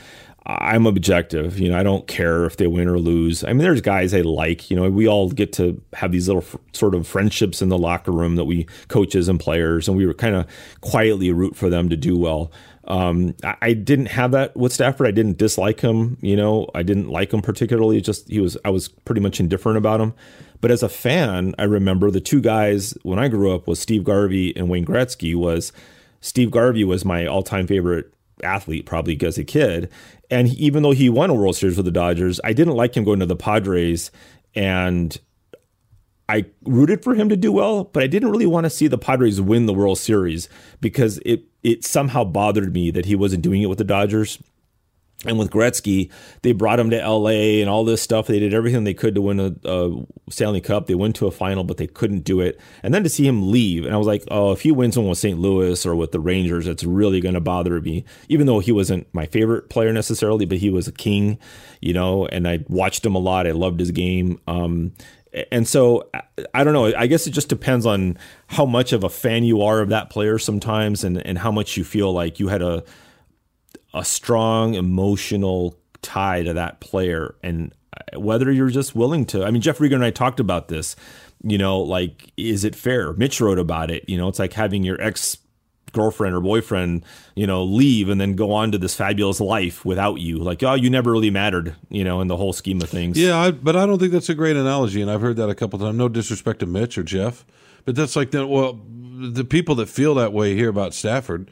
I'm 0.46 0.84
objective. 0.84 1.58
You 1.58 1.70
know, 1.70 1.78
I 1.78 1.82
don't 1.82 2.06
care 2.06 2.44
if 2.44 2.58
they 2.58 2.66
win 2.66 2.86
or 2.86 2.98
lose. 2.98 3.44
I 3.44 3.48
mean, 3.48 3.60
there's 3.60 3.80
guys 3.80 4.12
I 4.12 4.20
like. 4.20 4.70
You 4.70 4.76
know, 4.76 4.90
we 4.90 5.08
all 5.08 5.30
get 5.30 5.54
to 5.54 5.80
have 5.94 6.12
these 6.12 6.28
little 6.28 6.42
f- 6.42 6.56
sort 6.74 6.94
of 6.94 7.06
friendships 7.06 7.62
in 7.62 7.70
the 7.70 7.78
locker 7.78 8.12
room 8.12 8.36
that 8.36 8.44
we 8.44 8.64
coaches 8.88 9.26
and 9.26 9.40
players, 9.40 9.88
and 9.88 9.96
we 9.96 10.04
were 10.04 10.12
kind 10.12 10.36
of 10.36 10.46
quietly 10.82 11.32
root 11.32 11.56
for 11.56 11.70
them 11.70 11.88
to 11.88 11.96
do 11.96 12.18
well. 12.18 12.52
Um, 12.86 13.34
I, 13.42 13.56
I, 13.62 13.72
didn't 13.72 14.06
have 14.06 14.32
that 14.32 14.54
with 14.56 14.72
Stafford. 14.72 15.06
I 15.06 15.10
didn't 15.10 15.38
dislike 15.38 15.80
him. 15.80 16.18
You 16.20 16.36
know, 16.36 16.68
I 16.74 16.82
didn't 16.82 17.08
like 17.08 17.32
him 17.32 17.40
particularly. 17.40 18.00
Just 18.00 18.28
he 18.28 18.40
was. 18.40 18.58
I 18.64 18.70
was 18.70 18.88
pretty 18.88 19.22
much 19.22 19.40
indifferent 19.40 19.78
about 19.78 20.00
him. 20.00 20.12
But 20.60 20.70
as 20.70 20.82
a 20.82 20.88
fan, 20.88 21.54
I 21.58 21.64
remember 21.64 22.10
the 22.10 22.20
two 22.20 22.40
guys 22.40 22.96
when 23.02 23.18
I 23.18 23.28
grew 23.28 23.54
up 23.54 23.66
was 23.66 23.80
Steve 23.80 24.04
Garvey 24.04 24.54
and 24.54 24.68
Wayne 24.68 24.84
Gretzky. 24.84 25.34
Was 25.34 25.72
Steve 26.20 26.50
Garvey 26.50 26.84
was 26.84 27.04
my 27.04 27.26
all-time 27.26 27.66
favorite 27.66 28.12
athlete 28.42 28.86
probably 28.86 29.18
as 29.24 29.38
a 29.38 29.44
kid. 29.44 29.90
And 30.30 30.48
he, 30.48 30.56
even 30.56 30.82
though 30.82 30.92
he 30.92 31.08
won 31.08 31.30
a 31.30 31.34
World 31.34 31.56
Series 31.56 31.76
with 31.76 31.86
the 31.86 31.92
Dodgers, 31.92 32.40
I 32.44 32.52
didn't 32.52 32.74
like 32.74 32.96
him 32.96 33.04
going 33.04 33.20
to 33.20 33.26
the 33.26 33.36
Padres. 33.36 34.10
And 34.54 35.16
I 36.28 36.46
rooted 36.64 37.02
for 37.02 37.14
him 37.14 37.28
to 37.28 37.36
do 37.36 37.52
well, 37.52 37.84
but 37.84 38.02
I 38.02 38.06
didn't 38.06 38.30
really 38.30 38.46
want 38.46 38.64
to 38.64 38.70
see 38.70 38.86
the 38.86 38.98
Padres 38.98 39.40
win 39.40 39.66
the 39.66 39.74
World 39.74 39.98
Series 39.98 40.48
because 40.80 41.18
it 41.24 41.44
it 41.64 41.84
somehow 41.84 42.22
bothered 42.22 42.72
me 42.72 42.90
that 42.92 43.06
he 43.06 43.16
wasn't 43.16 43.42
doing 43.42 43.62
it 43.62 43.66
with 43.66 43.78
the 43.78 43.84
Dodgers. 43.84 44.38
And 45.26 45.38
with 45.38 45.50
Gretzky, 45.50 46.10
they 46.42 46.52
brought 46.52 46.78
him 46.78 46.90
to 46.90 46.98
LA 46.98 47.60
and 47.60 47.70
all 47.70 47.82
this 47.82 48.02
stuff. 48.02 48.26
They 48.26 48.40
did 48.40 48.52
everything 48.52 48.84
they 48.84 48.92
could 48.92 49.14
to 49.14 49.22
win 49.22 49.40
a, 49.40 49.54
a, 49.64 50.04
Stanley 50.28 50.60
Cup. 50.60 50.86
They 50.86 50.94
went 50.94 51.16
to 51.16 51.26
a 51.26 51.30
final, 51.30 51.64
but 51.64 51.78
they 51.78 51.86
couldn't 51.86 52.24
do 52.24 52.40
it. 52.40 52.60
And 52.82 52.92
then 52.92 53.02
to 53.04 53.08
see 53.08 53.26
him 53.26 53.50
leave, 53.50 53.86
and 53.86 53.94
I 53.94 53.96
was 53.96 54.06
like, 54.06 54.22
oh, 54.30 54.52
if 54.52 54.60
he 54.60 54.70
wins 54.70 54.98
one 54.98 55.08
with 55.08 55.16
St. 55.16 55.38
Louis 55.38 55.86
or 55.86 55.96
with 55.96 56.12
the 56.12 56.20
Rangers, 56.20 56.66
it's 56.66 56.84
really 56.84 57.22
going 57.22 57.36
to 57.36 57.40
bother 57.40 57.80
me. 57.80 58.04
Even 58.28 58.46
though 58.46 58.58
he 58.58 58.70
wasn't 58.70 59.06
my 59.14 59.24
favorite 59.24 59.70
player 59.70 59.94
necessarily, 59.94 60.44
but 60.44 60.58
he 60.58 60.68
was 60.68 60.88
a 60.88 60.92
king, 60.92 61.38
you 61.80 61.94
know. 61.94 62.26
And 62.26 62.46
I 62.46 62.62
watched 62.68 63.06
him 63.06 63.14
a 63.14 63.20
lot. 63.20 63.46
I 63.46 63.52
loved 63.52 63.80
his 63.80 63.92
game. 63.92 64.40
Um, 64.46 64.92
and 65.50 65.66
so 65.66 66.10
I 66.52 66.64
don't 66.64 66.74
know. 66.74 66.94
I 66.96 67.06
guess 67.06 67.26
it 67.26 67.30
just 67.30 67.48
depends 67.48 67.86
on 67.86 68.18
how 68.46 68.66
much 68.66 68.92
of 68.92 69.04
a 69.04 69.08
fan 69.08 69.44
you 69.44 69.62
are 69.62 69.80
of 69.80 69.88
that 69.88 70.10
player 70.10 70.38
sometimes, 70.38 71.04
and 71.04 71.24
and 71.26 71.38
how 71.38 71.50
much 71.50 71.76
you 71.76 71.84
feel 71.84 72.12
like 72.12 72.38
you 72.38 72.48
had 72.48 72.62
a 72.62 72.84
a 73.92 74.04
strong 74.04 74.74
emotional 74.74 75.78
tie 76.02 76.42
to 76.42 76.54
that 76.54 76.80
player, 76.80 77.34
and 77.42 77.72
uh, 77.96 78.20
whether 78.20 78.50
you're 78.52 78.70
just 78.70 78.94
willing 78.94 79.24
to. 79.26 79.44
I 79.44 79.50
mean, 79.50 79.62
Jeff 79.62 79.78
Riger 79.78 79.94
and 79.94 80.04
I 80.04 80.10
talked 80.10 80.40
about 80.40 80.68
this. 80.68 80.96
You 81.46 81.58
know, 81.58 81.80
like, 81.80 82.32
is 82.38 82.64
it 82.64 82.74
fair? 82.74 83.12
Mitch 83.12 83.40
wrote 83.40 83.58
about 83.58 83.90
it. 83.90 84.08
You 84.08 84.16
know, 84.16 84.28
it's 84.28 84.38
like 84.38 84.54
having 84.54 84.82
your 84.82 85.00
ex 85.00 85.36
girlfriend 85.94 86.34
or 86.34 86.40
boyfriend, 86.40 87.04
you 87.34 87.46
know, 87.46 87.64
leave 87.64 88.10
and 88.10 88.20
then 88.20 88.34
go 88.34 88.52
on 88.52 88.70
to 88.72 88.78
this 88.78 88.94
fabulous 88.94 89.40
life 89.40 89.84
without 89.84 90.16
you. 90.20 90.38
Like, 90.38 90.62
oh, 90.62 90.74
you 90.74 90.90
never 90.90 91.10
really 91.10 91.30
mattered, 91.30 91.74
you 91.88 92.04
know, 92.04 92.20
in 92.20 92.28
the 92.28 92.36
whole 92.36 92.52
scheme 92.52 92.82
of 92.82 92.90
things. 92.90 93.18
Yeah, 93.18 93.38
I, 93.38 93.50
but 93.50 93.76
I 93.76 93.86
don't 93.86 93.98
think 93.98 94.12
that's 94.12 94.28
a 94.28 94.34
great 94.34 94.56
analogy, 94.56 95.00
and 95.00 95.10
I've 95.10 95.22
heard 95.22 95.36
that 95.36 95.48
a 95.48 95.54
couple 95.54 95.80
of 95.80 95.86
times. 95.86 95.96
No 95.96 96.08
disrespect 96.08 96.60
to 96.60 96.66
Mitch 96.66 96.98
or 96.98 97.02
Jeff, 97.02 97.46
but 97.86 97.94
that's 97.94 98.16
like 98.16 98.30
the 98.32 98.46
well, 98.46 98.78
the 99.32 99.44
people 99.44 99.74
that 99.76 99.88
feel 99.88 100.14
that 100.16 100.32
way 100.32 100.54
here 100.54 100.68
about 100.68 100.92
Stafford 100.92 101.50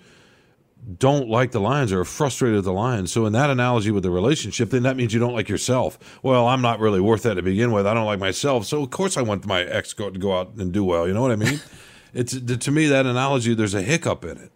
don't 0.98 1.28
like 1.28 1.52
the 1.52 1.60
Lions 1.60 1.92
or 1.92 2.00
are 2.00 2.04
frustrated 2.04 2.56
with 2.56 2.64
the 2.64 2.72
Lions. 2.72 3.12
So 3.12 3.24
in 3.26 3.32
that 3.34 3.50
analogy 3.50 3.90
with 3.92 4.02
the 4.02 4.10
relationship, 4.10 4.70
then 4.70 4.82
that 4.82 4.96
means 4.96 5.14
you 5.14 5.20
don't 5.20 5.34
like 5.34 5.48
yourself. 5.48 6.18
Well, 6.22 6.48
I'm 6.48 6.60
not 6.60 6.80
really 6.80 7.00
worth 7.00 7.22
that 7.22 7.34
to 7.34 7.42
begin 7.42 7.70
with. 7.70 7.86
I 7.86 7.94
don't 7.94 8.06
like 8.06 8.18
myself, 8.18 8.66
so 8.66 8.82
of 8.82 8.90
course 8.90 9.16
I 9.16 9.22
want 9.22 9.46
my 9.46 9.62
ex 9.62 9.94
to 9.94 10.10
go 10.10 10.36
out 10.36 10.54
and 10.58 10.72
do 10.72 10.84
well. 10.84 11.06
You 11.06 11.14
know 11.14 11.22
what 11.22 11.30
I 11.30 11.36
mean? 11.36 11.60
it's 12.14 12.38
to 12.38 12.70
me 12.70 12.86
that 12.86 13.06
analogy. 13.06 13.54
There's 13.54 13.74
a 13.74 13.82
hiccup 13.82 14.24
in 14.24 14.38
it 14.38 14.52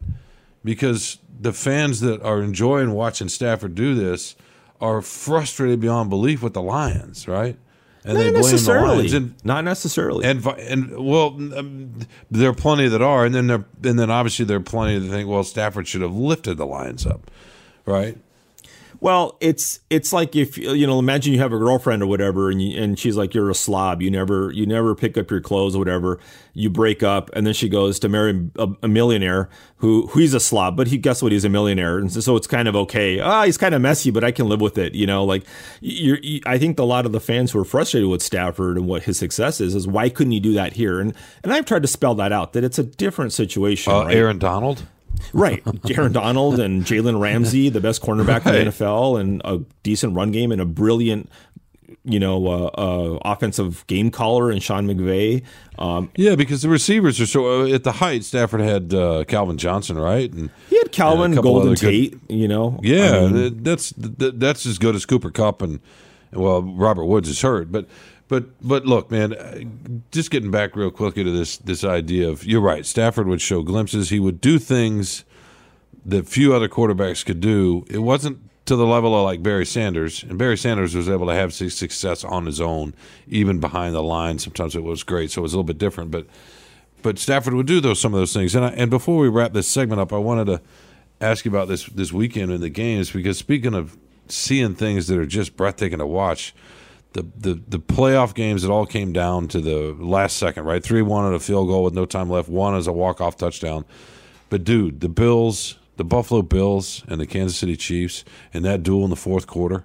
because 0.64 1.19
the 1.40 1.53
fans 1.53 2.01
that 2.01 2.23
are 2.23 2.42
enjoying 2.42 2.92
watching 2.92 3.29
Stafford 3.29 3.75
do 3.75 3.95
this 3.95 4.37
are 4.81 5.01
frustrated 5.01 5.81
beyond 5.81 6.11
belief 6.11 6.42
with 6.42 6.55
the 6.55 6.62
Lions, 6.62 7.27
right? 7.27 7.57
And 8.05 8.14
Not 8.14 8.23
they 8.23 8.31
blame 8.31 8.42
the. 8.57 8.97
Lions. 8.99 9.12
And, 9.14 9.35
Not 9.45 9.64
necessarily. 9.64 10.27
and 10.27 10.47
and 10.47 11.05
well, 11.05 11.29
um, 11.57 11.95
there 12.31 12.51
are 12.51 12.55
plenty 12.55 12.88
that 12.88 13.03
are, 13.03 13.25
and 13.25 13.35
then 13.35 13.47
there 13.49 13.64
and 13.85 13.99
then 13.99 14.11
obviously 14.11 14.45
there 14.45 14.59
are 14.59 14.61
plenty 14.61 14.99
that 14.99 15.09
think, 15.09 15.29
well, 15.29 15.42
Stafford 15.42 15.88
should 15.88 16.03
have 16.03 16.14
lifted 16.14 16.57
the 16.57 16.66
Lions 16.66 17.07
up, 17.07 17.31
right? 17.85 18.19
Well, 19.07 19.37
it's 19.40 19.79
it's 19.88 20.12
like 20.12 20.35
if 20.35 20.59
you 20.59 20.85
know, 20.85 20.99
imagine 20.99 21.33
you 21.33 21.38
have 21.38 21.53
a 21.53 21.59
girlfriend 21.59 22.03
or 22.03 22.09
whatever, 22.09 22.51
and 22.51 22.61
you, 22.61 22.83
and 22.83 22.99
she's 22.99 23.16
like, 23.16 23.35
you're 23.35 23.49
a 23.49 23.55
slob. 23.55 24.03
You 24.03 24.11
never 24.11 24.51
you 24.51 24.66
never 24.66 24.97
pick 24.97 25.16
up 25.16 25.31
your 25.31 25.40
clothes 25.40 25.77
or 25.77 25.79
whatever. 25.79 26.19
You 26.55 26.71
break 26.71 27.05
up, 27.05 27.31
and 27.33 27.47
then 27.47 27.55
she 27.55 27.69
goes 27.69 28.01
to 28.01 28.09
marry 28.09 28.51
a, 28.57 28.66
a 28.83 28.88
millionaire 28.88 29.49
who 29.77 30.09
who 30.09 30.19
he's 30.19 30.35
a 30.35 30.40
slob, 30.40 30.77
but 30.77 30.88
he 30.88 30.99
guess 30.99 31.23
what? 31.23 31.31
He's 31.31 31.45
a 31.45 31.49
millionaire, 31.49 31.99
and 31.99 32.12
so, 32.12 32.19
so 32.19 32.35
it's 32.35 32.49
kind 32.49 32.66
of 32.66 32.75
okay. 32.75 33.21
Ah, 33.21 33.45
he's 33.45 33.57
kind 33.57 33.77
of 33.77 33.81
messy, 33.81 34.11
but 34.11 34.25
I 34.25 34.33
can 34.33 34.49
live 34.49 34.61
with 34.61 34.77
it. 34.77 34.97
You 34.97 35.07
know, 35.07 35.23
like 35.23 35.45
you're, 35.81 36.19
you, 36.19 36.40
I 36.45 36.59
think 36.59 36.77
a 36.81 36.83
lot 36.83 37.07
of 37.07 37.12
the 37.12 37.21
fans 37.21 37.53
who 37.53 37.61
are 37.61 37.64
frustrated 37.64 38.11
with 38.11 38.23
Stafford 38.23 38.77
and 38.77 38.88
what 38.88 39.05
his 39.05 39.21
success 39.21 39.61
is 39.61 39.77
is 39.77 39.87
why 39.87 40.09
couldn't 40.09 40.33
he 40.33 40.40
do 40.40 40.55
that 40.55 40.73
here? 40.73 40.99
And 40.99 41.14
and 41.45 41.53
I've 41.53 41.64
tried 41.64 41.83
to 41.83 41.88
spell 41.88 42.16
that 42.16 42.33
out 42.33 42.55
that 42.55 42.64
it's 42.64 42.81
a 42.81 42.83
different 42.83 43.33
situation. 43.33 43.92
Uh, 43.92 44.07
right? 44.07 44.16
Aaron 44.16 44.40
Donald. 44.40 44.85
Right. 45.33 45.62
Aaron 45.90 46.12
Donald 46.12 46.59
and 46.61 46.85
Jalen 46.85 47.20
Ramsey, 47.20 47.68
the 47.68 47.81
best 47.81 48.02
cornerback 48.02 48.44
Right. 48.44 48.57
in 48.57 48.64
the 48.66 48.70
NFL, 48.72 49.20
and 49.20 49.42
a 49.44 49.61
decent 49.83 50.14
run 50.14 50.31
game 50.33 50.52
and 50.52 50.61
a 50.61 50.64
brilliant, 50.64 51.31
you 52.05 52.18
know, 52.20 52.46
uh, 52.46 52.66
uh, 52.79 53.18
offensive 53.24 53.87
game 53.87 54.11
caller 54.11 54.50
in 54.50 54.61
Sean 54.61 54.87
McVay. 54.87 55.42
Um, 55.79 56.11
Yeah, 56.16 56.35
because 56.37 56.62
the 56.62 56.68
receivers 56.68 57.20
are 57.20 57.26
so 57.26 57.62
uh, 57.62 57.68
at 57.74 57.85
the 57.85 57.92
height. 57.92 58.24
Stafford 58.24 58.61
had 58.61 58.94
uh, 58.94 59.24
Calvin 59.26 59.59
Johnson, 59.59 59.98
right? 59.98 60.33
And 60.33 60.50
he 60.70 60.79
had 60.79 60.92
Calvin, 60.92 61.35
Golden 61.35 61.68
other 61.68 61.76
good- 61.76 61.79
Tate, 61.90 62.18
you 62.29 62.48
know. 62.48 62.79
yeah, 62.83 63.18
I 63.24 63.29
mean, 63.29 63.62
that's 63.62 63.92
that's 63.96 64.66
as 64.66 64.79
good 64.79 64.94
as 64.94 65.05
Cooper 65.07 65.31
Kupp 65.31 65.62
and 65.62 65.81
well, 66.33 66.62
Robert 66.62 67.05
Woods 67.07 67.29
is 67.29 67.40
hurt, 67.40 67.70
but 67.72 67.87
but 68.29 68.61
but 68.67 68.87
look, 68.87 69.11
man, 69.11 69.35
uh, 69.35 69.61
just 70.11 70.31
getting 70.31 70.51
back 70.51 70.75
real 70.77 70.91
quickly 70.91 71.25
to 71.25 71.31
this 71.31 71.57
this 71.59 71.85
idea 71.85 72.29
of 72.29 72.45
you're 72.45 72.61
right. 72.61 72.85
Stafford 72.85 73.29
would 73.29 73.41
show 73.41 73.62
glimpses. 73.62 74.11
He 74.11 74.21
would 74.21 74.41
do 74.41 74.59
things 74.59 75.25
that 76.05 76.29
few 76.29 76.55
other 76.55 76.69
quarterbacks 76.69 77.25
could 77.25 77.41
do. 77.41 77.85
It 77.89 77.99
wasn't 77.99 78.39
to 78.67 78.75
the 78.75 78.87
level 78.87 79.15
of 79.15 79.25
like 79.25 79.43
Barry 79.43 79.65
Sanders, 79.65 80.25
and 80.25 80.39
Barry 80.39 80.59
Sanders 80.59 80.95
was 80.95 81.09
able 81.09 81.27
to 81.27 81.35
have 81.35 81.55
success 81.55 82.25
on 82.25 82.47
his 82.47 82.61
own, 82.61 82.95
even 83.29 83.61
behind 83.61 83.95
the 83.95 84.03
line. 84.03 84.39
Sometimes 84.39 84.75
it 84.75 84.83
was 84.83 85.05
great, 85.05 85.31
so 85.31 85.41
it 85.41 85.43
was 85.43 85.53
a 85.53 85.57
little 85.57 85.65
bit 85.65 85.79
different, 85.79 86.11
but 86.11 86.27
but 87.03 87.19
Stafford 87.21 87.55
would 87.55 87.67
do 87.67 87.81
those 87.81 88.01
some 88.01 88.12
of 88.12 88.19
those 88.19 88.33
things. 88.33 88.57
And 88.57 88.65
I, 88.65 88.69
and 88.71 88.91
before 88.91 89.19
we 89.19 89.29
wrap 89.29 89.53
this 89.53 89.69
segment 89.69 90.01
up, 90.01 90.12
I 90.12 90.19
wanted 90.19 90.47
to 90.47 90.61
ask 91.21 91.45
you 91.45 91.51
about 91.51 91.69
this 91.69 91.85
this 91.87 92.12
weekend 92.12 92.51
in 92.51 92.61
the 92.61 92.69
games 92.69 93.11
because 93.11 93.39
speaking 93.39 93.75
of 93.75 93.97
seeing 94.29 94.75
things 94.75 95.07
that 95.07 95.17
are 95.17 95.27
just 95.27 95.57
breathtaking 95.57 95.99
to 95.99 96.07
watch, 96.07 96.53
the 97.16 97.26
the 97.37 97.62
the 97.68 97.79
playoff 97.79 98.35
games 98.35 98.64
it 98.64 98.70
all 98.70 98.87
came 98.87 99.12
down 99.12 99.48
to 99.48 99.61
the 99.61 99.96
last 99.98 100.37
second, 100.37 100.64
right? 100.64 100.83
Three 100.83 101.02
one 101.02 101.24
on 101.24 101.35
a 101.35 101.38
field 101.38 101.68
goal 101.68 101.83
with 101.83 101.94
no 101.94 102.07
time 102.07 102.31
left, 102.31 102.48
one 102.48 102.74
as 102.74 102.87
a 102.87 102.92
walk 102.92 103.20
off 103.20 103.37
touchdown. 103.37 103.85
But 104.50 104.64
dude, 104.64 105.00
the 105.00 105.09
Bills, 105.09 105.79
the 105.96 106.05
Buffalo 106.05 106.42
Bills, 106.42 107.05
and 107.09 107.20
the 107.20 107.26
Kansas 107.26 107.59
City 107.59 107.76
Chiefs, 107.76 108.24
and 108.55 108.64
that 108.64 108.83
duel 108.83 109.05
in 109.05 109.11
the 109.11 109.16
fourth 109.16 109.46
quarter. 109.46 109.85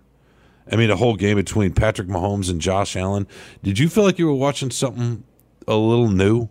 I 0.72 0.76
mean, 0.76 0.90
the 0.90 0.98
whole 0.98 1.16
game 1.16 1.38
between 1.38 1.74
Patrick 1.74 2.08
Mahomes 2.08 2.50
and 2.50 2.62
Josh 2.62 2.96
Allen. 2.96 3.28
Did 3.64 3.80
you 3.80 3.90
feel 3.90 4.04
like 4.04 4.20
you 4.20 4.28
were 4.28 4.34
watching 4.34 4.70
something 4.72 5.24
a 5.68 5.76
little 5.76 6.10
new? 6.10 6.50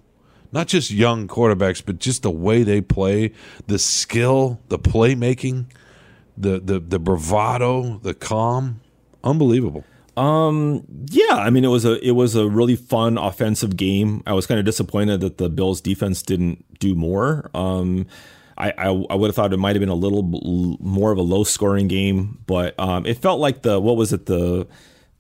Not 0.53 0.67
just 0.67 0.91
young 0.91 1.29
quarterbacks, 1.29 1.83
but 1.85 2.01
just 2.01 2.23
the 2.23 2.31
way 2.31 2.65
they 2.65 2.81
play, 2.81 3.33
the 3.69 3.79
skill, 3.79 4.61
the 4.69 4.79
playmaking. 4.79 5.67
the 6.37 6.59
the 6.59 6.81
the 6.81 6.99
bravado, 6.99 7.99
the 8.03 8.15
calm, 8.15 8.81
unbelievable. 9.23 9.85
Yeah, 10.17 11.37
I 11.37 11.51
mean 11.51 11.65
it 11.65 11.69
was 11.69 11.85
a 11.85 11.99
it 12.07 12.13
was 12.13 12.35
a 12.35 12.49
really 12.49 12.77
fun 12.77 13.19
offensive 13.19 13.77
game. 13.77 14.23
I 14.27 14.33
was 14.33 14.47
kind 14.47 14.59
of 14.59 14.65
disappointed 14.65 15.21
that 15.21 15.39
the 15.39 15.49
Bills 15.49 15.81
defense 15.81 16.23
didn't 16.23 16.79
do 16.79 16.95
more. 16.95 17.51
Um, 17.55 18.07
I, 18.59 18.73
I, 18.77 18.87
I 18.89 19.15
would 19.15 19.29
have 19.29 19.35
thought 19.35 19.53
it 19.53 19.57
might 19.57 19.75
have 19.75 19.81
been 19.81 19.89
a 19.89 19.95
little 19.95 20.23
more 20.23 21.13
of 21.13 21.19
a 21.19 21.23
low 21.23 21.45
scoring 21.45 21.89
game, 21.89 22.41
but 22.47 22.79
um, 22.79 23.07
it 23.07 23.19
felt 23.19 23.41
like 23.41 23.63
the 23.63 23.81
what 23.81 23.97
was 23.97 24.13
it 24.13 24.27
the 24.27 24.67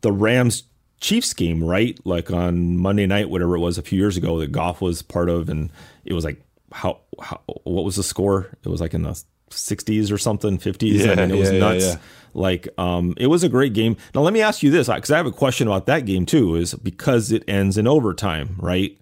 the 0.03 0.13
Rams 0.13 0.65
Chiefs 1.01 1.33
game, 1.33 1.65
right? 1.65 1.99
Like 2.05 2.31
on 2.31 2.77
Monday 2.77 3.07
night, 3.07 3.31
whatever 3.31 3.57
it 3.57 3.61
was 3.61 3.79
a 3.79 3.83
few 3.83 3.99
years 3.99 4.17
ago 4.17 4.39
that 4.41 4.53
Goff 4.53 4.81
was 4.83 5.01
part 5.03 5.31
of, 5.31 5.49
and 5.49 5.71
it 6.05 6.13
was 6.13 6.25
like 6.25 6.43
how 6.73 7.01
how 7.21 7.41
what 7.65 7.85
was 7.85 7.97
the 7.97 8.03
score? 8.03 8.49
It 8.63 8.69
was 8.69 8.81
like 8.81 8.95
in 8.95 9.03
the 9.03 9.23
60s 9.51 10.11
or 10.13 10.19
something, 10.19 10.59
50s. 10.59 11.05
Yeah, 11.05 11.13
I 11.13 11.15
mean, 11.17 11.31
it 11.33 11.39
was 11.39 11.53
yeah, 11.53 11.59
nuts. 11.59 11.85
yeah. 11.85 11.97
Like, 12.33 12.69
um, 12.79 13.15
it 13.17 13.27
was 13.27 13.43
a 13.43 13.49
great 13.49 13.73
game. 13.73 13.97
Now, 14.15 14.21
let 14.23 14.33
me 14.33 14.41
ask 14.41 14.63
you 14.63 14.71
this, 14.71 14.89
because 14.89 15.11
I 15.11 15.17
have 15.17 15.27
a 15.27 15.33
question 15.33 15.67
about 15.67 15.87
that 15.87 16.07
game 16.07 16.27
too. 16.27 16.55
Is 16.55 16.75
because 16.75 17.33
it 17.33 17.43
ends 17.49 17.77
in 17.77 17.87
overtime, 17.87 18.55
right? 18.59 18.97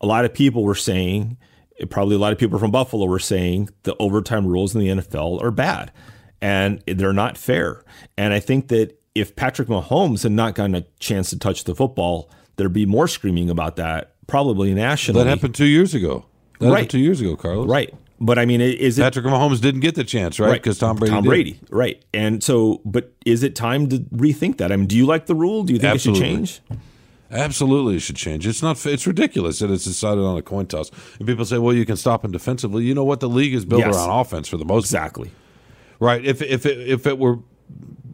A 0.00 0.06
lot 0.06 0.24
of 0.24 0.34
people 0.34 0.64
were 0.64 0.74
saying, 0.74 1.36
probably 1.90 2.16
a 2.16 2.18
lot 2.18 2.32
of 2.32 2.38
people 2.38 2.58
from 2.58 2.70
Buffalo 2.70 3.06
were 3.06 3.18
saying 3.18 3.70
the 3.84 3.94
overtime 3.98 4.46
rules 4.46 4.74
in 4.74 4.80
the 4.80 4.88
NFL 4.88 5.42
are 5.42 5.50
bad 5.50 5.92
and 6.42 6.82
they're 6.86 7.12
not 7.12 7.38
fair. 7.38 7.82
And 8.18 8.34
I 8.34 8.40
think 8.40 8.68
that 8.68 9.00
if 9.14 9.36
Patrick 9.36 9.68
Mahomes 9.68 10.22
had 10.24 10.32
not 10.32 10.54
gotten 10.54 10.74
a 10.74 10.82
chance 11.00 11.30
to 11.30 11.38
touch 11.38 11.64
the 11.64 11.74
football, 11.74 12.30
there'd 12.56 12.72
be 12.72 12.84
more 12.86 13.08
screaming 13.08 13.48
about 13.48 13.76
that, 13.76 14.14
probably 14.26 14.74
nationally. 14.74 15.22
That 15.24 15.30
happened 15.30 15.54
two 15.54 15.64
years 15.66 15.94
ago. 15.94 16.26
That 16.60 16.66
Right. 16.66 16.72
happened 16.72 16.90
two 16.90 16.98
years 16.98 17.20
ago, 17.20 17.36
Carlos. 17.36 17.66
right? 17.68 17.94
But 18.18 18.38
I 18.38 18.46
mean, 18.46 18.60
is 18.62 18.98
it 18.98 19.02
Patrick 19.02 19.26
Mahomes 19.26 19.60
didn't 19.60 19.80
get 19.80 19.94
the 19.94 20.04
chance, 20.04 20.40
right? 20.40 20.54
Because 20.54 20.78
Tom 20.78 20.96
Brady. 20.96 21.12
Tom 21.12 21.22
did. 21.24 21.28
Brady, 21.28 21.60
right? 21.70 22.02
And 22.14 22.42
so, 22.42 22.80
but 22.84 23.12
is 23.26 23.42
it 23.42 23.54
time 23.54 23.88
to 23.90 23.98
rethink 23.98 24.56
that? 24.58 24.72
I 24.72 24.76
mean, 24.76 24.86
do 24.86 24.96
you 24.96 25.04
like 25.04 25.26
the 25.26 25.34
rule? 25.34 25.64
Do 25.64 25.74
you 25.74 25.78
think 25.78 25.92
Absolutely. 25.94 26.24
it 26.24 26.46
should 26.46 26.60
change? 26.70 26.80
Absolutely, 27.30 27.96
it 27.96 28.00
should 28.00 28.16
change. 28.16 28.46
It's 28.46 28.62
not. 28.62 28.84
It's 28.86 29.06
ridiculous 29.06 29.58
that 29.58 29.70
it's 29.70 29.84
decided 29.84 30.22
on 30.24 30.38
a 30.38 30.42
coin 30.42 30.66
toss. 30.66 30.90
And 31.18 31.26
people 31.26 31.44
say, 31.44 31.58
"Well, 31.58 31.74
you 31.74 31.84
can 31.84 31.96
stop 31.96 32.24
him 32.24 32.30
defensively." 32.30 32.84
You 32.84 32.94
know 32.94 33.04
what? 33.04 33.20
The 33.20 33.28
league 33.28 33.52
is 33.52 33.64
built 33.64 33.80
Yes. 33.84 33.94
around 33.94 34.10
offense 34.20 34.48
for 34.48 34.56
the 34.56 34.64
most 34.64 34.90
part. 34.92 35.02
Exactly. 35.06 35.30
Right. 35.98 36.24
If 36.24 36.40
if 36.40 36.64
it, 36.64 36.88
if 36.88 37.06
it 37.06 37.18
were 37.18 37.40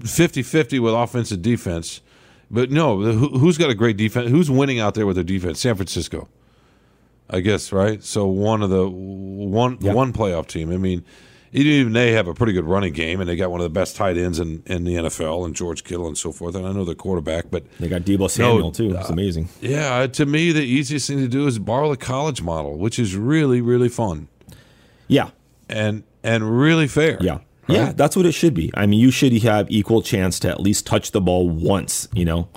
50-50 0.00 0.80
with 0.80 0.94
offense 0.94 1.30
and 1.30 1.42
defense, 1.42 2.00
but 2.50 2.70
no, 2.70 3.00
who, 3.00 3.38
who's 3.38 3.58
got 3.58 3.70
a 3.70 3.74
great 3.74 3.96
defense? 3.96 4.30
Who's 4.30 4.50
winning 4.50 4.80
out 4.80 4.94
there 4.94 5.06
with 5.06 5.16
their 5.16 5.24
defense? 5.24 5.60
San 5.60 5.74
Francisco, 5.74 6.28
I 7.32 7.40
guess. 7.40 7.72
Right. 7.72 8.02
So 8.04 8.26
one 8.26 8.62
of 8.62 8.70
the 8.70 8.88
one 8.88 9.78
Yeah. 9.80 9.94
one 9.94 10.12
playoff 10.12 10.46
team. 10.46 10.70
I 10.70 10.76
mean, 10.76 11.02
even 11.54 11.92
they 11.92 12.12
have 12.12 12.28
a 12.28 12.34
pretty 12.34 12.52
good 12.52 12.64
running 12.64 12.92
game, 12.92 13.20
and 13.20 13.28
they 13.28 13.36
got 13.36 13.50
one 13.50 13.60
of 13.60 13.64
the 13.64 13.70
best 13.70 13.94
tight 13.96 14.16
ends 14.16 14.38
in, 14.38 14.62
in 14.66 14.84
the 14.84 14.94
NFL, 14.94 15.44
and 15.44 15.54
George 15.54 15.84
Kittle 15.84 16.06
and 16.06 16.16
so 16.16 16.32
forth. 16.32 16.54
And 16.54 16.66
I 16.66 16.72
know 16.72 16.84
the 16.84 16.94
quarterback, 16.94 17.50
but 17.50 17.64
They 17.78 17.88
got 17.88 18.02
Deebo 18.02 18.30
Samuel 18.30 18.68
uh, 18.68 18.72
too. 18.72 18.94
It's 18.96 19.10
amazing. 19.10 19.48
yeah, 19.60 20.06
to 20.06 20.24
me, 20.26 20.52
the 20.52 20.62
easiest 20.62 21.08
thing 21.08 21.18
to 21.18 21.28
do 21.28 21.46
is 21.46 21.58
borrow 21.58 21.90
the 21.90 21.96
college 21.98 22.40
model, 22.42 22.78
which 22.78 22.98
is 22.98 23.16
really 23.16 23.60
really 23.60 23.88
fun 23.90 24.28
Yeah. 25.08 25.30
and 25.68 26.04
and 26.22 26.58
really 26.58 26.86
fair. 26.88 27.18
Yeah. 27.20 27.38
Yeah, 27.68 27.92
that's 27.94 28.16
what 28.16 28.26
it 28.26 28.32
should 28.32 28.54
be. 28.54 28.70
I 28.74 28.86
mean, 28.86 28.98
you 29.00 29.10
should 29.10 29.32
have 29.44 29.70
equal 29.70 30.02
chance 30.02 30.38
to 30.40 30.48
at 30.48 30.60
least 30.60 30.84
touch 30.84 31.12
the 31.12 31.20
ball 31.20 31.48
once, 31.48 32.08
you 32.12 32.24
know? 32.24 32.48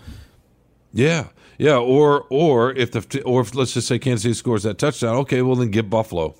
Yeah, 0.93 1.27
yeah, 1.57 1.77
or 1.77 2.25
or 2.29 2.71
if 2.71 2.91
the 2.91 3.21
or 3.23 3.41
if 3.41 3.55
let's 3.55 3.73
just 3.73 3.87
say 3.87 3.99
Kansas 3.99 4.23
City 4.23 4.33
scores 4.33 4.63
that 4.63 4.77
touchdown, 4.77 5.15
okay, 5.17 5.41
well 5.41 5.55
then 5.55 5.71
give 5.71 5.89
Buffalo 5.89 6.35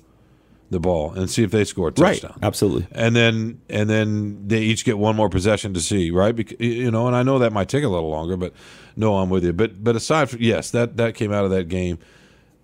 the 0.70 0.80
ball 0.80 1.12
and 1.12 1.30
see 1.30 1.42
if 1.42 1.50
they 1.50 1.64
score 1.64 1.88
a 1.88 1.92
touchdown. 1.92 2.38
Absolutely. 2.42 2.86
And 2.92 3.14
then 3.14 3.60
and 3.68 3.88
then 3.88 4.48
they 4.48 4.62
each 4.62 4.84
get 4.84 4.98
one 4.98 5.16
more 5.16 5.28
possession 5.28 5.74
to 5.74 5.80
see, 5.80 6.10
right? 6.10 6.34
Because, 6.34 6.58
you 6.58 6.90
know, 6.90 7.06
and 7.06 7.14
I 7.14 7.22
know 7.22 7.38
that 7.38 7.52
might 7.52 7.68
take 7.68 7.84
a 7.84 7.88
little 7.88 8.10
longer, 8.10 8.36
but 8.36 8.52
no, 8.96 9.18
I'm 9.18 9.30
with 9.30 9.44
you. 9.44 9.52
But 9.52 9.82
but 9.82 9.96
aside 9.96 10.30
from 10.30 10.40
yes, 10.42 10.70
that 10.72 10.96
that 10.96 11.14
came 11.14 11.32
out 11.32 11.44
of 11.44 11.50
that 11.52 11.68
game, 11.68 11.98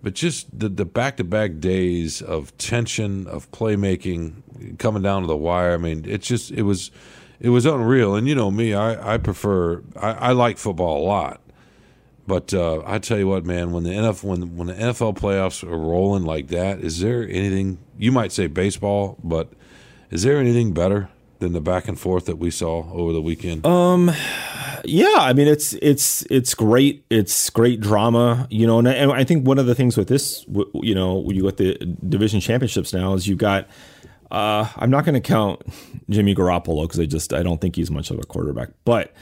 but 0.03 0.15
just 0.15 0.59
the 0.59 0.69
the 0.69 0.85
back 0.85 1.17
to 1.19 1.25
back 1.25 1.61
days 1.61 2.21
of 2.21 2.57
tension 2.59 3.27
of 3.29 3.51
playmaking 3.53 4.79
coming 4.79 5.03
down 5.03 5.23
to 5.23 5.29
the 5.29 5.37
wire. 5.37 5.75
I 5.75 5.77
mean, 5.77 6.05
it's 6.07 6.27
just 6.27 6.51
it 6.51 6.63
was 6.63 6.91
it 7.39 7.51
was 7.51 7.67
unreal. 7.67 8.17
And 8.17 8.27
you 8.27 8.35
know 8.35 8.51
me, 8.51 8.75
I 8.75 9.15
I 9.15 9.19
prefer 9.19 9.83
I, 9.97 10.13
I 10.13 10.33
like 10.33 10.59
football 10.59 11.05
a 11.05 11.07
lot. 11.07 11.41
But 12.27 12.55
uh, 12.55 12.83
I 12.87 12.99
tell 12.99 13.19
you 13.19 13.27
what, 13.27 13.45
man, 13.45 13.73
when 13.73 13.83
the 13.83 13.91
NFL 13.91 14.25
when 14.25 14.57
when 14.57 14.67
the 14.69 14.75
NFL 14.75 15.19
playoffs 15.19 15.65
are 15.69 15.77
rolling 15.77 16.25
like 16.25 16.49
that, 16.49 16.81
is 16.81 17.01
there 17.01 17.23
anything 17.29 17.79
you 17.99 18.13
might 18.13 18.33
say 18.33 18.47
baseball, 18.47 19.19
but 19.25 19.53
is 20.11 20.23
there 20.23 20.39
anything 20.39 20.73
better 20.73 21.09
than 21.41 21.53
the 21.53 21.61
back 21.61 21.89
and 21.89 21.99
forth 21.99 22.27
that 22.27 22.37
we 22.37 22.51
saw 22.51 22.91
over 22.93 23.13
the 23.13 23.21
weekend? 23.21 23.67
Um, 23.67 24.13
yeah, 24.85 25.17
I 25.19 25.33
mean 25.33 25.49
it's 25.49 25.73
it's 25.83 26.23
it's 26.31 26.55
great. 26.55 27.05
It's 27.11 27.51
great 27.51 27.81
drama, 27.81 28.47
you 28.51 28.67
know. 28.69 28.79
And 28.79 28.89
I, 28.89 28.93
and 28.93 29.13
I 29.13 29.25
think 29.25 29.47
one 29.47 29.59
of 29.59 29.67
the 29.67 29.75
things 29.75 29.97
with 29.97 30.09
this, 30.09 30.45
you 30.75 30.95
know, 30.95 31.29
you 31.29 31.43
got 31.43 31.57
the 31.57 31.75
division 32.09 32.41
championships 32.41 32.93
now, 32.93 33.15
is 33.15 33.27
you've 33.27 33.39
got. 33.39 33.69
Uh, 34.31 34.67
I'm 34.77 34.89
not 34.89 35.05
going 35.05 35.15
to 35.15 35.21
count 35.21 35.61
Jimmy 36.09 36.35
Garoppolo 36.35 36.85
because 36.85 36.99
I 36.99 37.05
just 37.05 37.35
I 37.35 37.43
don't 37.43 37.61
think 37.61 37.77
he's 37.77 37.91
much 37.91 38.11
of 38.11 38.19
a 38.19 38.23
quarterback, 38.23 38.71
but. 38.85 39.13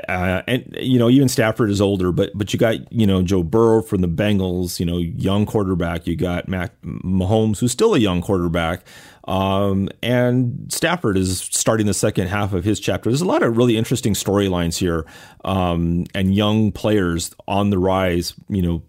Uh, 0.00 0.42
and 0.46 0.76
you 0.80 0.98
know 0.98 1.08
even 1.08 1.28
Stafford 1.28 1.70
is 1.70 1.80
older, 1.80 2.12
but 2.12 2.30
but 2.34 2.52
you 2.52 2.58
got 2.58 2.92
you 2.92 3.06
know 3.06 3.22
Joe 3.22 3.42
Burrow 3.42 3.82
from 3.82 4.00
the 4.00 4.08
Bengals, 4.08 4.80
you 4.80 4.86
know 4.86 4.98
young 4.98 5.46
quarterback. 5.46 6.06
You 6.06 6.16
got 6.16 6.48
Mac 6.48 6.80
Mahomes, 6.82 7.58
who's 7.58 7.72
still 7.72 7.94
a 7.94 7.98
young 7.98 8.22
quarterback, 8.22 8.84
um, 9.26 9.88
and 10.02 10.66
Stafford 10.72 11.16
is 11.16 11.40
starting 11.40 11.86
the 11.86 11.94
second 11.94 12.28
half 12.28 12.52
of 12.52 12.64
his 12.64 12.78
chapter. 12.78 13.10
There's 13.10 13.22
a 13.22 13.26
lot 13.26 13.42
of 13.42 13.56
really 13.56 13.76
interesting 13.76 14.14
storylines 14.14 14.76
here, 14.76 15.06
um, 15.44 16.04
and 16.14 16.34
young 16.34 16.72
players 16.72 17.34
on 17.48 17.70
the 17.70 17.78
rise. 17.78 18.34
You 18.48 18.62
know, 18.62 18.82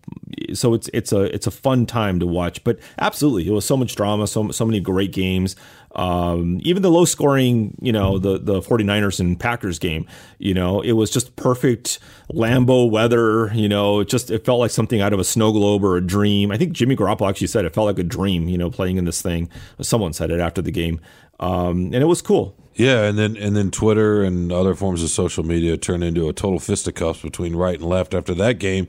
so 0.53 0.73
it's 0.73 0.89
it's 0.93 1.11
a 1.13 1.23
it's 1.33 1.47
a 1.47 1.51
fun 1.51 1.85
time 1.85 2.19
to 2.19 2.27
watch. 2.27 2.63
But 2.63 2.79
absolutely, 2.99 3.47
it 3.47 3.51
was 3.51 3.65
so 3.65 3.77
much 3.77 3.95
drama, 3.95 4.27
so 4.27 4.51
so 4.51 4.65
many 4.65 4.79
great 4.79 5.13
games. 5.13 5.55
Um, 5.95 6.59
even 6.63 6.81
the 6.81 6.91
low 6.91 7.05
scoring, 7.05 7.77
you 7.81 7.91
know, 7.91 8.19
the 8.19 8.37
the 8.37 8.61
49ers 8.61 9.19
and 9.19 9.39
Packers 9.39 9.79
game, 9.79 10.05
you 10.39 10.53
know, 10.53 10.81
it 10.81 10.93
was 10.93 11.09
just 11.09 11.35
perfect 11.35 11.99
Lambeau 12.31 12.89
weather. 12.89 13.51
You 13.53 13.69
know, 13.69 14.01
it 14.01 14.09
just 14.09 14.29
it 14.29 14.43
felt 14.43 14.59
like 14.59 14.71
something 14.71 14.99
out 15.01 15.13
of 15.13 15.19
a 15.19 15.23
snow 15.23 15.51
globe 15.51 15.83
or 15.83 15.95
a 15.95 16.01
dream. 16.01 16.51
I 16.51 16.57
think 16.57 16.73
Jimmy 16.73 16.95
Garoppolo 16.95 17.29
actually 17.29 17.47
said 17.47 17.65
it 17.65 17.73
felt 17.73 17.87
like 17.87 17.99
a 17.99 18.03
dream. 18.03 18.49
You 18.49 18.57
know, 18.57 18.69
playing 18.69 18.97
in 18.97 19.05
this 19.05 19.21
thing. 19.21 19.49
Someone 19.81 20.13
said 20.13 20.31
it 20.31 20.39
after 20.39 20.61
the 20.61 20.71
game, 20.71 20.99
um, 21.39 21.85
and 21.85 21.95
it 21.95 22.07
was 22.07 22.21
cool. 22.21 22.55
Yeah, 22.75 23.03
and 23.03 23.17
then 23.17 23.37
and 23.37 23.55
then 23.55 23.71
Twitter 23.71 24.21
and 24.21 24.51
other 24.51 24.75
forms 24.75 25.01
of 25.01 25.09
social 25.09 25.45
media 25.45 25.77
turned 25.77 26.03
into 26.03 26.27
a 26.27 26.33
total 26.33 26.59
fisticuffs 26.59 27.21
between 27.21 27.55
right 27.55 27.79
and 27.79 27.87
left 27.87 28.13
after 28.13 28.33
that 28.33 28.59
game. 28.59 28.87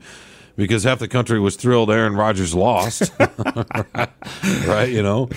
Because 0.57 0.83
half 0.83 0.97
the 0.97 1.07
country 1.07 1.39
was 1.39 1.55
thrilled 1.55 1.91
Aaron 1.91 2.15
Rodgers 2.15 2.55
lost, 2.55 3.11
right? 3.19 4.89
You 4.89 5.03
know, 5.03 5.29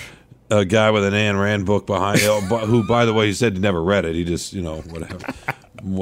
a 0.51 0.65
guy 0.65 0.91
with 0.91 1.05
an 1.05 1.13
Ayn 1.13 1.41
Rand 1.41 1.65
book 1.65 1.87
behind, 1.87 2.19
him, 2.19 2.29
oh, 2.29 2.57
who, 2.65 2.85
by 2.85 3.05
the 3.05 3.13
way, 3.13 3.27
he 3.27 3.33
said 3.33 3.53
he 3.53 3.59
never 3.59 3.81
read 3.81 4.05
it. 4.05 4.15
He 4.15 4.23
just, 4.23 4.53
you 4.53 4.61
know, 4.61 4.81
whatever. 4.81 5.19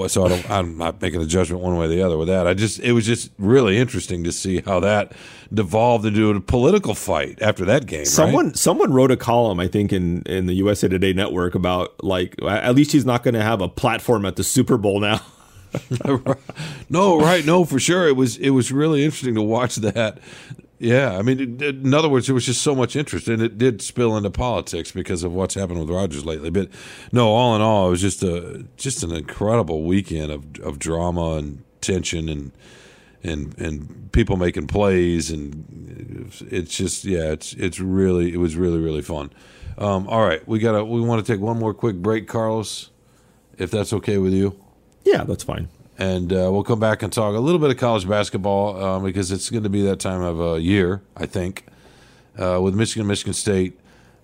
So 0.10 0.26
I 0.26 0.28
don't, 0.28 0.50
I'm 0.50 0.78
not 0.78 1.02
making 1.02 1.22
a 1.22 1.26
judgment 1.26 1.62
one 1.62 1.78
way 1.78 1.86
or 1.86 1.88
the 1.88 2.02
other 2.02 2.18
with 2.18 2.28
that. 2.28 2.48
I 2.48 2.54
just, 2.54 2.80
it 2.82 2.92
was 2.92 3.06
just 3.06 3.32
really 3.38 3.78
interesting 3.78 4.26
to 4.26 4.32
see 4.32 4.60
how 4.60 4.82
that 4.82 5.14
devolved 5.54 6.06
into 6.06 6.30
a 6.32 6.42
political 6.42 6.94
fight 6.96 7.42
after 7.42 7.64
that 7.66 7.86
game. 7.86 8.00
right? 8.00 8.08
Someone 8.08 8.54
someone 8.56 8.92
wrote 8.92 9.12
a 9.12 9.18
column, 9.18 9.60
I 9.60 9.68
think, 9.68 9.94
in 9.94 10.24
in 10.24 10.48
the 10.48 10.54
USA 10.56 10.90
Today 10.90 11.14
network 11.14 11.56
about 11.56 12.04
like 12.04 12.36
at 12.44 12.76
least 12.76 12.92
he's 12.92 13.06
not 13.06 13.24
going 13.24 13.36
to 13.36 13.42
have 13.42 13.62
a 13.62 13.70
platform 13.70 14.26
at 14.26 14.36
the 14.36 14.44
Super 14.44 14.78
Bowl 14.78 15.00
now. 15.00 15.22
no, 16.90 17.20
right? 17.20 17.46
No, 17.46 17.64
for 17.64 17.80
sure. 17.80 18.08
It 18.08 18.16
was 18.16 18.38
it 18.38 18.50
was 18.50 18.72
really 18.72 19.06
interesting 19.06 19.36
to 19.36 19.42
watch 19.42 19.76
that. 19.78 20.20
Yeah, 20.80 21.18
I 21.18 21.22
mean, 21.22 21.62
in 21.62 21.94
other 21.94 22.08
words, 22.08 22.28
there 22.28 22.34
was 22.34 22.46
just 22.46 22.62
so 22.62 22.74
much 22.74 22.96
interest, 22.96 23.28
and 23.28 23.42
it 23.42 23.58
did 23.58 23.82
spill 23.82 24.16
into 24.16 24.30
politics 24.30 24.92
because 24.92 25.24
of 25.24 25.34
what's 25.34 25.56
happened 25.56 25.82
with 25.82 25.90
Rodgers 25.90 26.26
lately. 26.26 26.50
But 26.50 26.70
no, 27.12 27.28
all 27.30 27.56
in 27.56 27.62
all, 27.62 27.88
it 27.88 27.92
was 27.92 28.02
just 28.02 28.24
a 28.24 28.66
just 28.78 29.04
an 29.04 29.12
incredible 29.12 29.84
weekend 29.84 30.32
of 30.32 30.46
of 30.62 30.80
drama 30.80 31.34
and 31.34 31.64
tension 31.82 32.30
and 32.30 32.54
and 33.24 33.58
and 33.60 34.10
people 34.14 34.38
making 34.38 34.68
plays, 34.68 35.30
and 35.30 36.32
it's 36.50 36.78
just 36.78 37.04
yeah, 37.04 37.32
it's 37.32 37.52
it's 37.54 37.82
really 37.82 38.34
it 38.34 38.38
was 38.38 38.56
really 38.56 38.80
really 38.80 39.02
fun. 39.02 39.32
Um, 39.78 40.08
all 40.08 40.26
right, 40.26 40.48
we 40.48 40.60
gotta 40.60 40.86
we 40.86 41.02
want 41.02 41.26
to 41.26 41.30
take 41.30 41.42
one 41.42 41.60
more 41.60 41.74
quick 41.74 41.98
break, 41.98 42.26
Carlos, 42.26 42.90
if 43.58 43.70
that's 43.70 43.92
okay 43.92 44.18
with 44.18 44.34
you 44.34 44.58
yeah, 45.10 45.24
that's 45.24 45.44
fine. 45.44 45.70
And 46.00 46.32
uh, 46.32 46.50
we'll 46.50 46.64
come 46.64 46.80
back 46.80 47.04
and 47.04 47.12
talk 47.12 47.36
a 47.36 47.40
little 47.40 47.60
bit 47.60 47.70
of 47.70 47.78
college 47.78 48.08
basketball 48.08 48.82
um, 48.82 49.04
because 49.04 49.32
it's 49.32 49.50
going 49.50 49.64
to 49.64 49.70
be 49.70 49.82
that 49.84 50.00
time 50.00 50.22
of 50.22 50.42
uh, 50.42 50.54
year, 50.54 51.02
I 51.16 51.26
think, 51.26 51.66
uh, 52.42 52.60
with 52.62 52.74
Michigan, 52.74 53.06
Michigan 53.06 53.34
State, 53.34 53.78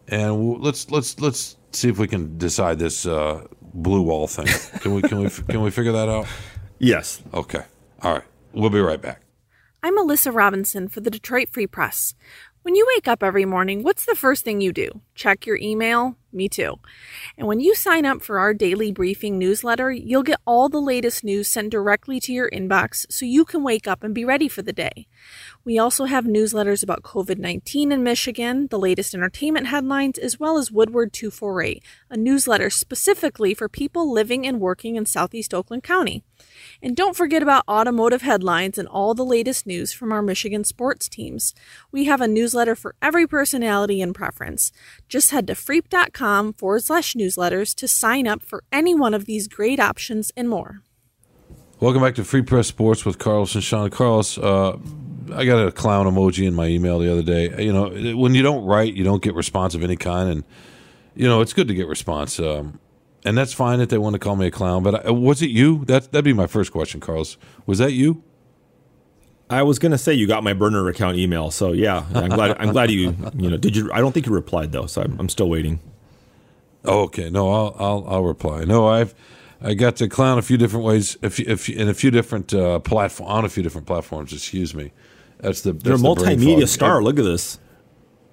and 0.07 0.28
w- 0.30 0.57
let's 0.57 0.89
let's 0.89 1.19
let's 1.19 1.57
see 1.73 1.89
if 1.89 1.99
we 1.99 2.07
can 2.07 2.38
decide 2.38 2.80
this 2.80 3.05
uh, 3.05 3.45
blue 3.61 4.01
wall 4.01 4.26
thing. 4.26 4.47
Can 4.80 4.93
we 4.95 5.01
can 5.01 5.19
we 5.19 5.30
can 5.49 5.61
we 5.61 5.69
figure 5.69 5.91
that 5.91 6.07
out? 6.07 6.28
Yes. 6.80 7.21
Okay, 7.34 7.63
all 8.01 8.13
right, 8.13 8.23
we'll 8.53 8.69
be 8.69 8.80
right 8.80 9.01
back. 9.01 9.21
I'm 9.84 9.97
Alyssa 9.97 10.34
Robinson 10.34 10.88
for 10.88 11.01
the 11.01 11.11
Detroit 11.11 11.49
Free 11.51 11.67
Press. 11.67 12.15
When 12.66 12.74
you 12.74 12.88
wake 12.95 13.07
up 13.07 13.22
every 13.22 13.45
morning, 13.45 13.84
what's 13.84 14.05
the 14.05 14.16
first 14.16 14.43
thing 14.43 14.59
you 14.59 14.74
do? 14.74 15.01
Check 15.13 15.45
your 15.45 15.57
email? 15.57 16.18
Me 16.34 16.49
too. 16.49 16.80
And 17.38 17.47
when 17.47 17.59
you 17.59 17.76
sign 17.76 18.07
up 18.07 18.24
for 18.24 18.39
our 18.39 18.55
daily 18.55 18.91
briefing 18.91 19.38
newsletter, 19.38 19.91
you'll 19.91 20.24
get 20.24 20.41
all 20.47 20.68
the 20.68 20.82
latest 20.82 21.24
news 21.24 21.47
sent 21.47 21.70
directly 21.70 22.20
to 22.22 22.34
your 22.34 22.49
inbox 22.49 23.05
so 23.07 23.24
you 23.24 23.45
can 23.45 23.61
wake 23.61 23.88
up 23.88 24.03
and 24.03 24.16
be 24.16 24.26
ready 24.26 24.47
for 24.47 24.63
the 24.63 24.74
day. 24.74 25.05
We 25.63 25.78
also 25.78 26.05
have 26.05 26.26
newsletters 26.26 26.82
about 26.82 27.03
COVID 27.03 27.38
19 27.38 27.91
in 27.91 28.03
Michigan, 28.03 28.66
the 28.72 28.80
latest 28.80 29.13
entertainment 29.13 29.68
headlines, 29.68 30.18
as 30.18 30.39
well 30.39 30.57
as 30.57 30.72
Woodward 30.72 31.13
248, 31.13 31.84
a 32.09 32.18
newsletter 32.18 32.72
specifically 32.72 33.53
for 33.53 33.70
people 33.70 34.11
living 34.11 34.47
and 34.47 34.59
working 34.59 34.95
in 34.95 35.05
Southeast 35.05 35.53
Oakland 35.53 35.84
County. 35.84 36.24
And 36.82 36.95
don't 36.95 37.15
forget 37.15 37.41
about 37.41 37.63
automotive 37.67 38.21
headlines 38.21 38.78
and 38.78 38.88
all 38.88 39.13
the 39.13 39.26
latest 39.26 39.65
news 39.65 39.93
from 39.93 40.11
our 40.11 40.21
Michigan 40.21 40.63
sports 40.63 41.09
teams. 41.09 41.53
We 41.91 42.05
have 42.05 42.21
a 42.21 42.28
newsletter 42.28 42.76
for 42.76 42.95
every 43.01 43.28
personality 43.28 44.01
and 44.01 44.13
preference. 44.13 44.71
Just 45.07 45.32
head 45.32 45.47
to 45.47 45.53
freep.com 45.53 46.53
forward 46.53 46.84
slash 46.84 47.13
newsletters 47.13 47.73
to 47.76 47.88
sign 47.88 48.28
up 48.28 48.41
for 48.41 48.63
any 48.71 48.93
one 48.93 49.13
of 49.13 49.26
these 49.26 49.47
great 49.47 49.80
options 49.80 50.32
and 50.36 50.49
more. 50.49 50.82
Welcome 51.80 52.01
back 52.01 52.15
to 52.15 52.23
Free 52.23 52.41
Press 52.41 52.67
Sports 52.67 53.05
with 53.05 53.19
Carlos 53.19 53.53
and 53.53 53.63
Sean. 53.63 53.89
Carlos, 53.89 54.38
uh, 54.38 54.78
I 55.34 55.43
got 55.45 55.67
a 55.67 55.71
clown 55.71 56.05
emoji 56.05 56.47
in 56.47 56.53
my 56.53 56.67
email 56.67 56.99
the 56.99 57.11
other 57.11 57.21
day. 57.21 57.63
You 57.63 57.73
know, 57.73 58.15
when 58.15 58.34
you 58.34 58.41
don't 58.41 58.63
write, 58.63 58.93
you 58.93 59.03
don't 59.03 59.21
get 59.21 59.36
response 59.36 59.76
of 59.76 59.84
any 59.84 59.97
kind, 59.97 60.30
and 60.30 60.43
you 61.15 61.28
know 61.28 61.41
it's 61.41 61.51
good 61.51 61.67
to 61.67 61.73
get 61.73 61.88
response. 61.88 62.39
Um, 62.39 62.80
and 63.26 63.38
that's 63.38 63.51
fine 63.53 63.80
that 63.80 63.89
they 63.89 63.97
want 63.97 64.13
to 64.13 64.19
call 64.19 64.36
me 64.36 64.47
a 64.47 64.51
clown. 64.51 64.84
But 64.84 65.05
I, 65.05 65.11
was 65.11 65.41
it 65.41 65.49
you? 65.49 65.84
That 65.86 66.11
that'd 66.11 66.23
be 66.23 66.34
my 66.34 66.47
first 66.47 66.71
question, 66.71 66.99
Carlos. 66.99 67.38
Was 67.65 67.80
that 67.80 67.91
you? 67.93 68.23
I 69.49 69.63
was 69.63 69.80
gonna 69.80 69.97
say 69.97 70.13
you 70.13 70.28
got 70.28 70.43
my 70.43 70.53
burner 70.53 70.88
account 70.88 71.17
email, 71.17 71.51
so 71.51 71.71
yeah, 71.71 72.05
I'm 72.13 72.30
glad. 72.30 72.57
I'm 72.59 72.71
glad 72.71 72.91
you. 72.91 73.15
You 73.36 73.49
know, 73.49 73.57
did 73.57 73.76
you? 73.76 73.91
I 73.91 73.99
don't 73.99 74.11
think 74.11 74.26
you 74.26 74.32
replied 74.32 74.71
though, 74.71 74.86
so 74.86 75.01
I'm, 75.01 75.19
I'm 75.19 75.30
still 75.30 75.49
waiting. 75.49 75.80
Oh, 76.86 77.01
okay. 77.03 77.30
No, 77.30 77.51
I'll 77.51 77.76
I'll, 77.78 78.05
I'll 78.07 78.23
reply. 78.23 78.63
No, 78.63 78.88
I've 78.88 79.13
I 79.61 79.73
got 79.73 79.95
to 79.97 80.07
clown 80.07 80.38
a 80.38 80.41
few 80.41 80.57
different 80.57 80.86
ways, 80.86 81.17
if, 81.21 81.39
if 81.39 81.69
in 81.69 81.89
a 81.89 81.93
few 81.93 82.11
different 82.11 82.53
uh, 82.53 82.80
platform 82.80 83.30
on 83.30 83.45
a 83.45 83.49
few 83.49 83.63
different 83.63 83.88
platforms. 83.88 84.34
Excuse 84.34 84.76
me. 84.76 84.91
That's 85.39 85.61
the 85.61 85.73
that's 85.73 85.86
you're 85.86 85.95
a 85.95 85.97
multimedia 85.97 86.67
star. 86.67 87.01
Look 87.01 87.19
at 87.19 87.26
this. 87.26 87.59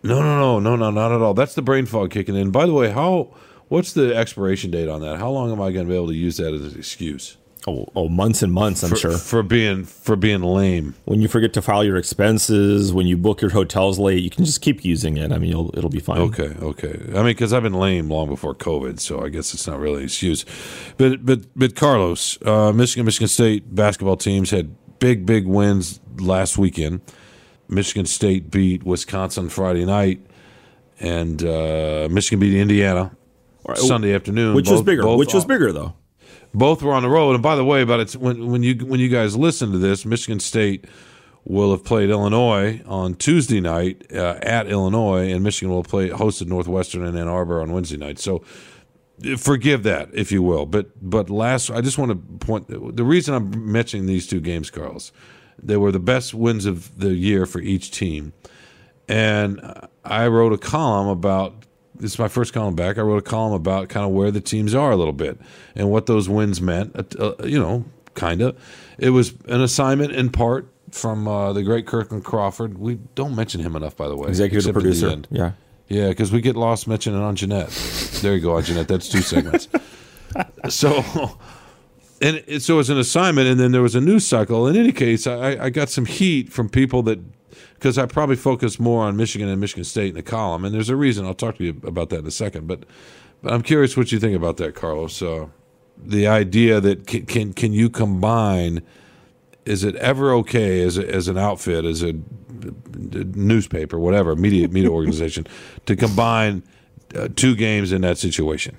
No, 0.03 0.21
no, 0.21 0.59
no, 0.59 0.59
no, 0.59 0.77
no, 0.77 0.91
not 0.91 1.13
at 1.13 1.23
all. 1.23 1.35
That's 1.35 1.55
the 1.55 1.63
brain 1.63 1.87
fog 1.87 2.11
kicking 2.11 2.35
in. 2.35 2.51
By 2.51 2.67
the 2.67 2.73
way, 2.73 2.91
how 2.91 3.35
what's 3.73 3.95
the 3.95 4.15
expiration 4.15 4.71
date 4.71 4.89
on 4.89 5.01
that? 5.01 5.19
How 5.19 5.31
long 5.31 5.51
am 5.51 5.61
I 5.61 5.73
going 5.73 5.87
to 5.87 5.91
be 5.91 5.97
able 5.97 6.09
to 6.09 6.15
use 6.15 6.37
that 6.37 6.53
as 6.53 6.75
an 6.75 6.79
excuse? 6.79 7.39
Oh, 7.67 7.87
oh, 7.95 8.09
months 8.09 8.43
and 8.43 8.53
months. 8.53 8.83
I'm 8.83 8.91
for, 8.91 8.97
sure 8.97 9.17
for 9.17 9.43
being 9.45 9.85
for 9.85 10.17
being 10.17 10.43
lame. 10.43 10.97
when 11.05 11.23
you 11.23 11.29
forget 11.29 11.53
to 11.55 11.63
file 11.63 11.85
your 11.85 11.97
expenses, 11.97 12.93
when 12.93 13.07
you 13.07 13.17
book 13.17 13.41
your 13.41 13.53
hotels 13.53 14.01
late, 14.01 14.21
you 14.21 14.31
can 14.31 14.45
just 14.45 14.61
keep 14.61 14.85
using 14.85 15.17
it. 15.17 15.31
I 15.31 15.39
mean, 15.39 15.51
you'll, 15.51 15.71
it'll 15.79 15.89
be 15.89 16.01
fine. 16.01 16.19
Okay, 16.19 16.57
okay. 16.61 17.01
I 17.11 17.19
mean, 17.19 17.27
because 17.27 17.53
I've 17.53 17.63
been 17.63 17.75
lame 17.75 18.09
long 18.09 18.29
before 18.29 18.53
COVID, 18.53 18.99
so 18.99 19.25
I 19.25 19.29
guess 19.29 19.55
it's 19.55 19.69
not 19.69 19.79
really 19.79 19.99
an 19.99 20.05
excuse. 20.05 20.45
But 20.97 21.25
but 21.25 21.47
but 21.55 21.77
Carlos, 21.77 22.37
uh, 22.43 22.73
Michigan 22.73 23.05
Michigan 23.05 23.29
State 23.29 23.73
basketball 23.73 24.17
teams 24.17 24.51
had 24.51 24.75
big 24.99 25.25
big 25.25 25.47
wins 25.47 26.01
last 26.19 26.59
weekend. 26.59 27.01
Michigan 27.69 28.07
State 28.07 28.51
beat 28.51 28.83
Wisconsin 28.83 29.49
Friday 29.49 29.85
night, 29.85 30.21
and 30.99 31.45
uh, 31.45 32.09
Michigan 32.11 32.41
beat 32.41 32.61
Indiana 32.61 33.13
right, 33.71 33.79
Sunday 33.79 34.15
afternoon. 34.15 34.55
Which 34.55 34.69
was 34.69 34.83
bigger? 34.83 35.03
both 35.03 35.19
Which 35.19 35.35
was 35.35 35.45
bigger 35.45 35.73
though? 35.73 35.95
both 36.55 36.83
were 36.83 36.93
on 36.93 37.03
the 37.03 37.09
road. 37.09 37.35
And 37.35 37.43
by 37.43 37.57
the 37.57 37.65
way, 37.65 37.83
about 37.83 38.01
it's 38.01 38.17
when 38.17 38.51
when 38.51 38.63
you 38.63 38.75
when 38.87 39.01
you 39.01 39.09
guys 39.09 39.37
listen 39.37 39.73
to 39.73 39.79
this, 39.79 40.05
Michigan 40.05 40.41
State 40.41 40.87
will 41.45 41.73
have 41.73 41.85
played 41.85 42.11
Illinois 42.11 42.81
on 42.87 43.15
Tuesday 43.15 43.61
night 43.61 44.07
uh, 44.15 44.39
at 44.43 44.69
Illinois, 44.69 45.33
and 45.33 45.43
Michigan 45.43 45.71
will 45.71 45.83
play 45.83 46.09
hosted 46.11 46.47
Northwestern 46.47 47.05
in 47.05 47.17
Ann 47.17 47.29
Arbor 47.29 47.61
on 47.61 47.73
Wednesday 47.73 47.97
night. 47.97 48.19
So 48.19 48.45
forgive 49.39 49.83
that, 49.83 50.11
if 50.13 50.31
you 50.31 50.43
will. 50.43 50.67
But 50.67 50.91
but 51.01 51.31
last, 51.31 51.71
I 51.71 51.81
just 51.81 51.99
want 51.99 52.11
to 52.11 52.47
point 52.47 52.69
the 52.69 53.05
reason 53.05 53.35
I'm 53.35 53.73
mentioning 53.73 54.07
these 54.07 54.27
two 54.27 54.41
games, 54.41 54.71
Carlos. 54.71 55.13
They 55.63 55.77
were 55.77 55.93
the 55.93 56.01
best 56.01 56.35
wins 56.35 56.67
of 56.67 56.99
the 56.99 57.15
year 57.15 57.47
for 57.47 57.61
each 57.61 57.91
team, 57.91 58.33
and 59.09 59.61
I 60.05 60.27
wrote 60.27 60.53
a 60.53 60.59
column 60.59 61.09
about 61.09 61.67
this 61.95 62.13
is 62.13 62.19
my 62.19 62.29
first 62.29 62.53
column 62.53 62.75
back. 62.75 62.99
I 62.99 63.03
wrote 63.03 63.19
a 63.19 63.23
column 63.23 63.53
about 63.53 63.89
kind 63.89 64.07
of 64.07 64.13
where 64.13 64.31
the 64.31 64.41
teams 64.41 64.75
are 64.75 64.91
a 64.91 64.97
little 64.97 65.13
bit 65.13 65.39
and 65.75 65.91
what 65.91 66.07
those 66.07 66.29
wins 66.29 66.61
meant. 66.61 66.95
Uh, 67.19 67.35
you 67.45 67.59
know, 67.59 67.85
kind 68.15 68.41
of. 68.43 68.59
It 68.99 69.11
was 69.11 69.35
an 69.47 69.61
assignment 69.61 70.13
in 70.13 70.31
part 70.31 70.69
from 70.91 71.27
uh, 71.27 71.53
the 71.53 71.63
great 71.63 71.87
Kirkland 71.87 72.25
Crawford. 72.25 72.79
We 72.79 72.97
don't 73.15 73.35
mention 73.35 73.61
him 73.61 73.77
enough, 73.77 73.97
by 73.97 74.09
the 74.09 74.17
way. 74.17 74.29
Executive 74.29 74.59
except 74.59 74.77
at 74.77 74.83
the 74.83 74.89
producer. 74.89 75.09
end. 75.09 75.29
Yeah. 75.31 75.53
Yeah, 75.89 76.09
because 76.09 76.33
we 76.33 76.41
get 76.41 76.57
lost 76.57 76.89
mentioning 76.89 77.21
Anjanette. 77.21 78.21
There 78.23 78.35
you 78.35 78.41
go, 78.41 78.51
Anjanette. 78.51 78.87
That's 78.87 79.09
two 79.09 79.21
segments. 79.21 79.69
so, 80.71 81.05
and 82.23 82.63
so 82.63 82.79
it, 82.79 82.81
it's 82.81 82.89
an 82.89 82.99
assignment, 82.99 83.49
and 83.49 83.61
then 83.61 83.73
there 83.73 83.83
was 83.83 83.95
a 83.95 84.01
news 84.01 84.27
cycle. 84.27 84.67
In 84.67 84.77
any 84.77 84.93
case, 84.93 85.27
I, 85.27 85.65
I 85.65 85.71
got 85.71 85.91
some 85.91 86.07
heat 86.07 86.51
from 86.51 86.71
people 86.71 87.03
that 87.03 87.19
because 87.83 87.99
I 87.99 88.07
probably 88.07 88.37
focus 88.37 88.79
more 88.79 89.03
on 89.03 89.17
Michigan 89.17 89.49
and 89.49 89.61
Michigan 89.61 89.83
State 89.83 90.11
in 90.11 90.15
the 90.15 90.23
column, 90.23 90.65
and 90.65 90.73
there's 90.73 90.89
a 90.89 90.95
reason. 90.95 91.27
I'll 91.27 91.35
talk 91.35 91.57
to 91.57 91.65
you 91.65 91.81
about 91.83 92.11
that 92.11 92.21
in 92.21 92.27
a 92.29 92.31
second. 92.31 92.69
But, 92.69 92.85
but 93.43 93.53
I'm 93.53 93.63
curious 93.63 93.97
what 93.97 94.13
you 94.13 94.21
think 94.21 94.37
about 94.37 94.57
that, 94.59 94.77
Carlos. 94.77 95.21
Uh, 95.21 95.49
the 95.99 96.29
idea 96.29 96.81
that 96.81 97.09
can, 97.09 97.27
can 97.27 97.53
can 97.53 97.73
you 97.73 97.91
combine? 97.91 98.83
Is 99.65 99.83
it 99.83 99.97
ever 99.97 100.33
okay 100.35 100.81
as 100.83 100.97
a, 100.97 101.13
as 101.13 101.27
an 101.27 101.37
outfit, 101.37 101.85
as 101.85 102.05
a 102.05 102.15
newspaper, 103.35 103.99
whatever 103.99 104.37
media 104.37 104.69
media 104.69 104.91
organization, 105.01 105.45
to 105.87 105.97
combine 105.97 106.63
uh, 107.17 107.31
two 107.35 107.57
games 107.57 107.91
in 107.91 108.03
that 108.03 108.17
situation? 108.17 108.77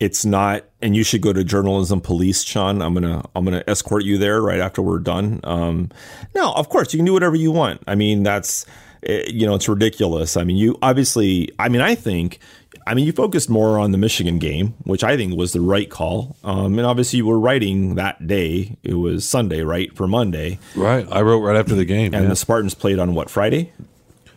It's 0.00 0.24
not, 0.24 0.64
and 0.82 0.94
you 0.96 1.04
should 1.04 1.22
go 1.22 1.32
to 1.32 1.44
journalism 1.44 2.00
police, 2.00 2.42
Sean. 2.42 2.82
I'm 2.82 2.94
gonna 2.94 3.24
I'm 3.34 3.44
gonna 3.44 3.62
escort 3.68 4.04
you 4.04 4.18
there 4.18 4.42
right 4.42 4.60
after 4.60 4.82
we're 4.82 4.98
done. 4.98 5.40
Um, 5.44 5.90
no, 6.34 6.52
of 6.52 6.68
course 6.68 6.92
you 6.92 6.98
can 6.98 7.06
do 7.06 7.12
whatever 7.12 7.36
you 7.36 7.52
want. 7.52 7.82
I 7.86 7.94
mean, 7.94 8.22
that's 8.24 8.66
eh, 9.04 9.24
you 9.28 9.46
know, 9.46 9.54
it's 9.54 9.68
ridiculous. 9.68 10.36
I 10.36 10.44
mean, 10.44 10.56
you 10.56 10.76
obviously. 10.82 11.50
I 11.58 11.68
mean, 11.68 11.80
I 11.80 11.94
think. 11.94 12.38
I 12.86 12.92
mean, 12.92 13.06
you 13.06 13.12
focused 13.12 13.48
more 13.48 13.78
on 13.78 13.92
the 13.92 13.98
Michigan 13.98 14.38
game, 14.38 14.74
which 14.82 15.02
I 15.02 15.16
think 15.16 15.34
was 15.38 15.54
the 15.54 15.60
right 15.62 15.88
call. 15.88 16.36
Um, 16.44 16.76
and 16.78 16.86
obviously, 16.86 17.16
you 17.18 17.26
were 17.26 17.38
writing 17.38 17.94
that 17.94 18.26
day. 18.26 18.76
It 18.82 18.94
was 18.94 19.26
Sunday, 19.26 19.62
right, 19.62 19.96
for 19.96 20.06
Monday, 20.06 20.58
Right. 20.76 21.06
I 21.10 21.22
wrote 21.22 21.38
right 21.40 21.56
after 21.56 21.74
the 21.74 21.86
game. 21.86 22.12
and 22.12 22.24
yeah. 22.24 22.28
the 22.28 22.36
Spartans 22.36 22.74
played 22.74 22.98
on 22.98 23.14
what 23.14 23.30
Friday. 23.30 23.72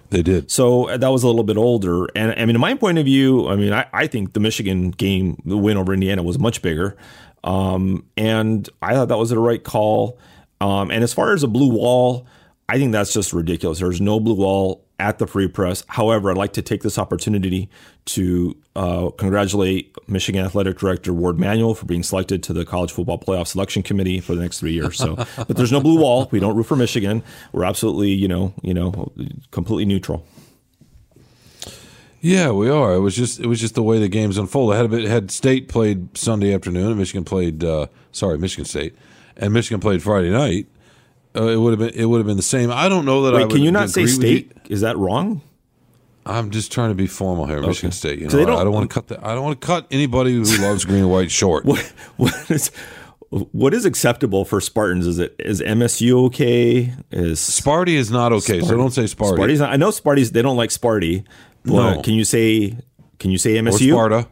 They 0.09 0.21
did. 0.21 0.49
So 0.51 0.89
uh, 0.89 0.97
that 0.97 1.09
was 1.09 1.23
a 1.23 1.27
little 1.27 1.43
bit 1.43 1.57
older. 1.57 2.05
And 2.15 2.31
I 2.31 2.45
mean, 2.45 2.55
in 2.55 2.61
my 2.61 2.73
point 2.75 2.97
of 2.97 3.05
view, 3.05 3.47
I 3.47 3.55
mean, 3.55 3.73
I, 3.73 3.85
I 3.93 4.07
think 4.07 4.33
the 4.33 4.39
Michigan 4.39 4.91
game, 4.91 5.41
the 5.45 5.57
win 5.57 5.77
over 5.77 5.93
Indiana 5.93 6.23
was 6.23 6.39
much 6.39 6.61
bigger. 6.61 6.95
Um, 7.43 8.05
and 8.15 8.69
I 8.81 8.93
thought 8.93 9.09
that 9.09 9.17
was 9.17 9.29
the 9.29 9.39
right 9.39 9.63
call. 9.63 10.17
Um, 10.59 10.91
and 10.91 11.03
as 11.03 11.13
far 11.13 11.33
as 11.33 11.43
a 11.43 11.47
blue 11.47 11.69
wall, 11.69 12.25
I 12.69 12.77
think 12.77 12.91
that's 12.91 13.13
just 13.13 13.31
ridiculous. 13.31 13.79
There's 13.79 14.01
no 14.01 14.19
blue 14.19 14.35
wall 14.35 14.83
at 14.99 15.19
the 15.19 15.27
Free 15.27 15.47
Press. 15.47 15.83
However, 15.87 16.29
I'd 16.29 16.37
like 16.37 16.53
to 16.53 16.61
take 16.61 16.83
this 16.83 16.97
opportunity 16.97 17.69
to 18.05 18.57
uh, 18.75 19.09
congratulate 19.11 19.95
Michigan 20.09 20.43
Athletic 20.43 20.77
Director 20.77 21.13
Warde 21.13 21.39
Manuel 21.39 21.75
for 21.75 21.85
being 21.85 22.03
selected 22.03 22.43
to 22.43 22.53
the 22.53 22.65
College 22.65 22.91
Football 22.91 23.19
Playoff 23.19 23.47
Selection 23.47 23.83
Committee 23.83 24.19
for 24.19 24.35
the 24.35 24.41
next 24.41 24.59
three 24.59 24.73
years. 24.73 24.97
So, 24.97 25.15
but 25.37 25.55
there's 25.55 25.71
no 25.71 25.79
blue 25.79 25.99
wall. 25.99 26.27
We 26.31 26.39
don't 26.39 26.55
root 26.55 26.65
for 26.65 26.75
Michigan. 26.75 27.23
We're 27.53 27.63
absolutely, 27.63 28.11
you 28.11 28.27
know, 28.27 28.53
you 28.61 28.73
know, 28.73 29.13
completely 29.51 29.85
neutral. 29.85 30.25
Yeah, 32.19 32.51
we 32.51 32.69
are. 32.69 32.95
It 32.95 32.99
was 32.99 33.15
just 33.15 33.39
it 33.39 33.45
was 33.45 33.61
just 33.61 33.75
the 33.75 33.83
way 33.83 33.99
the 33.99 34.09
games 34.09 34.37
unfolded. 34.37 34.75
Had 34.75 34.85
a 34.85 34.89
bit, 34.89 35.07
had 35.07 35.31
State 35.31 35.69
played 35.69 36.17
Sunday 36.17 36.53
afternoon, 36.53 36.87
and 36.87 36.97
Michigan 36.97 37.23
played. 37.23 37.63
Uh, 37.63 37.87
sorry, 38.11 38.39
Michigan 38.39 38.65
State, 38.65 38.95
and 39.37 39.53
Michigan 39.53 39.79
played 39.79 40.01
Friday 40.01 40.31
night. 40.31 40.67
Uh, 41.37 41.47
it 41.47 41.57
would 41.57 41.79
have 41.79 41.79
been 41.79 41.99
it 41.99 42.05
would 42.05 42.17
have 42.17 42.27
been 42.27 42.37
the 42.37 42.43
same. 42.43 42.71
I 42.71 42.89
don't 42.89 43.05
know 43.05 43.23
that 43.23 43.35
I 43.35 43.43
would 43.45 43.51
can 43.51 43.61
you 43.61 43.71
not 43.71 43.89
say 43.89 44.05
state? 44.07 44.51
you. 44.65 44.75
Is 44.75 44.81
that 44.81 44.97
wrong? 44.97 45.41
I'm 46.25 46.51
just 46.51 46.71
trying 46.73 46.89
to 46.89 46.95
be 46.95 47.07
formal 47.07 47.45
here, 47.45 47.61
Michigan 47.61 47.91
State. 47.93 48.19
You 48.19 48.25
know, 48.25 48.29
So 48.31 48.43
don't- 48.45 48.59
I 48.59 48.63
don't 48.65 48.73
want 48.73 48.89
to 48.89 48.93
cut 48.93 49.07
the, 49.07 49.25
I 49.25 49.33
don't 49.33 49.43
want 49.45 49.61
to 49.61 49.65
cut 49.65 49.87
anybody 49.91 50.33
who 50.33 50.43
loves 50.61 50.83
green 50.83 50.99
and 51.03 51.09
white 51.11 51.31
short. 51.31 51.63
What 51.65 51.79
what 52.17 52.51
is 52.51 52.69
what 53.29 53.73
is 53.73 53.85
acceptable 53.85 54.43
for 54.45 54.59
Spartans? 54.61 55.07
Is 55.07 55.19
it 55.19 55.35
is 55.39 55.61
MSU 55.61 56.25
okay? 56.27 56.93
Is 57.11 57.39
Sparty 57.39 57.93
is 57.95 58.11
not 58.11 58.33
okay, 58.33 58.59
so 58.61 58.75
don't 58.75 58.91
say 58.91 59.03
Sparty. 59.03 59.37
Sparty's 59.37 59.59
not, 59.59 59.71
I 59.71 59.77
know 59.77 59.89
Sparty's 59.89 60.31
they 60.31 60.41
don't 60.41 60.57
like 60.57 60.69
Sparty. 60.69 61.25
No. 61.65 62.01
can 62.01 62.13
you 62.13 62.23
say 62.25 62.77
can 63.19 63.31
you 63.31 63.37
say 63.37 63.55
MSU? 63.55 63.87
or? 63.93 64.09
Sparta. 64.09 64.27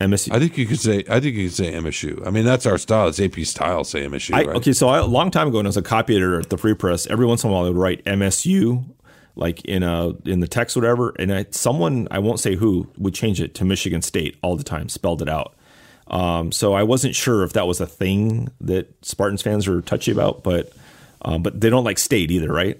MSU. 0.00 0.32
I 0.32 0.38
think 0.38 0.58
you 0.58 0.66
could 0.66 0.80
say. 0.80 1.04
I 1.08 1.20
think 1.20 1.36
you 1.36 1.48
could 1.48 1.56
say 1.56 1.72
MSU. 1.72 2.26
I 2.26 2.30
mean, 2.30 2.44
that's 2.44 2.66
our 2.66 2.76
style. 2.76 3.08
It's 3.08 3.18
AP 3.18 3.38
style. 3.46 3.82
Say 3.82 4.06
MSU. 4.06 4.34
I, 4.34 4.44
right? 4.44 4.56
Okay, 4.56 4.72
so 4.72 4.88
I, 4.88 4.98
a 4.98 5.06
long 5.06 5.30
time 5.30 5.48
ago, 5.48 5.56
when 5.56 5.66
I 5.66 5.70
was 5.70 5.78
a 5.78 5.82
copy 5.82 6.16
editor 6.16 6.38
at 6.38 6.50
the 6.50 6.58
Free 6.58 6.74
Press, 6.74 7.06
every 7.06 7.24
once 7.24 7.44
in 7.44 7.50
a 7.50 7.52
while 7.52 7.64
I 7.64 7.68
would 7.68 7.78
write 7.78 8.04
MSU, 8.04 8.84
like 9.36 9.64
in 9.64 9.82
a 9.82 10.10
in 10.26 10.40
the 10.40 10.48
text, 10.48 10.76
or 10.76 10.80
whatever, 10.80 11.14
and 11.18 11.32
I, 11.32 11.46
someone 11.50 12.08
I 12.10 12.18
won't 12.18 12.40
say 12.40 12.56
who 12.56 12.88
would 12.98 13.14
change 13.14 13.40
it 13.40 13.54
to 13.54 13.64
Michigan 13.64 14.02
State 14.02 14.36
all 14.42 14.56
the 14.56 14.64
time, 14.64 14.90
spelled 14.90 15.22
it 15.22 15.30
out. 15.30 15.54
Um, 16.08 16.52
so 16.52 16.74
I 16.74 16.82
wasn't 16.82 17.14
sure 17.14 17.42
if 17.42 17.54
that 17.54 17.66
was 17.66 17.80
a 17.80 17.86
thing 17.86 18.50
that 18.60 18.92
Spartans 19.04 19.42
fans 19.42 19.66
are 19.66 19.80
touchy 19.80 20.12
about, 20.12 20.42
but 20.42 20.72
um, 21.22 21.42
but 21.42 21.58
they 21.60 21.70
don't 21.70 21.84
like 21.84 21.98
state 21.98 22.30
either, 22.30 22.52
right? 22.52 22.78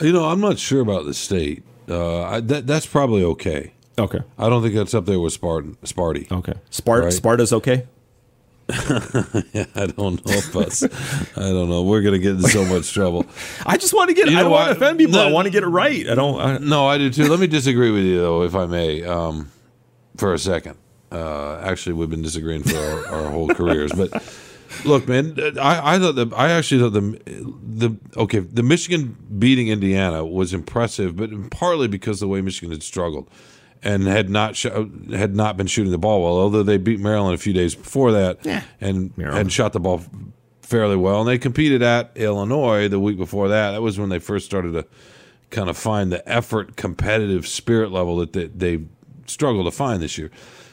You 0.00 0.12
know, 0.12 0.26
I'm 0.26 0.40
not 0.40 0.58
sure 0.58 0.80
about 0.80 1.06
the 1.06 1.14
state. 1.14 1.64
Uh, 1.88 2.22
I, 2.22 2.40
that 2.40 2.66
that's 2.66 2.86
probably 2.86 3.24
okay. 3.24 3.72
Okay. 3.98 4.20
I 4.38 4.48
don't 4.48 4.62
think 4.62 4.74
that's 4.74 4.94
up 4.94 5.06
there 5.06 5.20
with 5.20 5.32
Spartan, 5.32 5.76
Sparty. 5.84 6.30
Okay. 6.32 6.54
Spart- 6.70 7.02
Right. 7.04 7.12
Sparta's 7.12 7.52
okay. 7.52 7.86
I 8.70 9.92
don't 9.96 10.24
know 10.26 10.32
if 10.32 10.56
us. 10.56 10.82
I 10.82 11.40
don't 11.40 11.68
know. 11.68 11.82
We're 11.82 12.00
gonna 12.00 12.18
get 12.18 12.36
in 12.36 12.42
so 12.42 12.64
much 12.64 12.90
trouble. 12.92 13.26
I 13.66 13.76
just 13.76 13.92
want 13.92 14.08
to 14.08 14.14
get. 14.14 14.26
You 14.30 14.32
I 14.32 14.36
know 14.36 14.42
don't 14.44 14.52
want 14.52 14.70
to 14.70 14.76
offend 14.76 14.98
people. 14.98 15.20
I 15.20 15.30
want 15.30 15.44
to 15.46 15.50
get 15.50 15.64
it 15.64 15.68
right. 15.68 16.08
I 16.08 16.14
don't. 16.14 16.40
I, 16.40 16.56
No, 16.62 16.86
I 16.86 16.96
do 16.96 17.10
too. 17.10 17.28
Let 17.28 17.40
me 17.40 17.46
disagree 17.46 17.90
with 17.90 18.04
you 18.04 18.18
though, 18.20 18.42
if 18.42 18.54
I 18.54 18.64
may, 18.64 19.04
um, 19.04 19.50
for 20.16 20.32
a 20.32 20.38
second. 20.38 20.76
Uh, 21.12 21.60
actually, 21.62 21.92
we've 21.92 22.08
been 22.10 22.22
disagreeing 22.22 22.62
for 22.62 22.76
our, 22.78 23.06
our 23.24 23.30
whole 23.30 23.48
careers, 23.48 23.92
but 23.92 24.10
look, 24.86 25.06
man, 25.06 25.38
I, 25.60 25.96
I 25.96 25.98
thought 25.98 26.14
the 26.14 26.32
I 26.34 26.50
actually 26.50 26.80
thought 26.80 26.94
the 26.94 27.20
the 27.62 27.96
okay 28.16 28.38
the 28.38 28.62
Michigan 28.62 29.14
beating 29.38 29.68
Indiana 29.68 30.24
was 30.24 30.54
impressive, 30.54 31.16
but 31.16 31.50
partly 31.50 31.86
because 31.86 32.18
the 32.20 32.28
way 32.28 32.40
Michigan 32.40 32.70
had 32.72 32.82
struggled 32.82 33.28
and 33.84 34.06
had 34.06 34.30
not 34.30 34.56
sh- 34.56 34.66
had 35.10 35.36
not 35.36 35.56
been 35.56 35.66
shooting 35.66 35.92
the 35.92 35.98
ball 35.98 36.22
well. 36.22 36.36
Although 36.36 36.62
they 36.62 36.78
beat 36.78 36.98
Maryland 36.98 37.34
a 37.34 37.38
few 37.38 37.52
days 37.52 37.74
before 37.74 38.12
that, 38.12 38.44
and 38.80 39.16
Maryland. 39.16 39.38
had 39.38 39.52
shot 39.52 39.72
the 39.72 39.80
ball 39.80 40.02
fairly 40.62 40.96
well, 40.96 41.20
and 41.20 41.28
they 41.28 41.38
competed 41.38 41.82
at 41.82 42.10
Illinois 42.16 42.88
the 42.88 42.98
week 42.98 43.18
before 43.18 43.48
that. 43.48 43.72
That 43.72 43.82
was 43.82 43.98
when 43.98 44.08
they 44.08 44.18
first 44.18 44.46
started 44.46 44.72
to 44.72 44.86
kind 45.50 45.68
of 45.68 45.76
find 45.76 46.10
the 46.10 46.26
effort, 46.28 46.76
competitive 46.76 47.46
spirit 47.46 47.92
level 47.92 48.16
that 48.16 48.32
they, 48.32 48.46
they 48.46 48.84
struggle 49.26 49.64
to 49.64 49.70
find 49.70 50.02
this 50.02 50.18
year. 50.18 50.30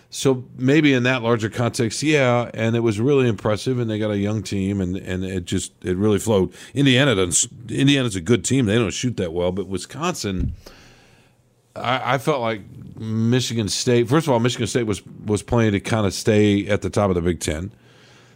So 0.09 0.43
maybe 0.57 0.91
in 0.91 1.03
that 1.03 1.21
larger 1.21 1.49
context, 1.49 2.03
yeah, 2.03 2.49
and 2.53 2.75
it 2.75 2.81
was 2.81 2.99
really 2.99 3.29
impressive, 3.29 3.79
and 3.79 3.89
they 3.89 3.97
got 3.97 4.11
a 4.11 4.17
young 4.17 4.43
team, 4.43 4.81
and, 4.81 4.97
and 4.97 5.23
it 5.23 5.45
just 5.45 5.71
it 5.85 5.95
really 5.95 6.19
flowed. 6.19 6.53
Indiana 6.73 7.15
doesn't. 7.15 7.71
Indiana's 7.71 8.17
a 8.17 8.21
good 8.21 8.43
team; 8.43 8.65
they 8.65 8.75
don't 8.75 8.91
shoot 8.91 9.15
that 9.17 9.31
well, 9.31 9.53
but 9.53 9.67
Wisconsin, 9.67 10.53
I, 11.75 12.15
I 12.15 12.17
felt 12.17 12.41
like 12.41 12.61
Michigan 12.99 13.69
State. 13.69 14.07
First 14.09 14.27
of 14.27 14.33
all, 14.33 14.39
Michigan 14.39 14.67
State 14.67 14.83
was 14.83 15.05
was 15.05 15.41
playing 15.43 15.71
to 15.73 15.79
kind 15.79 16.05
of 16.05 16.13
stay 16.13 16.67
at 16.67 16.81
the 16.81 16.89
top 16.89 17.09
of 17.09 17.15
the 17.15 17.21
Big 17.21 17.39
Ten. 17.39 17.71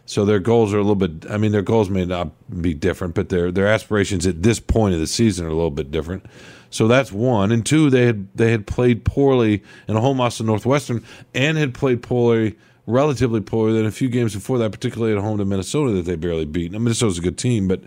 So 0.08 0.24
their 0.24 0.40
goals 0.40 0.74
are 0.74 0.78
a 0.78 0.84
little 0.84 0.96
bit. 0.96 1.30
I 1.30 1.38
mean, 1.38 1.52
their 1.52 1.64
goals 1.64 1.90
may 1.90 2.06
not 2.06 2.30
be 2.62 2.74
different, 2.74 3.16
but 3.16 3.30
their 3.30 3.52
their 3.52 3.68
aspirations 3.68 4.28
at 4.28 4.44
this 4.44 4.60
point 4.60 4.94
of 4.94 5.00
the 5.00 5.08
season 5.08 5.46
are 5.46 5.50
a 5.50 5.54
little 5.54 5.72
bit 5.72 5.92
different. 5.92 6.26
So 6.70 6.88
that's 6.88 7.12
one, 7.12 7.52
and 7.52 7.66
two, 7.66 7.90
they 7.90 8.06
had 8.06 8.28
they 8.36 8.52
had 8.52 8.68
played 8.68 9.06
poorly 9.06 9.64
in 9.88 9.96
a 9.96 10.02
home 10.02 10.20
loss 10.20 10.38
to 10.38 10.44
Northwestern, 10.44 11.04
and 11.34 11.58
had 11.58 11.74
played 11.74 12.04
poorly, 12.04 12.58
relatively 12.86 13.40
poorly, 13.42 13.78
than 13.78 13.86
a 13.86 13.92
few 13.92 14.10
games 14.10 14.36
before 14.36 14.58
that, 14.60 14.72
particularly 14.72 15.16
at 15.16 15.22
home 15.22 15.38
to 15.38 15.46
Minnesota 15.46 15.92
that 15.94 16.04
they 16.04 16.16
barely 16.16 16.46
beat. 16.46 16.72
Now, 16.72 16.80
Minnesota's 16.80 17.18
a 17.18 17.22
good 17.22 17.38
team, 17.38 17.68
but 17.68 17.82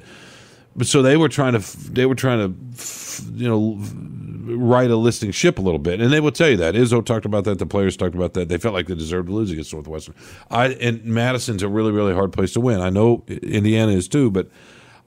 but 0.75 0.87
so 0.87 1.03
they 1.03 1.17
were 1.17 1.29
trying 1.29 1.61
to 1.61 1.91
they 1.91 2.07
were 2.07 2.15
trying 2.15 2.39
to 2.39 3.33
you 3.35 3.49
know 3.49 3.79
right 4.57 4.91
a 4.91 4.97
listing 4.97 5.31
ship 5.31 5.59
a 5.59 5.63
little 5.63 5.79
bit, 5.79 6.01
and 6.01 6.13
they 6.13 6.21
will 6.21 6.33
tell 6.33 6.49
you 6.49 6.57
that. 6.57 6.75
Izzo 6.75 7.05
talked 7.05 7.27
about 7.27 7.45
that. 7.45 7.59
The 7.59 7.67
players 7.67 7.97
talked 7.97 8.15
about 8.15 8.35
that. 8.35 8.49
They 8.49 8.59
felt 8.59 8.75
like 8.75 8.87
they 8.87 8.95
deserved 8.95 9.29
to 9.29 9.35
lose 9.35 9.51
against 9.51 9.73
Northwestern. 9.73 10.15
I 10.51 10.69
and 10.69 11.05
Madison's 11.05 11.63
a 11.63 11.69
really 11.69 11.93
really 11.93 12.15
hard 12.15 12.33
place 12.33 12.53
to 12.55 12.61
win. 12.61 12.81
I 12.81 12.91
know 12.91 13.25
Indiana 13.29 13.93
is 13.93 14.09
too, 14.09 14.31
but 14.31 14.49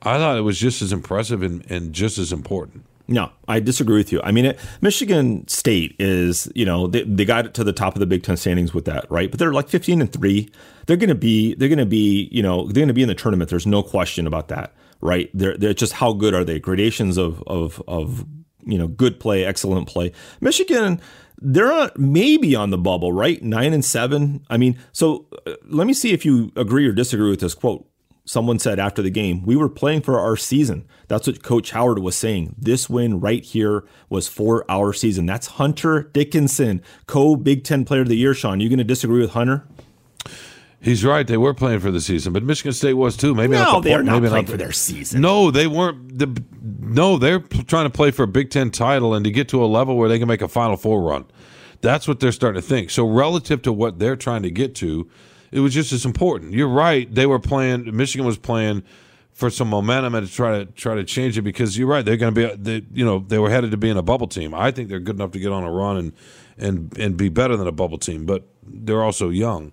I 0.02 0.18
thought 0.18 0.38
it 0.38 0.42
was 0.42 0.60
just 0.60 0.82
as 0.82 0.92
impressive 0.92 1.44
and, 1.44 1.70
and 1.70 1.94
just 1.94 2.18
as 2.18 2.34
important. 2.34 2.86
No, 3.08 3.32
I 3.48 3.60
disagree 3.60 3.98
with 3.98 4.12
you. 4.12 4.22
I 4.24 4.32
mean, 4.32 4.46
it, 4.46 4.60
Michigan 4.80 5.48
State 5.48 5.96
is, 6.00 6.50
you 6.56 6.66
know, 6.66 6.88
they, 6.88 7.04
they 7.04 7.26
got 7.26 7.46
it 7.46 7.54
to 7.56 7.64
the 7.64 7.74
top 7.74 7.96
of 7.96 8.00
the 8.00 8.06
Big 8.06 8.24
Ten 8.24 8.38
standings 8.38 8.74
with 8.74 8.86
that, 8.86 9.10
right? 9.12 9.30
But 9.30 9.40
they're 9.40 9.54
like 9.54 9.68
15 9.68 10.02
and 10.02 10.12
three. 10.12 10.50
They're 10.86 10.98
going 10.98 11.10
to 11.10 11.16
be, 11.16 11.54
they're 11.56 11.68
going 11.68 11.78
to 11.78 11.86
be, 11.86 12.30
you 12.32 12.42
know, 12.42 12.66
they're 12.66 12.82
going 12.82 12.88
to 12.88 12.94
be 12.94 13.02
in 13.02 13.10
the 13.10 13.16
tournament. 13.16 13.50
There's 13.50 13.68
no 13.68 13.84
question 13.84 14.28
about 14.28 14.48
that, 14.48 14.74
right? 15.02 15.30
They're, 15.34 15.58
they're 15.58 15.74
just 15.74 15.94
how 15.94 16.14
good 16.14 16.34
are 16.34 16.46
they? 16.46 16.60
Gradations 16.60 17.18
of, 17.18 17.44
of, 17.48 17.84
of, 17.88 18.26
you 18.66 18.78
know, 18.78 18.88
good 18.88 19.20
play, 19.20 19.46
excellent 19.46 19.88
play. 19.88 20.12
Michigan, 20.40 21.02
they're 21.38 21.72
on, 21.72 21.92
maybe 21.98 22.56
on 22.56 22.70
the 22.70 22.78
bubble, 22.78 23.12
right? 23.12 23.42
Nine 23.42 23.74
and 23.74 23.84
seven. 23.84 24.46
I 24.50 24.58
mean, 24.58 24.78
so 24.92 25.26
uh, 25.46 25.54
let 25.66 25.88
me 25.88 25.94
see 25.94 26.14
if 26.14 26.26
you 26.26 26.52
agree 26.56 26.86
or 26.86 26.92
disagree 26.92 27.30
with 27.30 27.40
this 27.40 27.56
quote 27.56 27.88
someone 28.26 28.60
said 28.60 28.80
after 28.80 29.02
the 29.02 29.10
game, 29.10 29.44
we 29.44 29.56
were 29.56 29.70
playing 29.70 30.02
for 30.02 30.20
our 30.20 30.38
season. 30.38 30.86
That's 31.08 31.28
what 31.28 31.44
Coach 31.44 31.72
Howard 31.72 32.00
was 32.00 32.16
saying. 32.16 32.56
This 32.58 32.90
win 32.90 33.20
right 33.20 33.44
here 33.44 33.84
was 34.10 34.28
for 34.28 34.70
our 34.70 34.94
season. 34.94 35.26
That's 35.26 35.48
Hunter 35.48 36.04
Dickinson, 36.14 36.82
co 37.08 37.36
Big 37.36 37.64
Ten 37.64 37.86
Player 37.86 38.02
of 38.02 38.08
the 38.08 38.16
Year. 38.16 38.34
Sean, 38.34 38.60
you 38.60 38.70
going 38.70 38.78
to 38.78 38.84
disagree 38.84 39.22
with 39.22 39.32
Hunter? 39.32 39.68
He's 40.84 41.06
right. 41.06 41.28
They 41.28 41.38
were 41.38 41.54
playing 41.54 41.80
for 41.80 41.92
the 41.92 42.02
season, 42.02 42.34
but 42.34 42.42
Michigan 42.44 42.74
State 42.74 42.94
was 42.94 43.16
too. 43.16 43.36
Maybe 43.36 43.54
No, 43.54 43.64
not 43.64 43.84
the 43.84 43.90
they 43.90 43.94
are 43.94 44.02
not 44.04 44.14
maybe 44.22 44.30
playing 44.30 44.46
the- 44.46 44.52
for 44.54 44.58
their 44.58 44.72
season. 44.72 45.22
No, 45.22 45.52
they 45.52 45.68
weren't. 45.68 46.18
The, 46.18 46.44
no, 46.80 47.18
they're 47.18 47.40
p- 47.40 47.64
trying 47.64 47.86
to 47.86 47.90
play 47.92 48.10
for 48.12 48.24
a 48.24 48.28
Big 48.28 48.50
Ten 48.50 48.72
title 48.72 49.14
and 49.14 49.24
to 49.24 49.32
get 49.32 49.48
to 49.50 49.64
a 49.64 49.68
level 49.68 49.96
where 49.96 50.10
they 50.10 50.18
can 50.18 50.28
make 50.28 50.42
a 50.42 50.48
Final 50.48 50.78
Four 50.78 51.02
run. 51.04 51.26
That's 51.82 52.08
what 52.08 52.20
they're 52.20 52.32
starting 52.32 52.62
to 52.62 52.68
think. 52.68 52.90
So 52.90 53.08
relative 53.08 53.62
to 53.64 53.72
what 53.74 54.00
they're 54.00 54.16
trying 54.16 54.42
to 54.44 54.52
get 54.52 54.74
to, 54.76 55.08
it 55.52 55.60
was 55.60 55.74
just 55.74 55.92
as 55.94 56.06
important. 56.06 56.54
You're 56.54 56.68
right. 56.68 57.14
They 57.14 57.26
were 57.28 57.40
playing. 57.40 57.96
Michigan 57.96 58.26
was 58.26 58.38
playing 58.40 58.82
for 59.34 59.50
some 59.52 59.68
momentum 59.70 60.16
and 60.16 60.28
to 60.28 60.34
try 60.34 60.60
to 60.60 60.66
try 60.66 60.96
to 60.96 61.04
change 61.04 61.38
it 61.38 61.44
because 61.44 61.78
you're 61.78 61.88
right. 61.88 62.04
They're 62.04 62.18
going 62.18 62.34
to 62.34 62.50
be. 62.50 62.56
They, 62.80 62.86
you 62.92 63.06
know, 63.06 63.20
they 63.20 63.38
were 63.38 63.52
headed 63.52 63.70
to 63.70 63.78
being 63.78 63.98
a 63.98 64.02
bubble 64.04 64.28
team. 64.28 64.56
I 64.56 64.72
think 64.72 64.90
they're 64.90 65.00
good 65.00 65.16
enough 65.16 65.32
to 65.32 65.40
get 65.40 65.52
on 65.52 65.64
a 65.64 65.72
run 65.72 65.98
and 65.98 66.14
and 66.58 66.98
and 66.98 67.16
be 67.18 67.30
better 67.30 67.56
than 67.56 67.68
a 67.68 67.72
bubble 67.72 68.00
team, 68.00 68.26
but 68.26 68.48
they're 68.64 69.04
also 69.04 69.30
young 69.30 69.72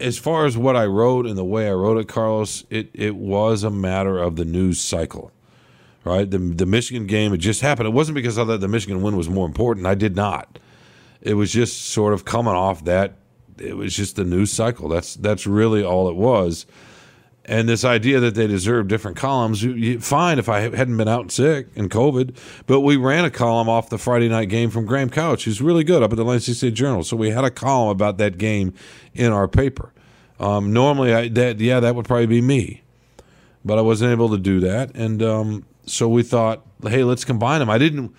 as 0.00 0.18
far 0.18 0.46
as 0.46 0.56
what 0.56 0.76
I 0.76 0.86
wrote 0.86 1.26
and 1.26 1.36
the 1.36 1.44
way 1.44 1.68
I 1.68 1.72
wrote 1.72 1.98
it, 1.98 2.08
Carlos, 2.08 2.64
it, 2.70 2.90
it 2.94 3.16
was 3.16 3.62
a 3.62 3.70
matter 3.70 4.18
of 4.18 4.36
the 4.36 4.44
news 4.44 4.80
cycle, 4.80 5.32
right? 6.04 6.28
The, 6.28 6.38
the 6.38 6.66
Michigan 6.66 7.06
game, 7.06 7.32
it 7.32 7.38
just 7.38 7.60
happened. 7.60 7.86
It 7.86 7.92
wasn't 7.92 8.16
because 8.16 8.38
I 8.38 8.44
thought 8.44 8.60
the 8.60 8.68
Michigan 8.68 9.02
win 9.02 9.16
was 9.16 9.28
more 9.28 9.46
important. 9.46 9.86
I 9.86 9.94
did 9.94 10.16
not. 10.16 10.58
It 11.20 11.34
was 11.34 11.52
just 11.52 11.86
sort 11.86 12.14
of 12.14 12.24
coming 12.24 12.54
off 12.54 12.84
that. 12.84 13.14
It 13.58 13.76
was 13.76 13.94
just 13.94 14.16
the 14.16 14.24
news 14.24 14.50
cycle. 14.50 14.88
That's 14.88 15.14
that's 15.14 15.46
really 15.46 15.84
all 15.84 16.08
it 16.08 16.16
was. 16.16 16.66
And 17.44 17.68
this 17.68 17.84
idea 17.84 18.20
that 18.20 18.36
they 18.36 18.46
deserve 18.46 18.86
different 18.86 19.16
columns, 19.16 19.64
fine 20.04 20.38
if 20.38 20.48
I 20.48 20.60
hadn't 20.60 20.96
been 20.96 21.08
out 21.08 21.32
sick 21.32 21.66
and 21.74 21.90
COVID, 21.90 22.36
but 22.66 22.82
we 22.82 22.96
ran 22.96 23.24
a 23.24 23.30
column 23.30 23.68
off 23.68 23.88
the 23.88 23.98
Friday 23.98 24.28
night 24.28 24.48
game 24.48 24.70
from 24.70 24.86
Graham 24.86 25.10
Couch, 25.10 25.44
who's 25.44 25.60
really 25.60 25.82
good 25.82 26.04
up 26.04 26.12
at 26.12 26.16
the 26.16 26.24
Lansing 26.24 26.54
State 26.54 26.74
Journal. 26.74 27.02
So 27.02 27.16
we 27.16 27.30
had 27.30 27.42
a 27.44 27.50
column 27.50 27.88
about 27.88 28.18
that 28.18 28.38
game 28.38 28.74
in 29.12 29.32
our 29.32 29.48
paper. 29.48 29.92
Um, 30.38 30.72
normally, 30.72 31.12
I, 31.12 31.28
that 31.28 31.60
yeah, 31.60 31.80
that 31.80 31.94
would 31.94 32.06
probably 32.06 32.26
be 32.26 32.40
me, 32.40 32.82
but 33.64 33.76
I 33.76 33.80
wasn't 33.80 34.12
able 34.12 34.28
to 34.30 34.38
do 34.38 34.60
that, 34.60 34.94
and 34.94 35.22
um, 35.22 35.66
so 35.86 36.08
we 36.08 36.22
thought, 36.22 36.66
hey, 36.82 37.04
let's 37.04 37.24
combine 37.24 37.60
them. 37.60 37.70
I 37.70 37.78
didn't, 37.78 38.12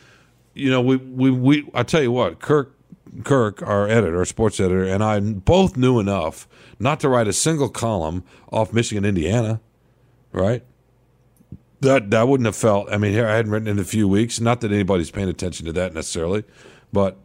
you 0.54 0.70
know, 0.70 0.82
we 0.82 0.96
we 0.98 1.32
we. 1.32 1.70
I 1.74 1.84
tell 1.84 2.02
you 2.02 2.12
what, 2.12 2.40
Kirk 2.40 2.74
Kirk, 3.24 3.62
our 3.62 3.88
editor, 3.88 4.18
our 4.18 4.26
sports 4.26 4.60
editor, 4.60 4.84
and 4.84 5.04
I 5.04 5.20
both 5.20 5.78
knew 5.78 6.00
enough 6.00 6.48
not 6.80 7.00
to 7.02 7.10
write 7.10 7.28
a 7.28 7.34
single 7.34 7.70
column 7.70 8.24
off 8.52 8.74
Michigan, 8.74 9.06
Indiana, 9.06 9.62
right? 10.32 10.64
That 11.82 12.12
that 12.12 12.28
wouldn't 12.28 12.46
have 12.46 12.56
felt. 12.56 12.92
I 12.92 12.98
mean, 12.98 13.12
here 13.12 13.28
I 13.28 13.36
hadn't 13.36 13.52
written 13.52 13.68
in 13.68 13.78
a 13.78 13.84
few 13.84 14.08
weeks. 14.08 14.40
Not 14.40 14.62
that 14.62 14.72
anybody's 14.72 15.12
paying 15.12 15.30
attention 15.30 15.66
to 15.66 15.74
that 15.74 15.94
necessarily, 15.94 16.44
but 16.92 17.18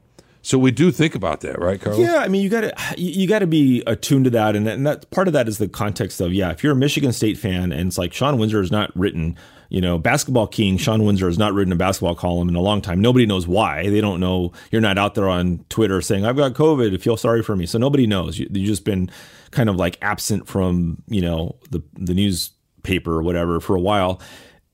so 0.43 0.59
we 0.59 0.71
do 0.71 0.91
think 0.91 1.15
about 1.15 1.41
that, 1.41 1.61
right, 1.61 1.81
Carlos? 1.81 2.01
Yeah, 2.01 2.19
I 2.19 2.29
mean, 2.29 2.43
you 2.43 2.49
got 2.49 2.61
to 2.63 2.75
you, 2.97 3.27
got 3.27 3.41
to 3.41 3.47
be 3.47 3.83
attuned 3.87 4.25
to 4.25 4.31
that, 4.31 4.55
and, 4.55 4.69
and 4.69 4.87
that 4.87 5.11
part 5.11 5.27
of 5.27 5.33
that 5.35 5.49
is 5.49 5.59
the 5.59 5.69
context 5.69 6.21
of 6.21 6.33
yeah. 6.33 6.51
If 6.51 6.63
you're 6.63 6.73
a 6.73 6.77
Michigan 6.77 7.13
State 7.13 7.39
fan, 7.39 7.73
and 7.73 7.89
it's 7.89 7.99
like 7.99 8.13
Sean 8.13 8.39
Windsor 8.39 8.61
has 8.61 8.71
not 8.71 8.97
written, 8.97 9.37
you 9.69 9.81
know, 9.81 9.99
basketball 9.99 10.47
king 10.47 10.79
Sean 10.79 11.05
Windsor 11.05 11.27
has 11.27 11.39
not 11.39 11.55
written 11.55 11.73
a 11.73 11.77
basketball 11.77 12.15
column 12.15 12.49
in 12.49 12.55
a 12.55 12.61
long 12.61 12.81
time. 12.81 13.01
Nobody 13.01 13.27
knows 13.27 13.47
why. 13.49 13.89
They 13.91 14.01
don't 14.01 14.21
know. 14.21 14.53
You're 14.71 14.81
not 14.81 14.97
out 14.97 15.15
there 15.15 15.29
on 15.29 15.65
Twitter 15.69 16.01
saying 16.01 16.25
I've 16.25 16.37
got 16.37 16.55
COVID. 16.55 17.01
Feel 17.01 17.17
sorry 17.17 17.43
for 17.43 17.57
me. 17.57 17.67
So 17.67 17.79
nobody 17.79 18.07
knows. 18.07 18.39
You, 18.39 18.49
you've 18.51 18.67
just 18.67 18.85
been 18.85 19.11
kind 19.51 19.69
of 19.69 19.77
like 19.77 19.99
absent 20.03 20.47
from 20.47 21.03
you 21.09 21.21
know 21.21 21.57
the 21.71 21.83
the 21.95 22.15
newspaper 22.15 23.13
or 23.13 23.23
whatever 23.23 23.61
for 23.61 23.75
a 23.75 23.81
while, 23.81 24.21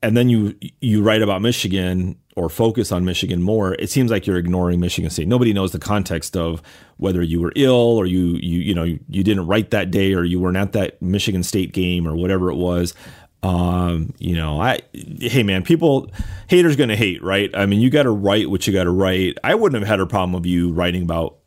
and 0.03 0.15
then 0.15 0.29
you 0.29 0.55
you 0.79 1.01
write 1.01 1.23
about 1.23 1.41
Michigan 1.41 2.17
or 2.35 2.49
focus 2.49 2.91
on 2.91 3.05
Michigan 3.05 3.41
more, 3.41 3.75
it 3.75 3.89
seems 3.89 4.11
like 4.11 4.27
you're 4.27 4.37
ignoring 4.37 4.79
Michigan 4.79 5.09
State. 5.09 5.27
Nobody 5.27 5.53
knows 5.53 5.71
the 5.71 5.79
context 5.79 6.35
of 6.35 6.61
whether 6.97 7.21
you 7.21 7.39
were 7.39 7.53
ill 7.55 7.73
or 7.73 8.05
you 8.05 8.37
you 8.41 8.59
you 8.59 8.73
know 8.73 8.83
you, 8.83 9.23
didn't 9.23 9.47
write 9.47 9.71
that 9.71 9.91
day 9.91 10.13
or 10.13 10.23
you 10.23 10.39
weren't 10.39 10.57
at 10.57 10.73
that 10.73 11.01
Michigan 11.01 11.43
State 11.43 11.71
game 11.71 12.07
or 12.07 12.15
whatever 12.15 12.49
it 12.49 12.55
was. 12.55 12.93
Um, 13.41 14.13
you 14.17 14.35
know, 14.35 14.59
I 14.59 14.79
hey 14.93 15.43
man, 15.43 15.63
people 15.63 16.11
haters 16.47 16.75
gonna 16.75 16.95
hate, 16.95 17.23
right? 17.23 17.49
I 17.53 17.65
mean, 17.65 17.79
you 17.79 17.89
got 17.89 18.03
to 18.03 18.11
write 18.11 18.49
what 18.49 18.67
you 18.67 18.73
got 18.73 18.85
to 18.85 18.91
write. 18.91 19.37
I 19.43 19.55
wouldn't 19.55 19.79
have 19.81 19.87
had 19.87 19.99
a 19.99 20.07
problem 20.07 20.35
of 20.35 20.45
you 20.45 20.71
writing 20.73 21.03
about 21.03 21.37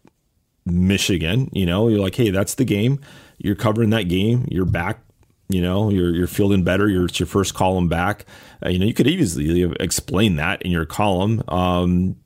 Michigan. 0.64 1.50
You 1.52 1.66
know, 1.66 1.88
you're 1.88 2.00
like, 2.00 2.14
hey, 2.14 2.30
that's 2.30 2.54
the 2.54 2.64
game. 2.64 3.00
You're 3.38 3.56
covering 3.56 3.90
that 3.90 4.04
game. 4.04 4.46
You're 4.50 4.64
back 4.64 5.00
you 5.48 5.62
know 5.62 5.90
you're 5.90 6.14
you're 6.14 6.26
feeling 6.26 6.62
better 6.64 6.88
you're 6.88 7.06
it's 7.06 7.18
your 7.18 7.26
first 7.26 7.54
column 7.54 7.88
back 7.88 8.24
uh, 8.64 8.68
you 8.68 8.78
know 8.78 8.84
you 8.86 8.94
could 8.94 9.06
easily 9.06 9.62
explain 9.80 10.36
that 10.36 10.60
in 10.62 10.70
your 10.70 10.84
column 10.86 11.42
um 11.48 12.16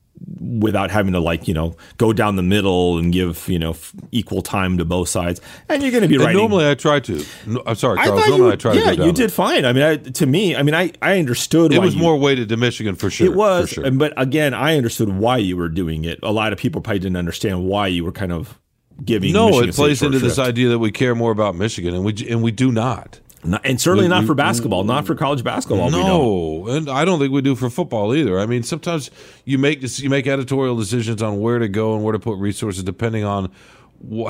without 0.40 0.90
having 0.90 1.12
to 1.12 1.20
like 1.20 1.48
you 1.48 1.54
know 1.54 1.74
go 1.98 2.12
down 2.12 2.36
the 2.36 2.42
middle 2.42 2.98
and 2.98 3.12
give 3.12 3.48
you 3.48 3.58
know 3.58 3.70
f- 3.70 3.92
equal 4.12 4.42
time 4.42 4.78
to 4.78 4.84
both 4.84 5.08
sides. 5.08 5.40
And 5.68 5.82
you're 5.82 5.90
going 5.90 6.02
to 6.02 6.08
be 6.08 6.18
writing. 6.18 6.36
normally 6.36 6.68
I 6.68 6.74
try 6.74 7.00
to. 7.00 7.24
No, 7.46 7.62
I'm 7.66 7.74
sorry, 7.74 7.98
I 7.98 8.06
Normally 8.06 8.36
you, 8.36 8.50
I 8.52 8.56
try 8.56 8.72
yeah, 8.74 8.90
to 8.90 8.96
down. 8.96 9.06
you 9.06 9.12
did 9.12 9.32
fine. 9.32 9.64
I 9.64 9.72
mean, 9.72 9.82
I, 9.82 9.96
to 9.96 10.26
me, 10.26 10.54
I 10.54 10.62
mean, 10.62 10.74
I 10.74 10.92
I 11.00 11.18
understood. 11.18 11.72
It 11.72 11.80
was 11.80 11.94
you- 11.94 12.00
more 12.00 12.16
weighted 12.16 12.48
to 12.50 12.56
Michigan 12.56 12.94
for 12.94 13.10
sure. 13.10 13.26
It 13.26 13.34
was, 13.34 13.70
sure. 13.70 13.90
but 13.90 14.12
again, 14.16 14.54
I 14.54 14.76
understood 14.76 15.08
why 15.08 15.38
you 15.38 15.56
were 15.56 15.68
doing 15.68 16.04
it. 16.04 16.20
A 16.22 16.32
lot 16.32 16.52
of 16.52 16.58
people 16.58 16.80
probably 16.80 17.00
didn't 17.00 17.16
understand 17.16 17.64
why 17.64 17.88
you 17.88 18.04
were 18.04 18.12
kind 18.12 18.32
of 18.32 18.58
giving. 19.04 19.32
No, 19.32 19.46
Michigan 19.48 19.68
it 19.70 19.74
plays 19.74 20.02
into 20.02 20.18
this 20.18 20.34
shrift. 20.36 20.48
idea 20.48 20.68
that 20.70 20.78
we 20.78 20.90
care 20.92 21.14
more 21.14 21.30
about 21.32 21.54
Michigan, 21.56 21.94
and 21.94 22.04
we 22.04 22.14
and 22.28 22.42
we 22.42 22.50
do 22.50 22.70
not. 22.72 23.20
Not- 23.44 23.62
and 23.64 23.80
certainly 23.80 24.04
We- 24.04 24.08
not 24.10 24.20
we- 24.20 24.26
for 24.28 24.34
basketball, 24.34 24.84
not 24.84 25.04
for 25.06 25.14
college 25.16 25.42
basketball. 25.42 25.86
we. 25.86 25.92
No, 25.92 26.66
and 26.68 26.88
I 26.88 27.04
don't 27.04 27.18
think 27.18 27.32
we 27.32 27.42
do 27.42 27.56
for 27.56 27.68
football 27.70 28.14
either. 28.14 28.38
I 28.38 28.46
mean, 28.46 28.62
sometimes 28.62 29.10
you 29.44 29.58
make 29.58 29.80
you 29.98 30.08
make 30.10 30.26
editorial 30.28 30.76
decisions 30.76 31.22
on 31.22 31.40
where 31.40 31.58
to 31.58 31.68
go 31.68 31.94
and 31.94 32.04
where 32.04 32.12
to 32.12 32.20
put 32.20 32.38
resources 32.38 32.84
depending 32.84 33.24
on 33.24 33.50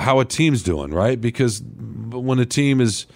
how 0.00 0.20
a 0.20 0.24
team's 0.24 0.62
doing, 0.62 0.92
right? 0.92 1.20
Because 1.20 1.62
when 2.10 2.38
a 2.38 2.46
team 2.46 2.80
is 2.80 3.06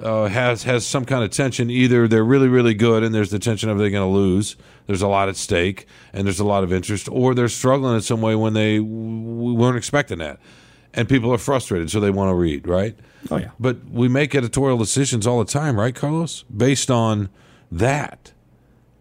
uh, 0.00 0.26
has 0.28 0.62
has 0.64 0.86
some 0.86 1.04
kind 1.04 1.22
of 1.22 1.30
tension, 1.30 1.70
either 1.70 2.08
they're 2.08 2.24
really 2.24 2.48
really 2.48 2.74
good 2.74 3.02
and 3.04 3.14
there's 3.14 3.30
the 3.30 3.38
tension 3.38 3.68
of 3.70 3.78
they're 3.78 3.90
going 3.90 4.02
to 4.08 4.12
lose. 4.18 4.56
There's 4.86 5.02
a 5.02 5.08
lot 5.08 5.28
at 5.28 5.36
stake 5.36 5.86
and 6.12 6.26
there's 6.26 6.40
a 6.40 6.44
lot 6.44 6.64
of 6.64 6.72
interest, 6.72 7.08
or 7.12 7.34
they're 7.36 7.48
struggling 7.48 7.94
in 7.94 8.00
some 8.00 8.20
way 8.20 8.34
when 8.34 8.54
they 8.54 8.80
we 8.80 9.52
weren't 9.52 9.76
expecting 9.76 10.18
that, 10.18 10.40
and 10.94 11.08
people 11.08 11.32
are 11.32 11.38
frustrated, 11.38 11.90
so 11.90 12.00
they 12.00 12.10
want 12.10 12.30
to 12.30 12.34
read, 12.34 12.66
right? 12.66 12.96
Oh 13.30 13.36
yeah. 13.36 13.50
But 13.58 13.84
we 13.90 14.08
make 14.08 14.34
editorial 14.34 14.78
decisions 14.78 15.26
all 15.26 15.38
the 15.38 15.50
time, 15.50 15.78
right, 15.78 15.94
Carlos? 15.94 16.44
Based 16.44 16.90
on 16.90 17.28
that. 17.70 18.32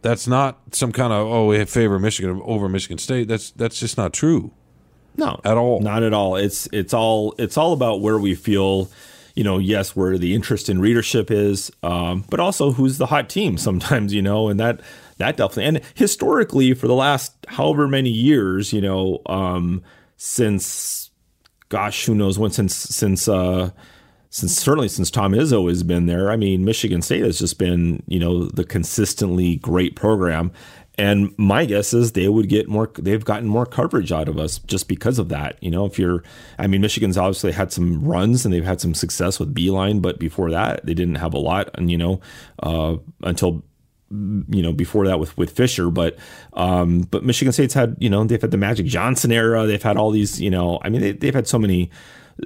That's 0.01 0.27
not 0.27 0.59
some 0.71 0.91
kind 0.91 1.11
of 1.11 1.27
oh 1.27 1.47
we 1.47 1.63
favor 1.65 1.99
Michigan 1.99 2.41
over 2.45 2.69
Michigan 2.69 2.97
State. 2.97 3.27
That's 3.27 3.51
that's 3.51 3.79
just 3.79 3.97
not 3.97 4.13
true. 4.13 4.51
No, 5.17 5.41
At 5.43 5.57
all. 5.57 5.81
Not 5.81 6.03
at 6.03 6.13
all. 6.13 6.37
It's 6.37 6.67
it's 6.71 6.93
all 6.93 7.35
it's 7.37 7.57
all 7.57 7.73
about 7.73 7.99
where 7.99 8.17
we 8.17 8.35
feel, 8.35 8.89
you 9.35 9.43
know, 9.43 9.57
yes, 9.57 9.93
where 9.93 10.17
the 10.17 10.33
interest 10.33 10.69
in 10.69 10.79
readership 10.79 11.29
is, 11.29 11.71
um, 11.83 12.23
but 12.29 12.39
also 12.39 12.71
who's 12.71 12.97
the 12.97 13.07
hot 13.07 13.29
team. 13.29 13.57
Sometimes, 13.69 14.13
you 14.13 14.21
know, 14.21 14.47
and 14.47 14.59
that 14.59 14.79
that 15.17 15.35
definitely 15.35 15.65
and 15.65 15.81
historically 15.95 16.73
for 16.73 16.87
the 16.87 16.95
last 16.95 17.33
however 17.49 17.87
many 17.87 18.09
years, 18.09 18.71
you 18.71 18.79
know, 18.79 19.21
um, 19.25 19.83
since 20.15 21.08
gosh, 21.69 22.05
who 22.05 22.15
knows 22.15 22.37
when 22.37 22.51
since 22.51 22.75
since 22.75 23.27
uh, 23.27 23.71
since 24.29 24.55
certainly 24.55 24.87
since 24.87 25.09
Tom 25.09 25.33
Izzo 25.33 25.67
has 25.69 25.83
been 25.83 26.07
there. 26.07 26.31
I 26.31 26.35
mean, 26.35 26.65
Michigan 26.65 27.01
State 27.01 27.23
has 27.23 27.39
just 27.39 27.57
been 27.57 28.03
you 28.07 28.19
know 28.19 28.45
the 28.45 28.65
consistently 28.65 29.55
great 29.55 29.95
program. 29.95 30.51
And 30.97 31.33
my 31.37 31.63
guess 31.63 31.93
is 31.93 32.11
they 32.11 32.27
would 32.27 32.49
get 32.49 32.67
more. 32.67 32.91
They've 32.99 33.23
gotten 33.23 33.47
more 33.47 33.65
coverage 33.65 34.11
out 34.11 34.27
of 34.27 34.37
us 34.37 34.59
just 34.59 34.89
because 34.89 35.17
of 35.17 35.29
that. 35.29 35.55
You 35.63 35.71
know, 35.71 35.85
if 35.85 35.97
you're, 35.97 36.23
I 36.57 36.67
mean, 36.67 36.81
Michigan's 36.81 37.17
obviously 37.17 37.53
had 37.53 37.71
some 37.71 38.03
runs 38.03 38.43
and 38.43 38.53
they've 38.53 38.65
had 38.65 38.81
some 38.81 38.93
success 38.93 39.39
with 39.39 39.55
Beilein, 39.55 40.01
but 40.01 40.19
before 40.19 40.51
that, 40.51 40.85
they 40.85 40.93
didn't 40.93 41.15
have 41.15 41.33
a 41.33 41.37
lot. 41.39 41.69
And 41.75 41.89
you 41.89 41.97
know, 41.97 42.19
uh, 42.61 42.97
until 43.23 43.63
you 44.11 44.61
know 44.61 44.73
before 44.73 45.07
that 45.07 45.19
with 45.19 45.37
with 45.37 45.51
Fisher, 45.51 45.89
but 45.89 46.17
um, 46.53 47.01
but 47.11 47.23
Michigan 47.23 47.51
State's 47.51 47.73
had 47.73 47.95
you 47.99 48.09
know 48.09 48.23
they've 48.23 48.41
had 48.41 48.51
the 48.51 48.57
Magic 48.57 48.85
Johnson 48.85 49.31
era. 49.31 49.65
They've 49.65 49.81
had 49.81 49.97
all 49.97 50.11
these 50.11 50.41
you 50.41 50.49
know 50.49 50.79
I 50.81 50.89
mean 50.89 51.01
they, 51.01 51.11
they've 51.11 51.33
had 51.33 51.47
so 51.47 51.59
many 51.59 51.91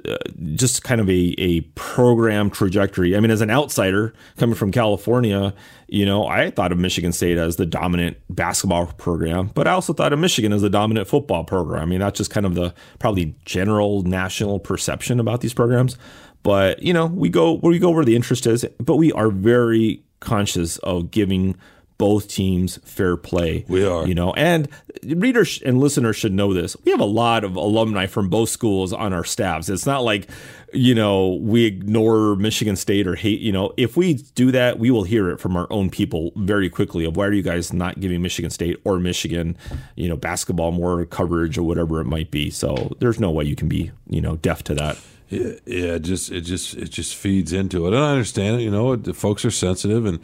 uh, 0.08 0.16
just 0.54 0.82
kind 0.82 1.00
of 1.00 1.08
a 1.08 1.34
a 1.38 1.62
program 1.74 2.50
trajectory. 2.50 3.16
I 3.16 3.20
mean 3.20 3.30
as 3.30 3.40
an 3.40 3.50
outsider 3.50 4.12
coming 4.36 4.56
from 4.56 4.72
California, 4.72 5.54
you 5.88 6.04
know 6.04 6.26
I 6.26 6.50
thought 6.50 6.72
of 6.72 6.78
Michigan 6.78 7.12
State 7.12 7.38
as 7.38 7.56
the 7.56 7.66
dominant 7.66 8.18
basketball 8.28 8.86
program, 8.86 9.50
but 9.54 9.66
I 9.66 9.72
also 9.72 9.92
thought 9.92 10.12
of 10.12 10.18
Michigan 10.18 10.52
as 10.52 10.62
the 10.62 10.70
dominant 10.70 11.08
football 11.08 11.44
program. 11.44 11.82
I 11.82 11.86
mean 11.86 12.00
that's 12.00 12.18
just 12.18 12.30
kind 12.30 12.44
of 12.44 12.54
the 12.54 12.74
probably 12.98 13.36
general 13.44 14.02
national 14.02 14.58
perception 14.58 15.18
about 15.18 15.40
these 15.40 15.54
programs. 15.54 15.96
But 16.42 16.82
you 16.82 16.92
know 16.92 17.06
we 17.06 17.30
go 17.30 17.54
where 17.56 17.70
we 17.70 17.78
go 17.78 17.90
where 17.90 18.04
the 18.04 18.16
interest 18.16 18.46
is, 18.46 18.66
but 18.78 18.96
we 18.96 19.12
are 19.12 19.30
very 19.30 20.02
conscious 20.24 20.78
of 20.78 21.10
giving 21.10 21.56
both 21.96 22.26
teams 22.26 22.78
fair 22.78 23.16
play. 23.16 23.64
We 23.68 23.86
are. 23.86 24.06
You 24.06 24.14
know, 24.14 24.32
and 24.32 24.68
readers 25.04 25.62
and 25.64 25.78
listeners 25.78 26.16
should 26.16 26.32
know 26.32 26.52
this. 26.52 26.76
We 26.84 26.90
have 26.90 27.00
a 27.00 27.04
lot 27.04 27.44
of 27.44 27.54
alumni 27.54 28.06
from 28.06 28.28
both 28.28 28.48
schools 28.48 28.92
on 28.92 29.12
our 29.12 29.24
staffs. 29.24 29.68
It's 29.68 29.86
not 29.86 30.02
like, 30.02 30.28
you 30.72 30.94
know, 30.94 31.34
we 31.34 31.64
ignore 31.64 32.34
Michigan 32.34 32.74
State 32.74 33.06
or 33.06 33.14
hate, 33.14 33.40
you 33.40 33.52
know, 33.52 33.72
if 33.76 33.96
we 33.96 34.14
do 34.14 34.50
that, 34.50 34.80
we 34.80 34.90
will 34.90 35.04
hear 35.04 35.30
it 35.30 35.38
from 35.38 35.56
our 35.56 35.68
own 35.70 35.88
people 35.88 36.32
very 36.34 36.68
quickly 36.68 37.04
of 37.04 37.16
why 37.16 37.26
are 37.26 37.32
you 37.32 37.42
guys 37.42 37.72
not 37.72 38.00
giving 38.00 38.20
Michigan 38.22 38.50
State 38.50 38.80
or 38.84 38.98
Michigan, 38.98 39.56
you 39.94 40.08
know, 40.08 40.16
basketball 40.16 40.72
more 40.72 41.06
coverage 41.06 41.56
or 41.56 41.62
whatever 41.62 42.00
it 42.00 42.06
might 42.06 42.32
be. 42.32 42.50
So 42.50 42.96
there's 42.98 43.20
no 43.20 43.30
way 43.30 43.44
you 43.44 43.54
can 43.54 43.68
be, 43.68 43.92
you 44.08 44.20
know, 44.20 44.36
deaf 44.36 44.64
to 44.64 44.74
that. 44.74 44.98
Yeah, 45.28 45.52
yeah, 45.64 45.94
it 45.94 46.02
just 46.02 46.30
it 46.30 46.42
just 46.42 46.74
it 46.74 46.90
just 46.90 47.16
feeds 47.16 47.52
into 47.52 47.86
it, 47.86 47.94
and 47.94 48.02
I 48.02 48.12
understand 48.12 48.60
it. 48.60 48.64
You 48.64 48.70
know, 48.70 48.94
the 48.94 49.14
folks 49.14 49.44
are 49.44 49.50
sensitive, 49.50 50.04
and 50.06 50.20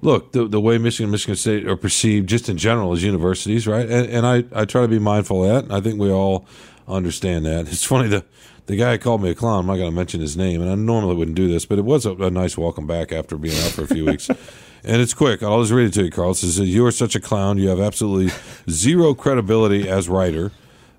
look, 0.00 0.32
the 0.32 0.46
the 0.46 0.60
way 0.60 0.78
Michigan, 0.78 1.10
Michigan 1.10 1.36
State 1.36 1.66
are 1.66 1.76
perceived, 1.76 2.28
just 2.28 2.48
in 2.48 2.58
general, 2.58 2.92
as 2.92 3.02
universities, 3.02 3.66
right? 3.66 3.88
And, 3.88 4.06
and 4.08 4.26
I 4.26 4.44
I 4.52 4.64
try 4.64 4.82
to 4.82 4.88
be 4.88 4.98
mindful 4.98 5.44
of 5.44 5.50
that. 5.50 5.64
And 5.64 5.72
I 5.72 5.80
think 5.80 6.00
we 6.00 6.10
all 6.10 6.46
understand 6.88 7.46
that. 7.46 7.66
It's 7.68 7.84
funny 7.84 8.08
the 8.08 8.24
the 8.66 8.76
guy 8.76 8.96
called 8.98 9.22
me 9.22 9.30
a 9.30 9.34
clown. 9.34 9.60
I'm 9.60 9.66
not 9.66 9.76
going 9.76 9.90
to 9.90 9.96
mention 9.96 10.20
his 10.20 10.36
name, 10.36 10.60
and 10.60 10.70
I 10.70 10.74
normally 10.74 11.14
wouldn't 11.14 11.36
do 11.36 11.48
this, 11.48 11.64
but 11.66 11.78
it 11.78 11.84
was 11.84 12.06
a, 12.06 12.12
a 12.14 12.30
nice 12.30 12.56
welcome 12.58 12.86
back 12.86 13.12
after 13.12 13.36
being 13.36 13.56
out 13.64 13.70
for 13.72 13.82
a 13.82 13.86
few 13.86 14.04
weeks. 14.04 14.28
And 14.84 15.00
it's 15.00 15.14
quick. 15.14 15.44
I'll 15.44 15.60
just 15.60 15.70
read 15.72 15.86
it 15.86 15.94
to 15.94 16.02
you, 16.02 16.10
Carl. 16.10 16.32
It 16.32 16.38
says, 16.38 16.58
You 16.58 16.84
are 16.86 16.90
such 16.90 17.14
a 17.14 17.20
clown. 17.20 17.56
You 17.56 17.68
have 17.68 17.78
absolutely 17.78 18.34
zero 18.68 19.14
credibility 19.14 19.88
as 19.88 20.08
writer. 20.08 20.50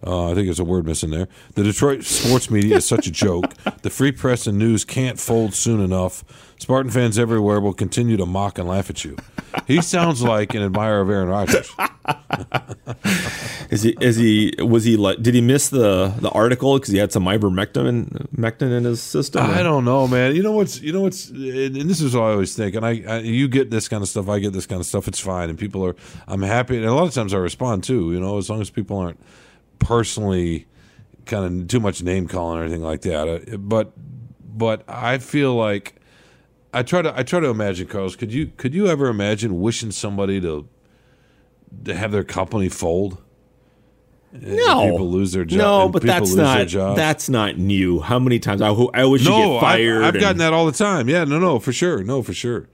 Uh, 0.06 0.32
I 0.32 0.34
think 0.34 0.48
there's 0.48 0.60
a 0.60 0.64
word 0.66 0.86
missing 0.86 1.12
there. 1.12 1.28
The 1.56 1.64
Detroit 1.64 2.04
sports 2.04 2.50
media 2.50 2.78
is 2.78 2.86
such 2.86 3.08
a 3.08 3.12
joke. 3.12 3.54
The 3.82 3.90
free 3.90 4.12
press 4.12 4.48
and 4.48 4.58
news 4.58 4.84
can't 4.84 5.20
fold 5.20 5.54
soon 5.54 5.80
enough. 5.82 6.24
Spartan 6.60 6.92
fans 6.92 7.20
everywhere 7.20 7.60
will 7.60 7.74
continue 7.74 8.18
to 8.18 8.26
mock 8.26 8.58
and 8.58 8.68
laugh 8.68 8.90
at 8.90 9.04
you. 9.04 9.18
He 9.68 9.82
sounds 9.82 10.22
like 10.22 10.54
an 10.54 10.62
admirer 10.62 11.02
of 11.02 11.10
Aaron 11.10 11.30
Rodgers. 11.30 11.70
Is 13.70 13.84
he? 13.84 13.96
Is 14.00 14.16
he? 14.18 14.54
Was 14.60 14.84
he 14.84 14.98
like? 14.98 15.22
Did 15.22 15.36
he 15.36 15.42
miss 15.42 15.70
the 15.70 16.14
the 16.20 16.30
article 16.30 16.78
because 16.78 16.90
he 16.92 16.98
had 16.98 17.12
some 17.12 17.26
ivermectin 17.26 18.28
mectin 18.36 18.76
in 18.76 18.84
his 18.84 19.02
system? 19.02 19.46
I 19.46 19.64
don't 19.64 19.86
know, 19.86 20.08
man. 20.08 20.36
You 20.36 20.44
know 20.44 20.52
what's 20.52 20.82
you 20.82 20.92
know 20.92 21.02
what's 21.02 21.30
and 21.30 21.90
this 21.90 22.02
is 22.02 22.16
what 22.16 22.24
I 22.24 22.32
always 22.32 22.56
think. 22.56 22.76
And 22.76 22.86
I, 22.86 23.04
I 23.08 23.18
you 23.20 23.48
get 23.48 23.72
this 23.72 23.88
kind 23.88 24.04
of 24.04 24.10
stuff, 24.10 24.30
I 24.30 24.40
get 24.40 24.54
this 24.54 24.66
kind 24.66 24.80
of 24.80 24.86
stuff. 24.86 25.08
It's 25.08 25.20
fine, 25.20 25.50
and 25.50 25.58
people 25.58 25.86
are. 25.86 25.96
I'm 26.28 26.42
happy, 26.42 26.78
and 26.78 26.86
a 26.86 26.94
lot 26.94 27.08
of 27.08 27.14
times 27.14 27.34
I 27.34 27.38
respond 27.38 27.84
too. 27.84 28.12
You 28.12 28.20
know, 28.20 28.38
as 28.38 28.50
long 28.50 28.62
as 28.62 28.70
people 28.70 28.98
aren't 28.98 29.20
personally 29.86 30.66
kind 31.26 31.62
of 31.62 31.68
too 31.68 31.80
much 31.80 32.04
name 32.04 32.28
calling 32.28 32.60
or 32.60 32.64
anything 32.64 32.82
like 32.82 33.02
that. 33.02 33.28
Uh, 33.54 33.58
But 33.58 33.94
but 34.56 34.84
I 34.88 35.18
feel 35.18 35.56
like 35.56 35.96
I 36.74 36.84
try 36.84 37.02
to 37.02 37.18
I 37.18 37.24
try 37.24 37.40
to 37.40 37.48
imagine, 37.48 37.88
Carlos. 37.88 38.16
Could 38.16 38.34
you 38.34 38.48
could 38.58 38.74
you 38.74 38.88
ever 38.88 39.08
imagine 39.08 39.62
wishing 39.62 39.92
somebody 39.92 40.42
to 40.42 40.68
to 41.86 41.96
have 41.96 42.12
their 42.12 42.24
company 42.24 42.70
fold? 42.70 43.18
No, 44.36 44.90
people 44.90 45.12
lose 45.12 45.32
their 45.32 45.46
job. 45.46 45.58
No, 45.60 45.90
but 45.90 46.02
that's 46.02 46.34
not 46.34 46.68
that's 46.96 47.30
not 47.30 47.58
new. 47.60 48.00
How 48.00 48.18
many 48.18 48.40
times 48.40 48.62
I 48.64 48.70
I 48.70 49.06
wish 49.06 49.22
you 49.24 49.30
get 49.30 49.62
fired? 49.62 49.98
I've 49.98 50.04
I've 50.08 50.16
and- 50.16 50.22
gotten 50.22 50.38
that 50.40 50.54
all 50.54 50.66
the 50.66 50.72
time. 50.72 51.08
Yeah, 51.08 51.24
no, 51.24 51.38
no, 51.40 51.60
for 51.60 51.72
sure, 51.72 52.04
no, 52.04 52.24
for 52.24 52.34
sure. 52.34 52.68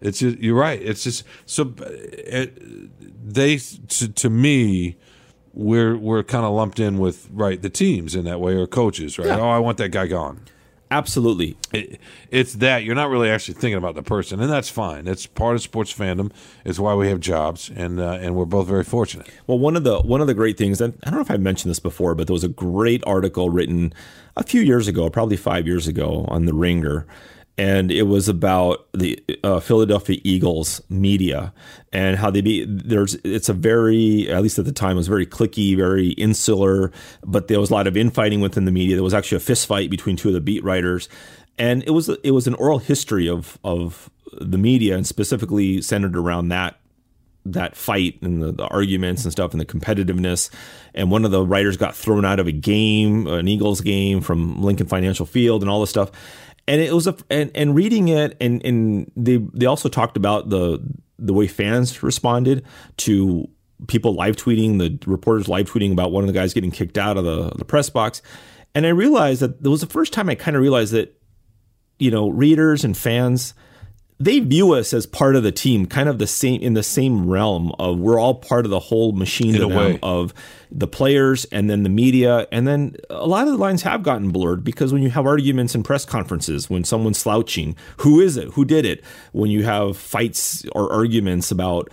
It's 0.00 0.18
just, 0.18 0.38
you're 0.38 0.56
right. 0.56 0.80
It's 0.82 1.04
just 1.04 1.24
so 1.46 1.74
it, 1.80 2.58
they 3.32 3.56
to, 3.58 4.08
to 4.12 4.30
me 4.30 4.96
we're 5.54 5.96
we're 5.96 6.22
kind 6.22 6.44
of 6.44 6.52
lumped 6.52 6.80
in 6.80 6.98
with 6.98 7.28
right 7.32 7.62
the 7.62 7.70
teams 7.70 8.14
in 8.14 8.24
that 8.24 8.40
way 8.40 8.54
or 8.54 8.66
coaches 8.66 9.18
right. 9.18 9.28
Yeah. 9.28 9.40
Oh, 9.40 9.48
I 9.48 9.58
want 9.58 9.78
that 9.78 9.90
guy 9.90 10.06
gone. 10.06 10.40
Absolutely. 10.90 11.56
It, 11.72 11.98
it's 12.30 12.54
that 12.54 12.84
you're 12.84 12.94
not 12.94 13.08
really 13.10 13.28
actually 13.28 13.54
thinking 13.54 13.78
about 13.78 13.94
the 13.94 14.02
person, 14.02 14.40
and 14.40 14.52
that's 14.52 14.68
fine. 14.68 15.08
It's 15.08 15.26
part 15.26 15.56
of 15.56 15.62
sports 15.62 15.92
fandom. 15.92 16.30
It's 16.64 16.78
why 16.78 16.94
we 16.94 17.08
have 17.08 17.20
jobs, 17.20 17.70
and 17.74 17.98
uh, 17.98 18.18
and 18.20 18.36
we're 18.36 18.44
both 18.44 18.68
very 18.68 18.84
fortunate. 18.84 19.28
Well, 19.46 19.58
one 19.58 19.76
of 19.76 19.84
the 19.84 20.00
one 20.00 20.20
of 20.20 20.26
the 20.26 20.34
great 20.34 20.56
things, 20.56 20.80
and 20.80 20.94
I 21.02 21.10
don't 21.10 21.18
know 21.18 21.24
if 21.24 21.30
I 21.30 21.36
mentioned 21.36 21.70
this 21.70 21.80
before, 21.80 22.14
but 22.14 22.26
there 22.26 22.34
was 22.34 22.44
a 22.44 22.48
great 22.48 23.02
article 23.06 23.50
written 23.50 23.92
a 24.36 24.44
few 24.44 24.60
years 24.60 24.86
ago, 24.86 25.08
probably 25.10 25.36
five 25.36 25.66
years 25.66 25.88
ago, 25.88 26.26
on 26.28 26.44
the 26.44 26.54
Ringer, 26.54 27.06
and 27.56 27.92
it 27.92 28.02
was 28.04 28.28
about 28.28 28.86
the 28.92 29.22
uh, 29.44 29.60
Philadelphia 29.60 30.18
Eagles 30.24 30.82
media 30.88 31.52
and 31.92 32.16
how 32.16 32.30
they 32.30 32.40
be 32.40 32.64
there's 32.64 33.14
it's 33.22 33.48
a 33.48 33.52
very 33.52 34.28
at 34.28 34.42
least 34.42 34.58
at 34.58 34.64
the 34.64 34.72
time 34.72 34.92
it 34.92 34.96
was 34.96 35.08
very 35.08 35.26
clicky, 35.26 35.76
very 35.76 36.08
insular, 36.10 36.90
but 37.22 37.48
there 37.48 37.60
was 37.60 37.70
a 37.70 37.74
lot 37.74 37.86
of 37.86 37.96
infighting 37.96 38.40
within 38.40 38.64
the 38.64 38.72
media. 38.72 38.96
There 38.96 39.04
was 39.04 39.14
actually 39.14 39.36
a 39.36 39.40
fist 39.40 39.66
fight 39.66 39.90
between 39.90 40.16
two 40.16 40.28
of 40.28 40.34
the 40.34 40.40
beat 40.40 40.64
writers, 40.64 41.08
and 41.56 41.84
it 41.84 41.90
was 41.90 42.08
it 42.08 42.32
was 42.32 42.46
an 42.46 42.54
oral 42.54 42.78
history 42.78 43.28
of 43.28 43.58
of 43.62 44.10
the 44.32 44.58
media 44.58 44.96
and 44.96 45.06
specifically 45.06 45.80
centered 45.80 46.16
around 46.16 46.48
that 46.48 46.80
that 47.46 47.76
fight 47.76 48.20
and 48.22 48.42
the, 48.42 48.52
the 48.52 48.66
arguments 48.68 49.24
and 49.24 49.30
stuff 49.30 49.52
and 49.52 49.60
the 49.60 49.66
competitiveness. 49.66 50.50
And 50.94 51.10
one 51.10 51.24
of 51.24 51.30
the 51.30 51.44
writers 51.44 51.76
got 51.76 51.94
thrown 51.94 52.24
out 52.24 52.40
of 52.40 52.46
a 52.46 52.52
game, 52.52 53.26
an 53.26 53.48
Eagles 53.48 53.80
game 53.80 54.22
from 54.22 54.62
Lincoln 54.62 54.86
Financial 54.86 55.26
Field 55.26 55.62
and 55.62 55.70
all 55.70 55.80
this 55.80 55.90
stuff. 55.90 56.10
And 56.66 56.80
it 56.80 56.92
was 56.94 57.06
a 57.06 57.16
and, 57.30 57.50
and 57.54 57.74
reading 57.74 58.08
it 58.08 58.36
and 58.40 58.64
and 58.64 59.10
they 59.16 59.36
they 59.52 59.66
also 59.66 59.88
talked 59.88 60.16
about 60.16 60.48
the 60.48 60.80
the 61.18 61.32
way 61.32 61.46
fans 61.46 62.02
responded 62.02 62.64
to 62.98 63.48
people 63.86 64.14
live 64.14 64.36
tweeting, 64.36 64.78
the 64.78 64.98
reporters 65.10 65.48
live 65.48 65.70
tweeting 65.70 65.92
about 65.92 66.12
one 66.12 66.22
of 66.22 66.28
the 66.28 66.32
guys 66.32 66.54
getting 66.54 66.70
kicked 66.70 66.98
out 66.98 67.16
of 67.16 67.24
the, 67.24 67.50
the 67.50 67.64
press 67.64 67.90
box. 67.90 68.22
And 68.74 68.86
I 68.86 68.90
realized 68.90 69.40
that 69.42 69.60
it 69.64 69.68
was 69.68 69.80
the 69.80 69.86
first 69.86 70.12
time 70.12 70.28
I 70.28 70.34
kind 70.34 70.56
of 70.56 70.62
realized 70.62 70.92
that, 70.92 71.20
you 71.98 72.10
know, 72.10 72.28
readers 72.28 72.84
and 72.84 72.96
fans, 72.96 73.54
they 74.20 74.38
view 74.38 74.72
us 74.72 74.92
as 74.94 75.06
part 75.06 75.34
of 75.34 75.42
the 75.42 75.50
team, 75.50 75.86
kind 75.86 76.08
of 76.08 76.18
the 76.18 76.26
same 76.26 76.60
in 76.60 76.74
the 76.74 76.82
same 76.82 77.28
realm 77.28 77.72
of 77.78 77.98
we're 77.98 78.18
all 78.18 78.36
part 78.36 78.64
of 78.64 78.70
the 78.70 78.78
whole 78.78 79.12
machine 79.12 79.54
In 79.54 79.60
to 79.60 79.66
them 79.68 79.76
way. 79.76 79.98
of 80.02 80.32
the 80.70 80.86
players 80.86 81.44
and 81.46 81.68
then 81.68 81.82
the 81.82 81.88
media. 81.88 82.46
And 82.52 82.66
then 82.66 82.94
a 83.10 83.26
lot 83.26 83.46
of 83.46 83.52
the 83.52 83.58
lines 83.58 83.82
have 83.82 84.02
gotten 84.02 84.30
blurred 84.30 84.62
because 84.62 84.92
when 84.92 85.02
you 85.02 85.10
have 85.10 85.26
arguments 85.26 85.74
in 85.74 85.82
press 85.82 86.04
conferences, 86.04 86.70
when 86.70 86.84
someone's 86.84 87.18
slouching, 87.18 87.76
who 87.98 88.20
is 88.20 88.36
it? 88.36 88.48
Who 88.52 88.64
did 88.64 88.86
it? 88.86 89.02
When 89.32 89.50
you 89.50 89.64
have 89.64 89.96
fights 89.96 90.64
or 90.72 90.92
arguments 90.92 91.50
about 91.50 91.90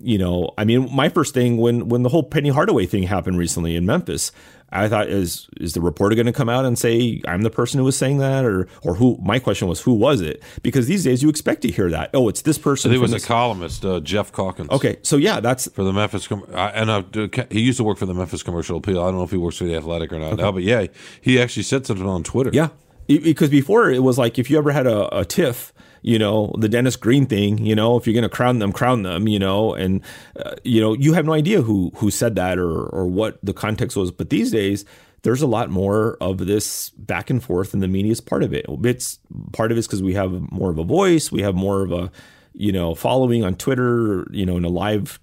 you 0.00 0.18
know, 0.18 0.52
I 0.58 0.64
mean, 0.64 0.94
my 0.94 1.08
first 1.08 1.34
thing 1.34 1.56
when 1.56 1.88
when 1.88 2.02
the 2.02 2.08
whole 2.10 2.22
Penny 2.22 2.50
Hardaway 2.50 2.86
thing 2.86 3.04
happened 3.04 3.38
recently 3.38 3.74
in 3.74 3.86
Memphis, 3.86 4.32
I 4.70 4.86
thought 4.88 5.08
is 5.08 5.48
is 5.58 5.72
the 5.72 5.80
reporter 5.80 6.14
going 6.14 6.26
to 6.26 6.32
come 6.32 6.48
out 6.50 6.66
and 6.66 6.78
say 6.78 7.22
I'm 7.26 7.40
the 7.42 7.50
person 7.50 7.78
who 7.78 7.84
was 7.84 7.96
saying 7.96 8.18
that, 8.18 8.44
or 8.44 8.68
or 8.82 8.94
who? 8.96 9.18
My 9.22 9.38
question 9.38 9.66
was 9.66 9.80
who 9.80 9.94
was 9.94 10.20
it? 10.20 10.42
Because 10.62 10.86
these 10.88 11.04
days 11.04 11.22
you 11.22 11.30
expect 11.30 11.62
to 11.62 11.70
hear 11.70 11.88
that. 11.90 12.10
Oh, 12.12 12.28
it's 12.28 12.42
this 12.42 12.58
person. 12.58 12.92
it 12.92 12.98
was 12.98 13.14
a 13.14 13.20
columnist, 13.20 13.84
uh, 13.84 14.00
Geoff 14.00 14.30
Calkins. 14.32 14.68
okay, 14.70 14.98
so 15.02 15.16
yeah, 15.16 15.40
that's 15.40 15.68
For 15.70 15.84
the 15.84 15.92
Memphis, 15.92 16.28
com- 16.28 16.44
uh, 16.52 16.70
and 16.74 16.90
uh, 16.90 17.02
he 17.50 17.60
used 17.60 17.78
to 17.78 17.84
work 17.84 17.96
for 17.96 18.06
the 18.06 18.14
Memphis 18.14 18.42
Commercial 18.42 18.76
Appeal. 18.76 19.00
I 19.00 19.06
don't 19.06 19.16
know 19.16 19.22
if 19.24 19.30
he 19.30 19.38
works 19.38 19.56
for 19.56 19.64
the 19.64 19.74
Athletic 19.74 20.12
or 20.12 20.18
not 20.18 20.36
now, 20.36 20.52
but 20.52 20.62
yeah, 20.64 20.86
he 21.20 21.40
actually 21.40 21.62
said 21.62 21.86
something 21.86 22.06
on 22.06 22.22
Twitter. 22.24 22.50
Yeah, 22.52 22.68
because 23.06 23.48
before 23.48 23.90
it 23.90 24.02
was 24.02 24.18
like 24.18 24.38
if 24.38 24.50
you 24.50 24.58
ever 24.58 24.70
had 24.70 24.86
a, 24.86 25.20
a 25.20 25.24
tiff, 25.24 25.72
you 26.02 26.18
know, 26.18 26.54
the 26.58 26.68
Dennis 26.68 26.96
Green 26.96 27.26
thing, 27.26 27.64
you 27.64 27.74
know, 27.74 27.96
if 27.96 28.06
you're 28.06 28.14
going 28.14 28.22
to 28.22 28.28
crown 28.28 28.58
them, 28.58 28.72
crown 28.72 29.02
them, 29.02 29.28
you 29.28 29.38
know, 29.38 29.74
and 29.74 30.02
uh, 30.36 30.54
you 30.64 30.80
know, 30.80 30.94
you 30.94 31.12
have 31.14 31.26
no 31.26 31.32
idea 31.32 31.62
who 31.62 31.90
who 31.96 32.10
said 32.10 32.36
that 32.36 32.58
or 32.58 32.86
or 32.86 33.06
what 33.06 33.38
the 33.42 33.52
context 33.52 33.96
was. 33.96 34.10
But 34.10 34.30
these 34.30 34.50
days, 34.50 34.84
there's 35.22 35.42
a 35.42 35.46
lot 35.46 35.70
more 35.70 36.16
of 36.20 36.38
this 36.46 36.90
back 36.90 37.30
and 37.30 37.42
forth, 37.42 37.74
and 37.74 37.82
the 37.82 37.88
media 37.88 38.12
is 38.12 38.20
part 38.20 38.42
of 38.42 38.52
it. 38.52 38.66
It's 38.84 39.18
part 39.52 39.72
of 39.72 39.78
it's 39.78 39.86
because 39.86 40.02
we 40.02 40.14
have 40.14 40.32
more 40.52 40.70
of 40.70 40.78
a 40.78 40.84
voice, 40.84 41.32
we 41.32 41.42
have 41.42 41.54
more 41.54 41.82
of 41.82 41.92
a 41.92 42.10
you 42.54 42.72
know 42.72 42.94
following 42.94 43.44
on 43.44 43.54
Twitter, 43.54 44.26
you 44.30 44.46
know, 44.46 44.56
in 44.56 44.64
a 44.64 44.68
live, 44.68 45.18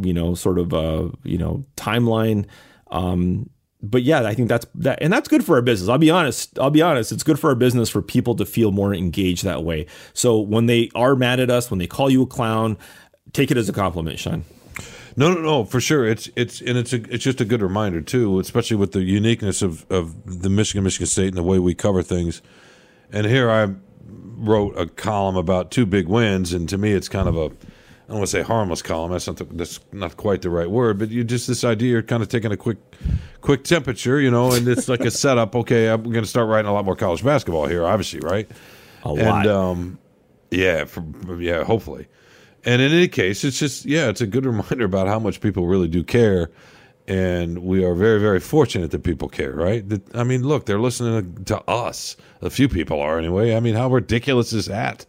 you 0.00 0.12
know, 0.12 0.34
sort 0.34 0.58
of 0.58 0.72
a 0.72 1.10
you 1.24 1.38
know 1.38 1.64
timeline. 1.76 2.46
Um, 2.90 3.48
but 3.82 4.02
yeah, 4.02 4.26
I 4.26 4.34
think 4.34 4.48
that's 4.48 4.66
that, 4.76 4.98
and 5.02 5.12
that's 5.12 5.28
good 5.28 5.44
for 5.44 5.56
our 5.56 5.62
business. 5.62 5.88
I'll 5.88 5.98
be 5.98 6.10
honest. 6.10 6.58
I'll 6.58 6.70
be 6.70 6.82
honest. 6.82 7.12
It's 7.12 7.22
good 7.22 7.38
for 7.38 7.50
our 7.50 7.56
business 7.56 7.88
for 7.88 8.02
people 8.02 8.34
to 8.36 8.44
feel 8.44 8.72
more 8.72 8.94
engaged 8.94 9.44
that 9.44 9.64
way. 9.64 9.86
So 10.12 10.38
when 10.38 10.66
they 10.66 10.90
are 10.94 11.16
mad 11.16 11.40
at 11.40 11.50
us, 11.50 11.70
when 11.70 11.78
they 11.78 11.86
call 11.86 12.10
you 12.10 12.22
a 12.22 12.26
clown, 12.26 12.76
take 13.32 13.50
it 13.50 13.56
as 13.56 13.68
a 13.68 13.72
compliment, 13.72 14.18
Sean. 14.18 14.44
No, 15.16 15.32
no, 15.32 15.40
no, 15.40 15.64
for 15.64 15.80
sure. 15.80 16.06
It's 16.06 16.30
it's 16.36 16.60
and 16.60 16.76
it's 16.76 16.92
a, 16.92 16.96
it's 17.12 17.24
just 17.24 17.40
a 17.40 17.44
good 17.44 17.62
reminder 17.62 18.00
too, 18.00 18.38
especially 18.38 18.76
with 18.76 18.92
the 18.92 19.02
uniqueness 19.02 19.62
of 19.62 19.90
of 19.90 20.40
the 20.40 20.50
Michigan 20.50 20.84
Michigan 20.84 21.06
State 21.06 21.28
and 21.28 21.36
the 21.36 21.42
way 21.42 21.58
we 21.58 21.74
cover 21.74 22.02
things. 22.02 22.42
And 23.12 23.26
here 23.26 23.50
I 23.50 23.74
wrote 24.04 24.78
a 24.78 24.86
column 24.86 25.36
about 25.36 25.70
two 25.70 25.86
big 25.86 26.06
wins, 26.06 26.52
and 26.52 26.68
to 26.68 26.78
me, 26.78 26.92
it's 26.92 27.08
kind 27.08 27.28
of 27.28 27.36
a 27.36 27.50
don't 28.10 28.18
want 28.18 28.30
to 28.30 28.38
say 28.38 28.42
harmless 28.42 28.82
column. 28.82 29.12
That's 29.12 29.28
not 29.28 29.36
the, 29.36 29.44
that's 29.44 29.78
not 29.92 30.16
quite 30.16 30.42
the 30.42 30.50
right 30.50 30.68
word, 30.68 30.98
but 30.98 31.10
you 31.10 31.22
just 31.22 31.46
this 31.46 31.62
idea 31.62 31.90
you're 31.90 32.02
kind 32.02 32.22
of 32.22 32.28
taking 32.28 32.50
a 32.50 32.56
quick 32.56 32.78
quick 33.40 33.62
temperature, 33.62 34.20
you 34.20 34.32
know, 34.32 34.52
and 34.52 34.66
it's 34.66 34.88
like 34.88 35.00
a 35.00 35.12
setup. 35.12 35.54
Okay, 35.54 35.86
I'm 35.88 36.02
going 36.02 36.24
to 36.24 36.26
start 36.26 36.48
writing 36.48 36.68
a 36.68 36.72
lot 36.72 36.84
more 36.84 36.96
college 36.96 37.22
basketball 37.22 37.66
here, 37.66 37.84
obviously, 37.84 38.18
right? 38.20 38.50
A 39.04 39.10
and 39.10 39.20
lot. 39.20 39.46
um, 39.46 39.98
yeah, 40.50 40.86
for, 40.86 41.04
yeah, 41.40 41.62
hopefully. 41.62 42.08
And 42.64 42.82
in 42.82 42.90
any 42.90 43.06
case, 43.06 43.44
it's 43.44 43.60
just 43.60 43.84
yeah, 43.84 44.08
it's 44.08 44.20
a 44.20 44.26
good 44.26 44.44
reminder 44.54 44.84
about 44.84 45.06
how 45.06 45.20
much 45.20 45.40
people 45.40 45.68
really 45.68 45.88
do 45.88 46.02
care, 46.02 46.50
and 47.06 47.60
we 47.60 47.84
are 47.84 47.94
very 47.94 48.18
very 48.18 48.40
fortunate 48.40 48.90
that 48.90 49.04
people 49.04 49.28
care, 49.28 49.52
right? 49.52 49.88
That, 49.88 50.16
I 50.16 50.24
mean, 50.24 50.42
look, 50.42 50.66
they're 50.66 50.80
listening 50.80 51.44
to 51.44 51.60
us. 51.70 52.16
A 52.42 52.50
few 52.50 52.68
people 52.68 53.00
are 53.00 53.20
anyway. 53.20 53.54
I 53.54 53.60
mean, 53.60 53.76
how 53.76 53.88
ridiculous 53.88 54.52
is 54.52 54.66
that? 54.66 55.06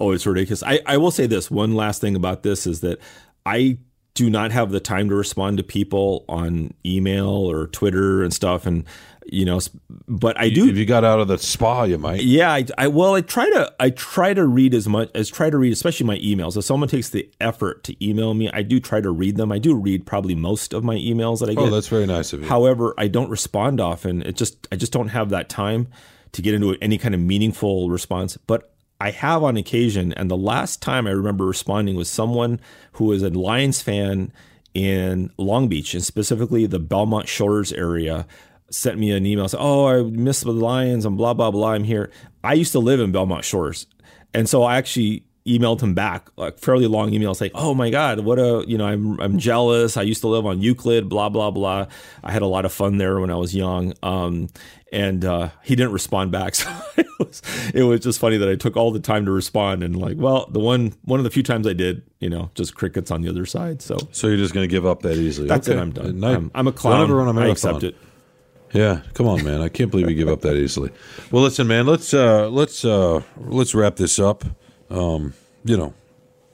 Oh, 0.00 0.12
it's 0.12 0.26
ridiculous. 0.26 0.62
I, 0.62 0.80
I 0.86 0.96
will 0.96 1.10
say 1.10 1.26
this 1.26 1.50
one 1.50 1.74
last 1.74 2.00
thing 2.00 2.16
about 2.16 2.42
this 2.42 2.66
is 2.66 2.80
that 2.80 2.98
I 3.46 3.78
do 4.14 4.30
not 4.30 4.52
have 4.52 4.70
the 4.70 4.80
time 4.80 5.08
to 5.08 5.14
respond 5.14 5.58
to 5.58 5.64
people 5.64 6.24
on 6.28 6.72
email 6.86 7.28
or 7.28 7.66
Twitter 7.66 8.22
and 8.22 8.32
stuff. 8.32 8.64
And, 8.64 8.84
you 9.26 9.44
know, 9.44 9.58
but 10.06 10.38
I 10.38 10.50
do. 10.50 10.68
If 10.68 10.76
you 10.76 10.86
got 10.86 11.02
out 11.02 11.18
of 11.18 11.26
the 11.26 11.36
spa, 11.36 11.82
you 11.84 11.98
might. 11.98 12.22
Yeah, 12.22 12.52
I, 12.52 12.64
I 12.78 12.86
well, 12.88 13.14
I 13.14 13.22
try 13.22 13.48
to 13.50 13.74
I 13.80 13.90
try 13.90 14.32
to 14.32 14.46
read 14.46 14.72
as 14.72 14.86
much 14.86 15.10
as 15.14 15.28
try 15.28 15.50
to 15.50 15.58
read, 15.58 15.72
especially 15.72 16.06
my 16.06 16.18
emails. 16.18 16.56
If 16.56 16.64
someone 16.64 16.88
takes 16.88 17.10
the 17.10 17.28
effort 17.40 17.82
to 17.84 18.06
email 18.06 18.34
me, 18.34 18.50
I 18.52 18.62
do 18.62 18.78
try 18.78 19.00
to 19.00 19.10
read 19.10 19.36
them. 19.36 19.50
I 19.50 19.58
do 19.58 19.74
read 19.74 20.06
probably 20.06 20.34
most 20.34 20.72
of 20.72 20.84
my 20.84 20.94
emails 20.94 21.40
that 21.40 21.48
I 21.48 21.52
oh, 21.52 21.64
get. 21.64 21.64
Oh, 21.64 21.70
that's 21.70 21.88
very 21.88 22.06
nice 22.06 22.32
of 22.32 22.42
you. 22.42 22.46
However, 22.46 22.94
I 22.96 23.08
don't 23.08 23.30
respond 23.30 23.80
often. 23.80 24.22
It 24.22 24.36
just 24.36 24.68
I 24.70 24.76
just 24.76 24.92
don't 24.92 25.08
have 25.08 25.30
that 25.30 25.48
time 25.48 25.88
to 26.32 26.42
get 26.42 26.54
into 26.54 26.76
any 26.80 26.98
kind 26.98 27.14
of 27.14 27.20
meaningful 27.20 27.90
response. 27.90 28.36
But 28.36 28.73
I 29.00 29.10
have 29.10 29.42
on 29.42 29.56
occasion, 29.56 30.12
and 30.12 30.30
the 30.30 30.36
last 30.36 30.80
time 30.80 31.06
I 31.06 31.10
remember 31.10 31.44
responding 31.44 31.96
was 31.96 32.08
someone 32.08 32.60
who 32.92 33.06
was 33.06 33.22
a 33.22 33.30
Lions 33.30 33.82
fan 33.82 34.32
in 34.72 35.30
Long 35.36 35.68
Beach, 35.68 35.94
and 35.94 36.04
specifically 36.04 36.66
the 36.66 36.78
Belmont 36.78 37.28
Shores 37.28 37.72
area. 37.72 38.26
Sent 38.70 38.98
me 38.98 39.10
an 39.10 39.26
email, 39.26 39.46
said, 39.46 39.60
"Oh, 39.60 39.86
I 39.86 40.02
miss 40.02 40.40
the 40.40 40.52
Lions 40.52 41.04
and 41.04 41.16
blah 41.16 41.34
blah 41.34 41.50
blah. 41.50 41.72
I'm 41.72 41.84
here." 41.84 42.10
I 42.42 42.54
used 42.54 42.72
to 42.72 42.78
live 42.78 42.98
in 42.98 43.12
Belmont 43.12 43.44
Shores, 43.44 43.86
and 44.32 44.48
so 44.48 44.62
I 44.62 44.76
actually 44.76 45.24
emailed 45.46 45.82
him 45.82 45.92
back 45.92 46.28
like 46.36 46.58
fairly 46.58 46.86
long 46.86 47.12
email 47.12 47.34
saying 47.34 47.50
oh 47.54 47.74
my 47.74 47.90
god 47.90 48.20
what 48.20 48.38
a 48.38 48.64
you 48.66 48.78
know 48.78 48.86
i'm 48.86 49.20
i'm 49.20 49.36
jealous 49.38 49.94
i 49.98 50.00
used 50.02 50.22
to 50.22 50.26
live 50.26 50.46
on 50.46 50.58
euclid 50.62 51.06
blah 51.06 51.28
blah 51.28 51.50
blah 51.50 51.86
i 52.22 52.32
had 52.32 52.40
a 52.40 52.46
lot 52.46 52.64
of 52.64 52.72
fun 52.72 52.96
there 52.96 53.20
when 53.20 53.30
i 53.30 53.34
was 53.34 53.54
young 53.54 53.92
um 54.02 54.48
and 54.90 55.22
uh 55.26 55.50
he 55.62 55.76
didn't 55.76 55.92
respond 55.92 56.32
back 56.32 56.54
so 56.54 56.70
it 56.96 57.06
was 57.18 57.42
it 57.74 57.82
was 57.82 58.00
just 58.00 58.18
funny 58.18 58.38
that 58.38 58.48
i 58.48 58.54
took 58.54 58.74
all 58.74 58.90
the 58.90 58.98
time 58.98 59.26
to 59.26 59.30
respond 59.30 59.82
and 59.82 59.94
like 60.00 60.16
well 60.16 60.46
the 60.50 60.58
one 60.60 60.94
one 61.02 61.20
of 61.20 61.24
the 61.24 61.30
few 61.30 61.42
times 61.42 61.66
i 61.66 61.74
did 61.74 62.00
you 62.20 62.30
know 62.30 62.50
just 62.54 62.74
crickets 62.74 63.10
on 63.10 63.20
the 63.20 63.28
other 63.28 63.44
side 63.44 63.82
so 63.82 63.98
So 64.12 64.28
you're 64.28 64.38
just 64.38 64.54
going 64.54 64.66
to 64.66 64.72
give 64.74 64.86
up 64.86 65.02
that 65.02 65.18
easily? 65.18 65.46
that's 65.46 65.68
okay. 65.68 65.76
it 65.78 65.80
i'm 65.82 65.92
done 65.92 66.24
I'm, 66.24 66.50
I'm 66.54 66.66
a 66.68 66.70
Don't 66.70 66.78
clown 66.78 67.02
ever 67.02 67.16
run 67.16 67.26
a 67.26 67.30
i 67.30 67.34
marathon. 67.34 67.52
accept 67.76 67.82
it 67.84 67.96
Yeah, 68.72 69.02
come 69.12 69.28
on, 69.28 69.44
man. 69.44 69.60
I 69.60 69.68
can't 69.68 69.90
believe 69.90 70.08
you 70.08 70.16
give 70.16 70.28
up 70.28 70.40
that 70.40 70.56
easily. 70.56 70.90
Well, 71.30 71.44
listen, 71.44 71.68
man. 71.68 71.86
Let's 71.86 72.12
uh, 72.12 72.48
let's 72.50 72.84
uh, 72.84 73.22
let's 73.36 73.72
wrap 73.72 73.94
this 73.96 74.18
up. 74.18 74.42
Um, 74.94 75.34
you 75.64 75.76
know, 75.76 75.94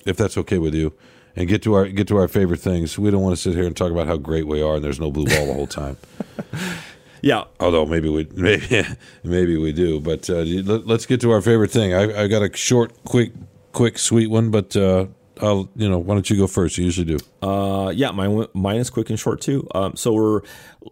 if 0.06 0.16
that's 0.16 0.38
okay 0.38 0.58
with 0.58 0.74
you, 0.74 0.94
and 1.36 1.48
get 1.48 1.62
to 1.62 1.74
our 1.74 1.88
get 1.88 2.08
to 2.08 2.16
our 2.16 2.28
favorite 2.28 2.60
things. 2.60 2.98
We 2.98 3.10
don't 3.10 3.22
want 3.22 3.36
to 3.36 3.40
sit 3.40 3.54
here 3.54 3.66
and 3.66 3.76
talk 3.76 3.92
about 3.92 4.06
how 4.06 4.16
great 4.16 4.46
we 4.46 4.62
are, 4.62 4.76
and 4.76 4.84
there's 4.84 5.00
no 5.00 5.10
blue 5.10 5.26
ball 5.26 5.46
the 5.46 5.54
whole 5.54 5.66
time. 5.66 5.96
yeah 7.22 7.44
Although 7.58 7.84
maybe 7.84 8.08
we 8.08 8.26
maybe 8.34 8.84
maybe 9.22 9.56
we 9.56 9.72
do. 9.72 10.00
But 10.00 10.28
uh, 10.30 10.42
let, 10.42 10.86
let's 10.86 11.06
get 11.06 11.20
to 11.20 11.30
our 11.30 11.42
favorite 11.42 11.70
thing. 11.70 11.94
I, 11.94 12.22
I 12.22 12.26
got 12.28 12.42
a 12.42 12.56
short, 12.56 12.92
quick, 13.04 13.32
quick, 13.72 13.98
sweet 13.98 14.28
one. 14.28 14.50
But 14.50 14.76
uh, 14.76 15.06
I'll 15.42 15.68
you 15.76 15.88
know 15.88 15.98
why 15.98 16.14
don't 16.14 16.28
you 16.28 16.36
go 16.36 16.46
first? 16.46 16.78
You 16.78 16.84
usually 16.84 17.16
do. 17.16 17.46
Uh, 17.46 17.90
yeah, 17.90 18.10
mine 18.10 18.46
mine 18.54 18.76
is 18.76 18.90
quick 18.90 19.10
and 19.10 19.18
short 19.18 19.40
too. 19.40 19.66
Um, 19.74 19.96
so 19.96 20.12
we're 20.12 20.42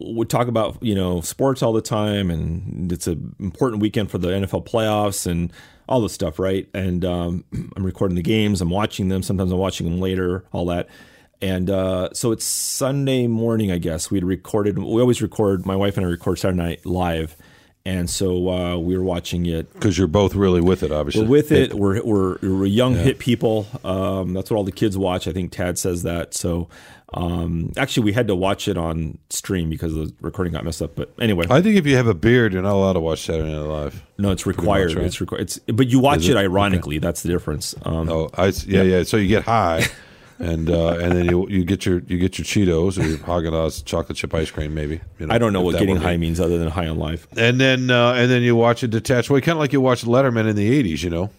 we 0.00 0.26
talk 0.26 0.48
about 0.48 0.82
you 0.82 0.94
know 0.94 1.20
sports 1.20 1.62
all 1.62 1.72
the 1.72 1.82
time, 1.82 2.30
and 2.30 2.90
it's 2.92 3.06
an 3.06 3.34
important 3.38 3.82
weekend 3.82 4.10
for 4.10 4.18
the 4.18 4.28
NFL 4.28 4.66
playoffs 4.66 5.26
and 5.26 5.52
all 5.88 6.00
this 6.00 6.12
stuff, 6.12 6.38
right? 6.38 6.68
And 6.74 7.04
um, 7.04 7.44
I'm 7.76 7.84
recording 7.84 8.16
the 8.16 8.22
games, 8.22 8.60
I'm 8.60 8.70
watching 8.70 9.08
them. 9.08 9.22
Sometimes 9.22 9.52
I'm 9.52 9.58
watching 9.58 9.88
them 9.88 10.00
later, 10.00 10.44
all 10.52 10.66
that. 10.66 10.88
And 11.40 11.70
uh, 11.70 12.12
so 12.14 12.32
it's 12.32 12.44
Sunday 12.44 13.28
morning, 13.28 13.70
I 13.70 13.78
guess. 13.78 14.10
We'd 14.10 14.24
recorded. 14.24 14.76
We 14.78 15.00
always 15.00 15.22
record. 15.22 15.64
My 15.64 15.76
wife 15.76 15.96
and 15.96 16.04
I 16.04 16.08
record 16.08 16.38
Saturday 16.38 16.58
night 16.58 16.84
live, 16.84 17.36
and 17.88 18.10
so 18.10 18.50
uh, 18.50 18.76
we 18.76 18.96
were 18.98 19.02
watching 19.02 19.46
it 19.46 19.72
Because 19.72 19.96
you're 19.96 20.06
both 20.08 20.34
really 20.34 20.60
with 20.60 20.82
it, 20.82 20.92
obviously. 20.92 21.22
we're 21.22 21.28
with 21.28 21.52
it. 21.52 21.72
We're 21.72 22.04
we're, 22.04 22.38
we're 22.42 22.66
young 22.66 22.94
hit 22.94 23.18
people. 23.18 23.66
Um, 23.82 24.34
that's 24.34 24.50
what 24.50 24.58
all 24.58 24.64
the 24.64 24.72
kids 24.72 24.98
watch. 24.98 25.26
I 25.26 25.32
think 25.32 25.52
Tad 25.52 25.78
says 25.78 26.02
that. 26.02 26.34
So 26.34 26.68
um, 27.14 27.72
actually, 27.78 28.04
we 28.04 28.12
had 28.12 28.28
to 28.28 28.34
watch 28.34 28.68
it 28.68 28.76
on 28.76 29.16
stream 29.30 29.70
because 29.70 29.94
the 29.94 30.12
recording 30.20 30.52
got 30.52 30.64
messed 30.64 30.82
up. 30.82 30.94
But 30.96 31.14
anyway, 31.18 31.46
I 31.48 31.62
think 31.62 31.76
if 31.76 31.86
you 31.86 31.96
have 31.96 32.06
a 32.06 32.14
beard, 32.14 32.52
you're 32.52 32.60
not 32.62 32.74
allowed 32.74 32.92
to 32.94 33.00
watch 33.00 33.22
Saturday 33.22 33.50
Night 33.50 33.60
Live. 33.60 34.04
no, 34.18 34.30
it's 34.32 34.44
required. 34.44 34.92
right? 34.94 35.06
It's 35.06 35.20
required. 35.20 35.42
It's 35.42 35.58
but 35.60 35.88
you 35.88 35.98
watch 36.00 36.24
it, 36.28 36.32
it? 36.32 36.36
ironically. 36.36 36.98
That's 36.98 37.22
the 37.22 37.30
difference. 37.30 37.74
Um, 37.84 38.10
Oh, 38.10 38.28
I 38.34 38.52
yeah 38.66 38.82
yeah. 38.82 39.02
So 39.04 39.16
you 39.16 39.28
get 39.28 39.44
high, 39.44 39.86
and 40.38 40.70
uh, 40.70 40.90
and 40.98 41.12
then 41.12 41.26
you 41.26 41.48
you 41.48 41.64
get 41.64 41.84
your 41.86 42.00
you 42.06 42.18
get 42.18 42.38
your 42.38 42.44
Cheetos 42.44 42.98
or 42.98 43.06
your 43.06 43.18
Haagen 43.18 43.84
chocolate 43.84 44.16
chip 44.16 44.32
ice 44.34 44.50
cream 44.50 44.74
maybe. 44.74 45.00
You 45.18 45.26
I 45.30 45.38
don't 45.38 45.52
know 45.52 45.62
what 45.62 45.78
getting 45.78 45.96
high 45.96 46.16
means 46.16 46.40
other 46.40 46.58
than 46.58 46.68
high 46.68 46.86
on 46.88 46.98
life. 46.98 47.26
And 47.36 47.60
then 47.60 47.90
uh, 47.90 48.12
and 48.14 48.30
then 48.30 48.42
you 48.42 48.56
watch 48.56 48.82
a 48.82 48.88
detached 48.88 49.30
way, 49.30 49.40
kind 49.40 49.56
of 49.56 49.60
like 49.60 49.72
you 49.72 49.80
watched 49.80 50.04
Letterman 50.04 50.48
in 50.48 50.56
the 50.56 50.82
'80s. 50.82 51.02
You 51.02 51.10
know. 51.10 51.30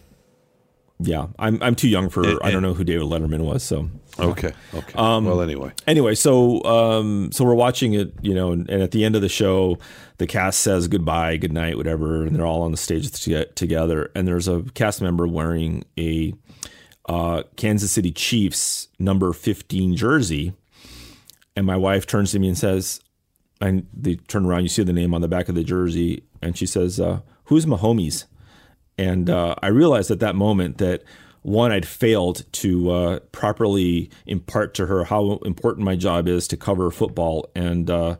Yeah, 1.02 1.28
I'm 1.38 1.62
I'm 1.62 1.74
too 1.74 1.88
young 1.88 2.10
for. 2.10 2.28
It- 2.28 2.38
I 2.42 2.50
don't 2.50 2.62
know 2.62 2.74
who 2.74 2.84
David 2.84 3.06
Letterman 3.06 3.40
was. 3.40 3.62
So 3.62 3.88
Okay. 4.18 4.52
Okay. 4.74 4.92
Um, 4.94 5.24
well, 5.24 5.40
anyway. 5.40 5.72
anyway, 5.86 6.14
so 6.14 6.62
um, 6.64 7.30
so 7.32 7.44
we're 7.44 7.54
watching 7.54 7.94
it, 7.94 8.12
you 8.20 8.34
know, 8.34 8.52
and, 8.52 8.68
and 8.68 8.82
at 8.82 8.90
the 8.90 9.04
end 9.04 9.16
of 9.16 9.22
the 9.22 9.28
show, 9.28 9.78
the 10.18 10.26
cast 10.26 10.60
says 10.60 10.88
goodbye, 10.88 11.36
good 11.36 11.52
night, 11.52 11.76
whatever, 11.76 12.22
and 12.24 12.36
they're 12.36 12.46
all 12.46 12.62
on 12.62 12.70
the 12.70 12.76
stage 12.76 13.10
to- 13.22 13.46
together. 13.54 14.10
And 14.14 14.28
there's 14.28 14.48
a 14.48 14.62
cast 14.74 15.00
member 15.00 15.26
wearing 15.26 15.84
a 15.98 16.34
uh, 17.10 17.42
Kansas 17.56 17.90
City 17.90 18.12
Chiefs 18.12 18.86
number 19.00 19.32
15 19.32 19.96
jersey, 19.96 20.52
and 21.56 21.66
my 21.66 21.76
wife 21.76 22.06
turns 22.06 22.30
to 22.30 22.38
me 22.38 22.46
and 22.46 22.56
says, 22.56 23.00
and 23.60 23.88
they 23.92 24.14
turn 24.14 24.46
around, 24.46 24.62
you 24.62 24.68
see 24.68 24.84
the 24.84 24.92
name 24.92 25.12
on 25.12 25.20
the 25.20 25.26
back 25.26 25.48
of 25.48 25.56
the 25.56 25.64
jersey, 25.64 26.22
and 26.40 26.56
she 26.56 26.66
says, 26.66 27.00
uh, 27.00 27.20
"Who's 27.46 27.66
Mahomes?" 27.66 28.26
And 28.96 29.28
uh, 29.28 29.56
I 29.60 29.66
realized 29.68 30.12
at 30.12 30.20
that 30.20 30.36
moment 30.36 30.78
that 30.78 31.02
one, 31.42 31.72
I'd 31.72 31.86
failed 31.86 32.44
to 32.52 32.90
uh, 32.90 33.18
properly 33.32 34.08
impart 34.26 34.74
to 34.74 34.86
her 34.86 35.02
how 35.02 35.40
important 35.44 35.84
my 35.84 35.96
job 35.96 36.28
is 36.28 36.46
to 36.48 36.56
cover 36.56 36.92
football, 36.92 37.50
and 37.56 37.90
uh, 37.90 38.16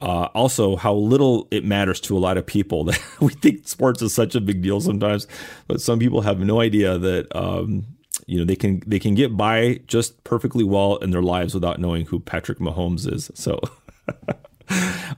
uh, 0.00 0.28
also 0.34 0.76
how 0.76 0.94
little 0.94 1.46
it 1.50 1.64
matters 1.64 2.00
to 2.00 2.16
a 2.16 2.20
lot 2.20 2.38
of 2.38 2.46
people. 2.46 2.84
That 2.84 3.00
we 3.20 3.34
think 3.34 3.68
sports 3.68 4.00
is 4.00 4.14
such 4.14 4.34
a 4.34 4.40
big 4.40 4.62
deal 4.62 4.80
sometimes, 4.80 5.26
but 5.68 5.82
some 5.82 5.98
people 5.98 6.22
have 6.22 6.40
no 6.40 6.60
idea 6.60 6.96
that 6.96 7.36
um, 7.36 7.84
you 8.26 8.38
know 8.38 8.44
they 8.44 8.56
can 8.56 8.82
they 8.86 8.98
can 8.98 9.14
get 9.14 9.36
by 9.36 9.80
just 9.86 10.22
perfectly 10.24 10.64
well 10.64 10.96
in 10.96 11.10
their 11.10 11.22
lives 11.22 11.54
without 11.54 11.78
knowing 11.80 12.06
who 12.06 12.20
Patrick 12.20 12.58
Mahomes 12.58 13.10
is. 13.10 13.30
So. 13.34 13.60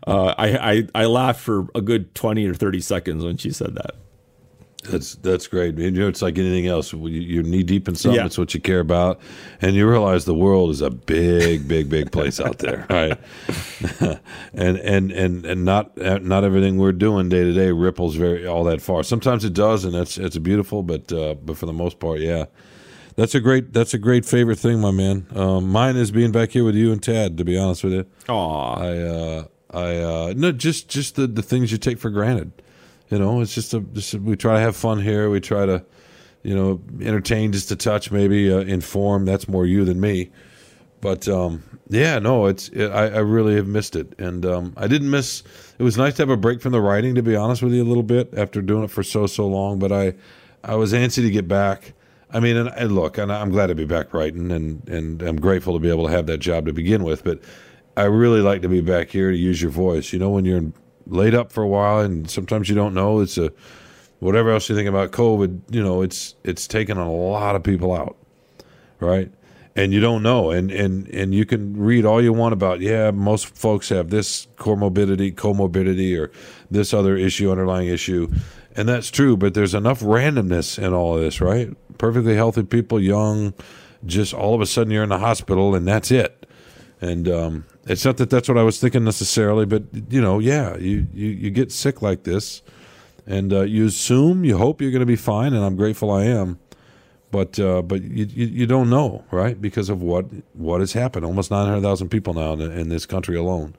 Uh, 0.07 0.35
I, 0.37 0.73
I 0.73 0.89
I 0.95 1.05
laughed 1.07 1.41
for 1.41 1.69
a 1.75 1.81
good 1.81 2.15
twenty 2.17 2.47
or 2.47 2.53
thirty 2.53 2.81
seconds 2.81 3.25
when 3.25 3.37
she 3.37 3.53
said 3.53 3.77
that. 3.77 3.95
That's 4.91 5.17
that's 5.17 5.47
great. 5.47 5.77
You 5.79 5.91
know, 5.91 6.09
it's 6.09 6.23
like 6.23 6.39
anything 6.39 6.67
else. 6.67 6.93
You're 6.93 7.43
knee 7.43 7.63
deep 7.63 7.89
in 7.89 7.95
something. 7.95 8.21
Yeah. 8.21 8.27
It's 8.27 8.39
what 8.39 8.55
you 8.55 8.61
care 8.61 8.81
about, 8.81 9.21
and 9.61 9.75
you 9.75 9.89
realize 9.89 10.25
the 10.25 10.35
world 10.35 10.71
is 10.71 10.81
a 10.81 10.91
big, 10.91 11.67
big, 11.67 11.89
big 11.89 12.13
place 12.13 12.41
out 12.41 12.59
there, 12.59 12.87
right? 12.91 13.19
and 14.55 14.79
and 14.79 15.13
and 15.13 15.45
and 15.45 15.65
not 15.65 15.97
not 15.97 16.45
everything 16.45 16.79
we're 16.79 16.93
doing 16.93 17.29
day 17.29 17.45
to 17.45 17.53
day 17.53 17.71
ripples 17.73 18.15
very 18.15 18.47
all 18.47 18.65
that 18.65 18.81
far. 18.81 19.03
Sometimes 19.03 19.45
it 19.45 19.55
does, 19.55 19.85
and 19.85 19.95
that's 19.95 20.19
it's 20.19 20.39
beautiful. 20.39 20.83
But 20.83 21.13
uh, 21.13 21.35
but 21.35 21.57
for 21.57 21.67
the 21.67 21.73
most 21.73 21.99
part, 21.99 22.21
yeah, 22.21 22.47
that's 23.17 23.35
a 23.35 23.41
great 23.41 23.73
that's 23.73 23.95
a 23.95 23.99
great 23.99 24.25
favorite 24.25 24.59
thing, 24.59 24.81
my 24.81 24.91
man. 24.91 25.27
Um, 25.35 25.69
mine 25.69 25.97
is 25.97 26.11
being 26.11 26.33
back 26.33 26.51
here 26.51 26.65
with 26.65 26.75
you 26.75 26.93
and 26.93 27.03
Tad. 27.03 27.39
To 27.39 27.45
be 27.45 27.59
honest 27.59 27.83
with 27.83 27.95
you, 27.95 28.07
Aw, 28.29 28.75
I 28.75 28.99
uh, 28.99 29.45
I 29.71 29.97
uh, 29.97 30.35
no 30.37 30.53
just 30.53 30.89
just 30.89 31.17
the 31.17 31.27
the 31.27 31.43
things 31.43 31.73
you 31.73 31.79
take 31.79 31.99
for 31.99 32.11
granted. 32.11 32.53
You 33.09 33.19
know, 33.19 33.41
it's 33.41 33.55
just 33.55 33.73
a, 33.73 33.81
just 33.81 34.15
a 34.15 34.19
we 34.19 34.37
try 34.37 34.55
to 34.55 34.61
have 34.61 34.77
fun 34.77 35.01
here. 35.01 35.31
We 35.31 35.41
try 35.41 35.65
to, 35.65 35.85
you 36.43 36.55
know, 36.55 36.81
entertain 37.01 37.53
just 37.53 37.71
a 37.71 37.77
touch, 37.77 38.11
maybe 38.11 38.53
uh, 38.53 38.59
inform. 38.59 39.25
That's 39.25 39.49
more 39.49 39.65
you 39.65 39.85
than 39.85 40.01
me. 40.01 40.31
But 41.01 41.29
um, 41.29 41.63
yeah, 41.89 42.19
no, 42.19 42.47
it's 42.47 42.69
it, 42.71 42.89
I, 42.89 43.07
I 43.07 43.19
really 43.19 43.55
have 43.55 43.67
missed 43.67 43.97
it, 43.97 44.19
and 44.19 44.45
um, 44.45 44.75
I 44.77 44.89
didn't 44.89 45.11
miss. 45.11 45.43
It 45.79 45.83
was 45.83 45.97
nice 45.97 46.15
to 46.15 46.23
have 46.23 46.31
a 46.31 46.37
break 46.37 46.61
from 46.61 46.73
the 46.73 46.81
writing, 46.81 47.15
to 47.15 47.23
be 47.23 47.37
honest 47.37 47.63
with 47.63 47.73
you, 47.73 47.83
a 47.83 47.85
little 47.87 48.03
bit 48.03 48.35
after 48.37 48.61
doing 48.61 48.85
it 48.85 48.91
for 48.91 49.03
so 49.03 49.27
so 49.27 49.47
long. 49.47 49.79
But 49.79 49.93
I, 49.93 50.15
I 50.65 50.75
was 50.75 50.93
antsy 50.93 51.23
to 51.23 51.31
get 51.31 51.47
back. 51.47 51.93
I 52.31 52.41
mean, 52.41 52.57
and, 52.57 52.69
and 52.71 52.95
look, 52.95 53.19
and 53.19 53.33
I'm 53.33 53.51
glad 53.51 53.69
to 53.69 53.75
be 53.75 53.85
back 53.85 54.13
writing, 54.13 54.51
and 54.51 54.87
and 54.89 55.23
I'm 55.23 55.37
grateful 55.37 55.75
to 55.75 55.79
be 55.79 55.91
able 55.91 56.07
to 56.07 56.13
have 56.13 56.27
that 56.27 56.39
job 56.39 56.67
to 56.67 56.73
begin 56.73 57.05
with. 57.05 57.25
But 57.25 57.41
I 57.97 58.05
really 58.05 58.41
like 58.41 58.63
to 58.63 58.69
be 58.69 58.81
back 58.81 59.11
here 59.11 59.31
to 59.31 59.37
use 59.37 59.63
your 59.63 59.71
voice. 59.71 60.13
You 60.13 60.19
know, 60.19 60.31
when 60.31 60.45
you're 60.45 60.73
laid 61.07 61.35
up 61.35 61.53
for 61.53 61.63
a 61.63 61.69
while, 61.69 62.01
and 62.01 62.29
sometimes 62.29 62.69
you 62.69 62.75
don't 62.75 62.95
know. 62.95 63.21
It's 63.21 63.39
a 63.39 63.53
whatever 64.19 64.51
else 64.51 64.69
you 64.69 64.75
think 64.75 64.89
about 64.89 65.13
COVID. 65.13 65.63
You 65.71 65.83
know, 65.83 66.03
it's 66.03 66.35
it's 66.45 66.67
taken 66.67 66.99
a 66.99 67.11
lot 67.11 67.55
of 67.55 67.63
people 67.63 67.95
out, 67.95 68.17
right? 69.01 69.31
And 69.79 69.93
you 69.93 70.01
don't 70.01 70.23
know, 70.23 70.51
and 70.51 70.71
and 70.71 71.07
and 71.09 71.35
you 71.35 71.45
can 71.45 71.79
read 71.79 72.07
all 72.07 72.25
you 72.25 72.33
want 72.33 72.55
about. 72.55 72.81
Yeah, 72.81 73.11
most 73.11 73.55
folks 73.55 73.91
have 73.91 74.09
this 74.09 74.47
comorbidity, 74.57 75.35
comorbidity, 75.35 76.19
or 76.19 76.33
this 76.71 76.95
other 76.95 77.15
issue, 77.15 77.51
underlying 77.51 77.89
issue, 77.89 78.33
and 78.75 78.89
that's 78.89 79.11
true. 79.11 79.37
But 79.37 79.53
there's 79.53 79.75
enough 79.75 80.01
randomness 80.01 80.79
in 80.79 80.95
all 80.95 81.17
of 81.17 81.21
this, 81.21 81.43
right? 81.43 81.77
Perfectly 81.99 82.35
healthy 82.35 82.63
people, 82.63 82.99
young, 82.99 83.53
just 84.07 84.33
all 84.33 84.55
of 84.55 84.63
a 84.63 84.67
sudden 84.67 84.91
you're 84.91 85.03
in 85.03 85.11
the 85.11 85.19
hospital, 85.19 85.75
and 85.75 85.87
that's 85.87 86.11
it. 86.11 86.47
And 87.03 87.29
um, 87.29 87.67
it's 87.87 88.05
not 88.05 88.17
that 88.17 88.31
that's 88.31 88.49
what 88.49 88.57
I 88.57 88.63
was 88.63 88.81
thinking 88.81 89.05
necessarily, 89.05 89.67
but 89.67 89.85
you 90.09 90.23
know, 90.23 90.39
yeah, 90.39 90.77
you 90.79 91.07
you, 91.13 91.29
you 91.29 91.51
get 91.51 91.71
sick 91.71 92.01
like 92.01 92.23
this, 92.23 92.63
and 93.27 93.53
uh, 93.53 93.61
you 93.63 93.85
assume, 93.85 94.43
you 94.43 94.57
hope 94.57 94.81
you're 94.81 94.91
going 94.91 95.01
to 95.01 95.07
be 95.07 95.17
fine, 95.17 95.53
and 95.53 95.63
I'm 95.63 95.77
grateful 95.77 96.11
I 96.11 96.25
am, 96.25 96.59
but 97.31 97.59
uh, 97.59 97.83
but 97.83 98.03
you, 98.03 98.27
you 98.27 98.47
you 98.47 98.67
don't 98.67 98.89
know, 98.89 99.25
right? 99.31 99.61
Because 99.61 99.89
of 99.89 100.03
what 100.03 100.27
what 100.55 100.81
has 100.81 100.93
happened. 100.93 101.25
Almost 101.25 101.51
900,000 101.51 102.09
people 102.09 102.35
now 102.35 102.53
in, 102.53 102.61
in 102.61 102.89
this 102.89 103.07
country 103.07 103.37
alone 103.37 103.75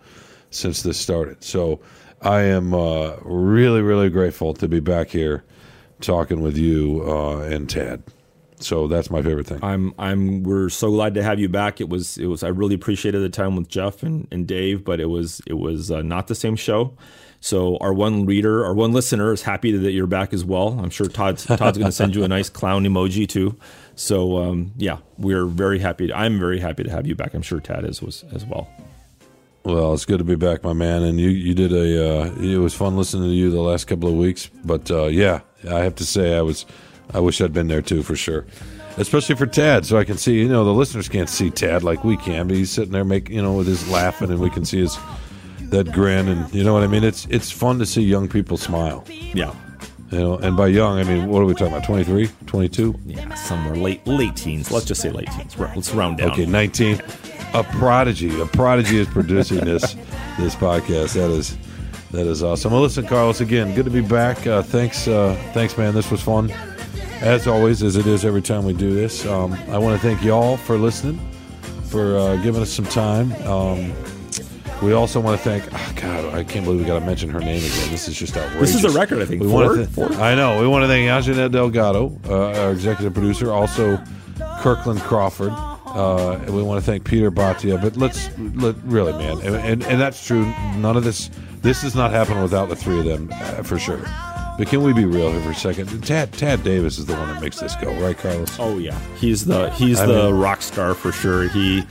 since 0.50 0.84
this 0.84 0.98
started. 0.98 1.44
So 1.44 1.80
I 2.22 2.42
am 2.42 2.74
uh, 2.74 3.16
really 3.22 3.82
really 3.82 4.10
grateful 4.10 4.54
to 4.56 4.68
be 4.68 4.80
back 4.80 5.10
here 5.10 5.44
talking 6.02 6.42
with 6.42 6.58
you 6.58 7.04
uh, 7.08 7.40
and 7.40 7.70
Tad. 7.70 8.04
So 8.60 8.88
that's 8.88 9.12
my 9.12 9.22
favorite 9.22 9.46
thing. 9.46 9.60
I'm 9.64 9.94
I'm 10.00 10.44
we're 10.44 10.70
so 10.70 10.90
glad 10.90 11.14
to 11.14 11.24
have 11.24 11.40
you 11.40 11.48
back. 11.48 11.80
It 11.80 11.90
was 11.90 12.18
it 12.18 12.26
was 12.26 12.44
I 12.44 12.48
really 12.48 12.76
appreciated 12.76 13.22
the 13.22 13.30
time 13.30 13.56
with 13.56 13.68
Jeff 13.68 14.02
and, 14.02 14.28
and 14.32 14.48
Dave, 14.48 14.84
but 14.84 15.00
it 15.00 15.06
was 15.06 15.42
it 15.46 15.54
was 15.54 15.92
uh, 15.92 16.02
not 16.02 16.28
the 16.28 16.36
same 16.36 16.56
show. 16.56 16.94
So 17.40 17.78
our 17.78 17.94
one 17.94 18.26
reader, 18.26 18.66
our 18.66 18.74
one 18.74 18.92
listener 18.92 19.32
is 19.32 19.44
happy 19.44 19.72
that 19.72 19.92
you're 19.92 20.08
back 20.08 20.34
as 20.34 20.44
well. 20.44 20.80
I'm 20.80 20.90
sure 20.90 21.08
Todd's 21.08 21.46
Todd's 21.46 21.78
going 21.78 21.88
to 21.88 21.92
send 21.92 22.16
you 22.16 22.24
a 22.24 22.28
nice 22.28 22.50
clown 22.50 22.84
emoji 22.84 23.28
too. 23.28 23.56
So 23.96 24.38
um, 24.38 24.74
yeah, 24.78 24.98
we're 25.18 25.46
very 25.46 25.80
happy. 25.80 26.12
I'm 26.12 26.40
very 26.40 26.60
happy 26.60 26.84
to 26.84 26.90
have 26.90 27.08
you 27.08 27.16
back. 27.16 27.34
I'm 27.34 27.42
sure 27.42 27.60
Tad 27.60 27.86
is 27.86 28.02
was 28.02 28.26
as 28.34 28.46
well. 28.46 28.68
Well, 29.64 29.94
it's 29.94 30.06
good 30.06 30.20
to 30.20 30.24
be 30.24 30.36
back, 30.36 30.64
my 30.64 30.72
man. 30.72 31.04
And 31.04 31.20
you, 31.20 31.30
you 31.30 31.54
did 31.54 31.74
a. 31.74 32.22
Uh, 32.22 32.36
it 32.42 32.58
was 32.58 32.74
fun 32.74 32.96
listening 32.96 33.30
to 33.30 33.36
you 33.36 33.50
the 33.52 33.62
last 33.62 33.86
couple 33.86 34.08
of 34.08 34.16
weeks. 34.16 34.50
But 34.64 34.90
uh, 34.90 35.08
yeah, 35.08 35.42
I 35.70 35.80
have 35.80 35.96
to 35.96 36.06
say, 36.06 36.38
I 36.38 36.42
was. 36.42 36.66
I 37.14 37.20
wish 37.20 37.42
I'd 37.42 37.54
been 37.54 37.68
there 37.68 37.82
too, 37.82 38.02
for 38.04 38.16
sure. 38.16 38.46
Especially 38.98 39.36
for 39.36 39.46
Tad, 39.46 39.86
so 39.86 39.98
I 39.98 40.06
can 40.06 40.18
see. 40.18 40.40
You 40.40 40.48
know, 40.48 40.64
the 40.64 40.74
listeners 40.74 41.08
can't 41.10 41.30
see 41.30 41.50
Tad 41.50 41.84
like 41.84 42.04
we 42.04 42.18
can, 42.18 42.48
but 42.48 42.56
he's 42.58 42.72
sitting 42.72 42.92
there, 42.92 43.04
making, 43.04 43.36
you 43.36 43.42
know, 43.42 43.54
with 43.54 43.68
his 43.68 43.88
laughing, 43.90 44.32
and 44.32 44.40
we 44.40 44.50
can 44.50 44.66
see 44.66 44.80
his 44.80 44.98
that 45.70 45.92
grin, 45.92 46.28
and 46.28 46.54
you 46.54 46.64
know 46.64 46.74
what 46.74 46.84
I 46.84 46.88
mean. 46.88 47.04
It's 47.04 47.26
it's 47.30 47.52
fun 47.52 47.80
to 47.80 47.86
see 47.86 48.02
young 48.02 48.28
people 48.28 48.58
smile. 48.58 49.04
Yeah, 49.10 49.54
You 50.12 50.20
know, 50.20 50.38
and 50.38 50.56
by 50.56 50.68
young, 50.68 51.00
I 51.00 51.04
mean 51.04 51.28
what 51.28 51.42
are 51.42 51.46
we 51.46 51.54
talking 51.54 51.74
about? 51.74 51.84
23, 51.86 52.30
22? 52.46 52.96
yeah, 53.06 53.34
somewhere 53.36 53.76
late 53.76 54.06
late 54.08 54.36
teens. 54.36 54.72
Let's 54.72 54.86
just 54.86 55.02
say 55.02 55.10
late 55.12 55.30
teens. 55.32 55.58
Let's 55.58 55.92
round 55.94 56.18
down. 56.20 56.32
Okay, 56.32 56.46
19. 56.46 57.02
A 57.54 57.64
prodigy. 57.64 58.40
A 58.42 58.46
prodigy 58.46 58.98
is 59.00 59.08
producing 59.08 59.60
this 59.64 59.94
this 60.40 60.56
podcast. 60.56 61.14
That 61.14 61.32
is 61.32 61.58
that 62.12 62.26
is 62.26 62.42
awesome. 62.44 62.72
Well, 62.72 62.82
listen, 62.82 63.06
Carlos, 63.06 63.42
again, 63.42 63.74
good 63.76 63.86
to 63.86 63.92
be 63.92 64.02
back. 64.02 64.48
Uh, 64.48 64.62
thanks, 64.64 65.08
uh, 65.10 65.36
thanks, 65.54 65.78
man. 65.78 65.94
This 65.94 66.10
was 66.10 66.22
fun, 66.22 66.50
as 67.20 67.48
always, 67.48 67.84
as 67.84 67.98
it 67.98 68.08
is 68.08 68.24
every 68.24 68.42
time 68.42 68.64
we 68.64 68.72
do 68.72 68.94
this. 68.94 69.26
Um, 69.26 69.52
I 69.70 69.78
want 69.78 70.00
to 70.02 70.08
thank 70.08 70.24
y'all 70.24 70.56
for 70.56 70.78
listening, 70.78 71.20
for 71.84 72.18
uh, 72.18 72.38
giving 72.38 72.62
us 72.62 72.72
some 72.72 72.86
time. 72.86 73.34
Um, 73.46 73.94
we 74.82 74.94
also 74.94 75.20
want 75.20 75.42
to 75.42 75.44
thank. 75.44 75.64
Oh 75.74 75.94
God, 75.96 76.34
I 76.34 76.44
can't 76.44 76.66
believe 76.66 76.82
we 76.82 76.86
got 76.86 77.00
to 77.00 77.06
mention 77.06 77.30
her 77.30 77.40
name 77.40 77.58
again. 77.58 77.92
This 77.92 78.08
is 78.08 78.16
just 78.18 78.36
outrageous. 78.38 78.74
This 78.74 78.84
is 78.84 78.96
a 78.96 78.98
record, 78.98 79.22
I 79.22 79.26
think. 79.26 79.42
We 79.42 79.48
Four? 79.50 79.66
want 79.66 79.80
to 79.80 79.88
Four? 79.88 80.12
I 80.14 80.36
know. 80.36 80.62
We 80.62 80.68
want 80.68 80.84
to 80.84 80.88
thank 80.88 81.08
Anjanette 81.10 81.52
Delgado, 81.52 82.18
uh, 82.28 82.60
our 82.62 82.72
executive 82.72 83.14
producer, 83.14 83.52
also 83.52 84.02
Kirkland 84.60 85.00
Crawford. 85.02 85.52
Uh, 85.54 86.34
and 86.34 86.56
we 86.56 86.62
want 86.62 86.80
to 86.84 86.86
thank 86.86 87.04
Peter 87.06 87.32
Bhatia. 87.32 87.82
But 87.82 87.98
let's 87.98 88.30
let, 88.38 88.76
really, 88.84 89.14
man, 89.14 89.40
and, 89.40 89.56
and 89.56 89.84
and 89.84 90.00
that's 90.00 90.26
true. 90.26 90.46
None 90.76 90.96
of 90.98 91.04
this 91.04 91.30
this 91.62 91.82
does 91.82 91.96
not 91.96 92.12
happen 92.12 92.42
without 92.42 92.70
the 92.70 92.76
three 92.76 93.00
of 93.00 93.06
them 93.06 93.30
uh, 93.34 93.64
for 93.64 93.80
sure. 93.80 94.02
But 94.60 94.68
can 94.68 94.82
we 94.84 94.92
be 94.92 95.06
real 95.06 95.32
here 95.32 95.42
for 95.42 95.52
a 95.52 95.56
second? 95.56 96.04
Tad 96.04 96.34
Tad 96.34 96.64
Davis 96.64 96.98
is 97.00 97.06
the 97.06 97.14
one 97.14 97.28
that 97.34 97.42
makes 97.42 97.60
this 97.60 97.76
go, 97.78 97.94
right, 98.02 98.18
Carlos? 98.18 98.60
Oh 98.60 98.78
yeah, 98.78 99.00
he's 99.16 99.46
the 99.46 99.70
he's 99.72 100.00
I 100.00 100.06
the 100.06 100.26
mean- 100.32 100.36
rock 100.36 100.62
star 100.62 100.94
for 100.94 101.12
sure. 101.12 101.48
He 101.50 101.84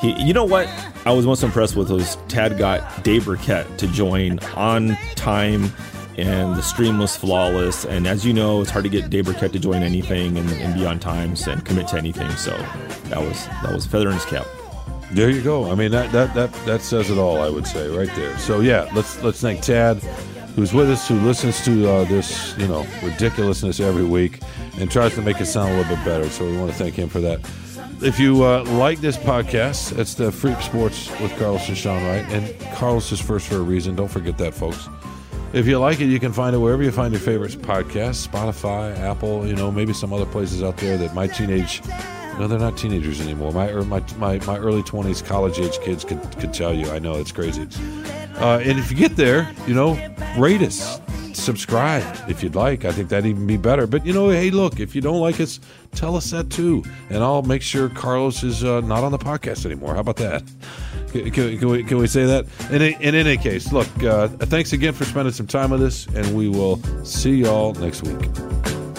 he. 0.00 0.12
You 0.22 0.32
know 0.32 0.44
what? 0.44 0.68
I 1.06 1.12
was 1.12 1.26
most 1.26 1.42
impressed 1.42 1.76
with 1.76 1.90
was 1.90 2.16
Tad 2.28 2.58
got 2.58 3.04
Dave 3.04 3.26
Birkett 3.26 3.78
to 3.78 3.86
join 3.88 4.38
on 4.56 4.96
time, 5.14 5.70
and 6.16 6.54
the 6.56 6.62
stream 6.62 6.98
was 6.98 7.16
flawless. 7.16 7.84
And 7.84 8.06
as 8.06 8.24
you 8.24 8.32
know, 8.32 8.60
it's 8.60 8.70
hard 8.70 8.84
to 8.84 8.90
get 8.90 9.10
Dave 9.10 9.26
Birkett 9.26 9.52
to 9.52 9.58
join 9.58 9.82
anything 9.82 10.36
and, 10.36 10.50
and 10.50 10.74
be 10.74 10.84
on 10.86 10.98
times 10.98 11.46
and 11.46 11.64
commit 11.64 11.88
to 11.88 11.96
anything. 11.96 12.30
So 12.32 12.50
that 13.04 13.20
was 13.20 13.46
that 13.46 13.72
was 13.72 13.86
feather 13.86 14.08
in 14.08 14.14
his 14.14 14.24
cap. 14.24 14.46
There 15.12 15.28
you 15.28 15.42
go. 15.42 15.70
I 15.70 15.74
mean 15.74 15.90
that 15.90 16.12
that 16.12 16.34
that 16.34 16.52
that 16.66 16.82
says 16.82 17.10
it 17.10 17.18
all. 17.18 17.40
I 17.40 17.48
would 17.48 17.66
say 17.66 17.88
right 17.88 18.14
there. 18.14 18.38
So 18.38 18.60
yeah, 18.60 18.88
let's 18.94 19.20
let's 19.22 19.40
thank 19.40 19.60
Tad, 19.60 19.96
who's 20.54 20.72
with 20.72 20.88
us, 20.90 21.08
who 21.08 21.16
listens 21.20 21.64
to 21.64 21.88
uh, 21.88 22.04
this 22.04 22.56
you 22.58 22.68
know 22.68 22.86
ridiculousness 23.02 23.80
every 23.80 24.04
week, 24.04 24.40
and 24.78 24.90
tries 24.90 25.14
to 25.14 25.22
make 25.22 25.40
it 25.40 25.46
sound 25.46 25.72
a 25.72 25.76
little 25.78 25.96
bit 25.96 26.04
better. 26.04 26.28
So 26.28 26.48
we 26.48 26.56
want 26.56 26.70
to 26.70 26.76
thank 26.76 26.94
him 26.94 27.08
for 27.08 27.20
that. 27.20 27.40
If 28.02 28.18
you 28.18 28.44
uh, 28.44 28.64
like 28.64 29.00
this 29.00 29.18
podcast, 29.18 29.98
it's 29.98 30.14
the 30.14 30.32
Freak 30.32 30.58
Sports 30.62 31.10
with 31.20 31.36
Carlos 31.36 31.68
and 31.68 31.76
Sean 31.76 32.02
Wright, 32.02 32.24
and 32.30 32.58
Carlos 32.74 33.12
is 33.12 33.20
first 33.20 33.46
for 33.46 33.56
a 33.56 33.60
reason. 33.60 33.94
Don't 33.94 34.08
forget 34.08 34.38
that, 34.38 34.54
folks. 34.54 34.88
If 35.52 35.66
you 35.66 35.78
like 35.78 36.00
it, 36.00 36.06
you 36.06 36.18
can 36.18 36.32
find 36.32 36.56
it 36.56 36.60
wherever 36.60 36.82
you 36.82 36.92
find 36.92 37.12
your 37.12 37.20
favorite 37.20 37.52
podcasts 37.60 38.26
Spotify, 38.26 38.96
Apple, 38.98 39.46
you 39.46 39.54
know, 39.54 39.70
maybe 39.70 39.92
some 39.92 40.14
other 40.14 40.24
places 40.24 40.62
out 40.62 40.78
there 40.78 40.96
that 40.96 41.14
my 41.14 41.26
teenage. 41.26 41.82
No, 42.38 42.48
they're 42.48 42.58
not 42.58 42.78
teenagers 42.78 43.20
anymore. 43.20 43.52
My 43.52 43.68
er, 43.68 43.82
my 43.84 44.02
my, 44.16 44.38
my 44.46 44.56
early 44.56 44.82
20s, 44.82 45.22
college 45.22 45.58
age 45.58 45.78
kids 45.80 46.02
could, 46.02 46.22
could 46.38 46.54
tell 46.54 46.72
you. 46.72 46.90
I 46.90 47.00
know 47.00 47.16
it's 47.16 47.32
crazy. 47.32 47.68
Uh, 48.40 48.58
and 48.58 48.78
if 48.78 48.90
you 48.90 48.96
get 48.96 49.16
there, 49.16 49.52
you 49.66 49.74
know, 49.74 49.98
rate 50.38 50.62
us. 50.62 51.00
Subscribe 51.32 52.02
if 52.28 52.42
you'd 52.42 52.54
like. 52.54 52.84
I 52.84 52.92
think 52.92 53.08
that'd 53.08 53.24
even 53.24 53.46
be 53.46 53.56
better. 53.56 53.86
But 53.86 54.04
you 54.04 54.12
know, 54.12 54.28
hey, 54.30 54.50
look, 54.50 54.80
if 54.80 54.94
you 54.94 55.00
don't 55.00 55.20
like 55.20 55.40
us, 55.40 55.60
tell 55.92 56.16
us 56.16 56.30
that 56.32 56.50
too, 56.50 56.82
and 57.08 57.22
I'll 57.22 57.42
make 57.42 57.62
sure 57.62 57.88
Carlos 57.88 58.42
is 58.42 58.62
uh, 58.64 58.80
not 58.80 59.04
on 59.04 59.12
the 59.12 59.18
podcast 59.18 59.64
anymore. 59.64 59.94
How 59.94 60.00
about 60.00 60.16
that? 60.16 60.42
Can, 61.12 61.30
can, 61.30 61.68
we, 61.68 61.82
can 61.82 61.98
we 61.98 62.06
say 62.06 62.24
that? 62.24 62.46
In, 62.70 62.82
in 62.82 63.14
any 63.14 63.36
case, 63.36 63.72
look, 63.72 63.88
uh, 64.02 64.28
thanks 64.28 64.72
again 64.72 64.92
for 64.92 65.04
spending 65.04 65.32
some 65.32 65.46
time 65.46 65.70
with 65.70 65.82
us, 65.82 66.06
and 66.14 66.36
we 66.36 66.48
will 66.48 66.82
see 67.04 67.36
y'all 67.36 67.74
next 67.74 68.02
week. 68.02 68.89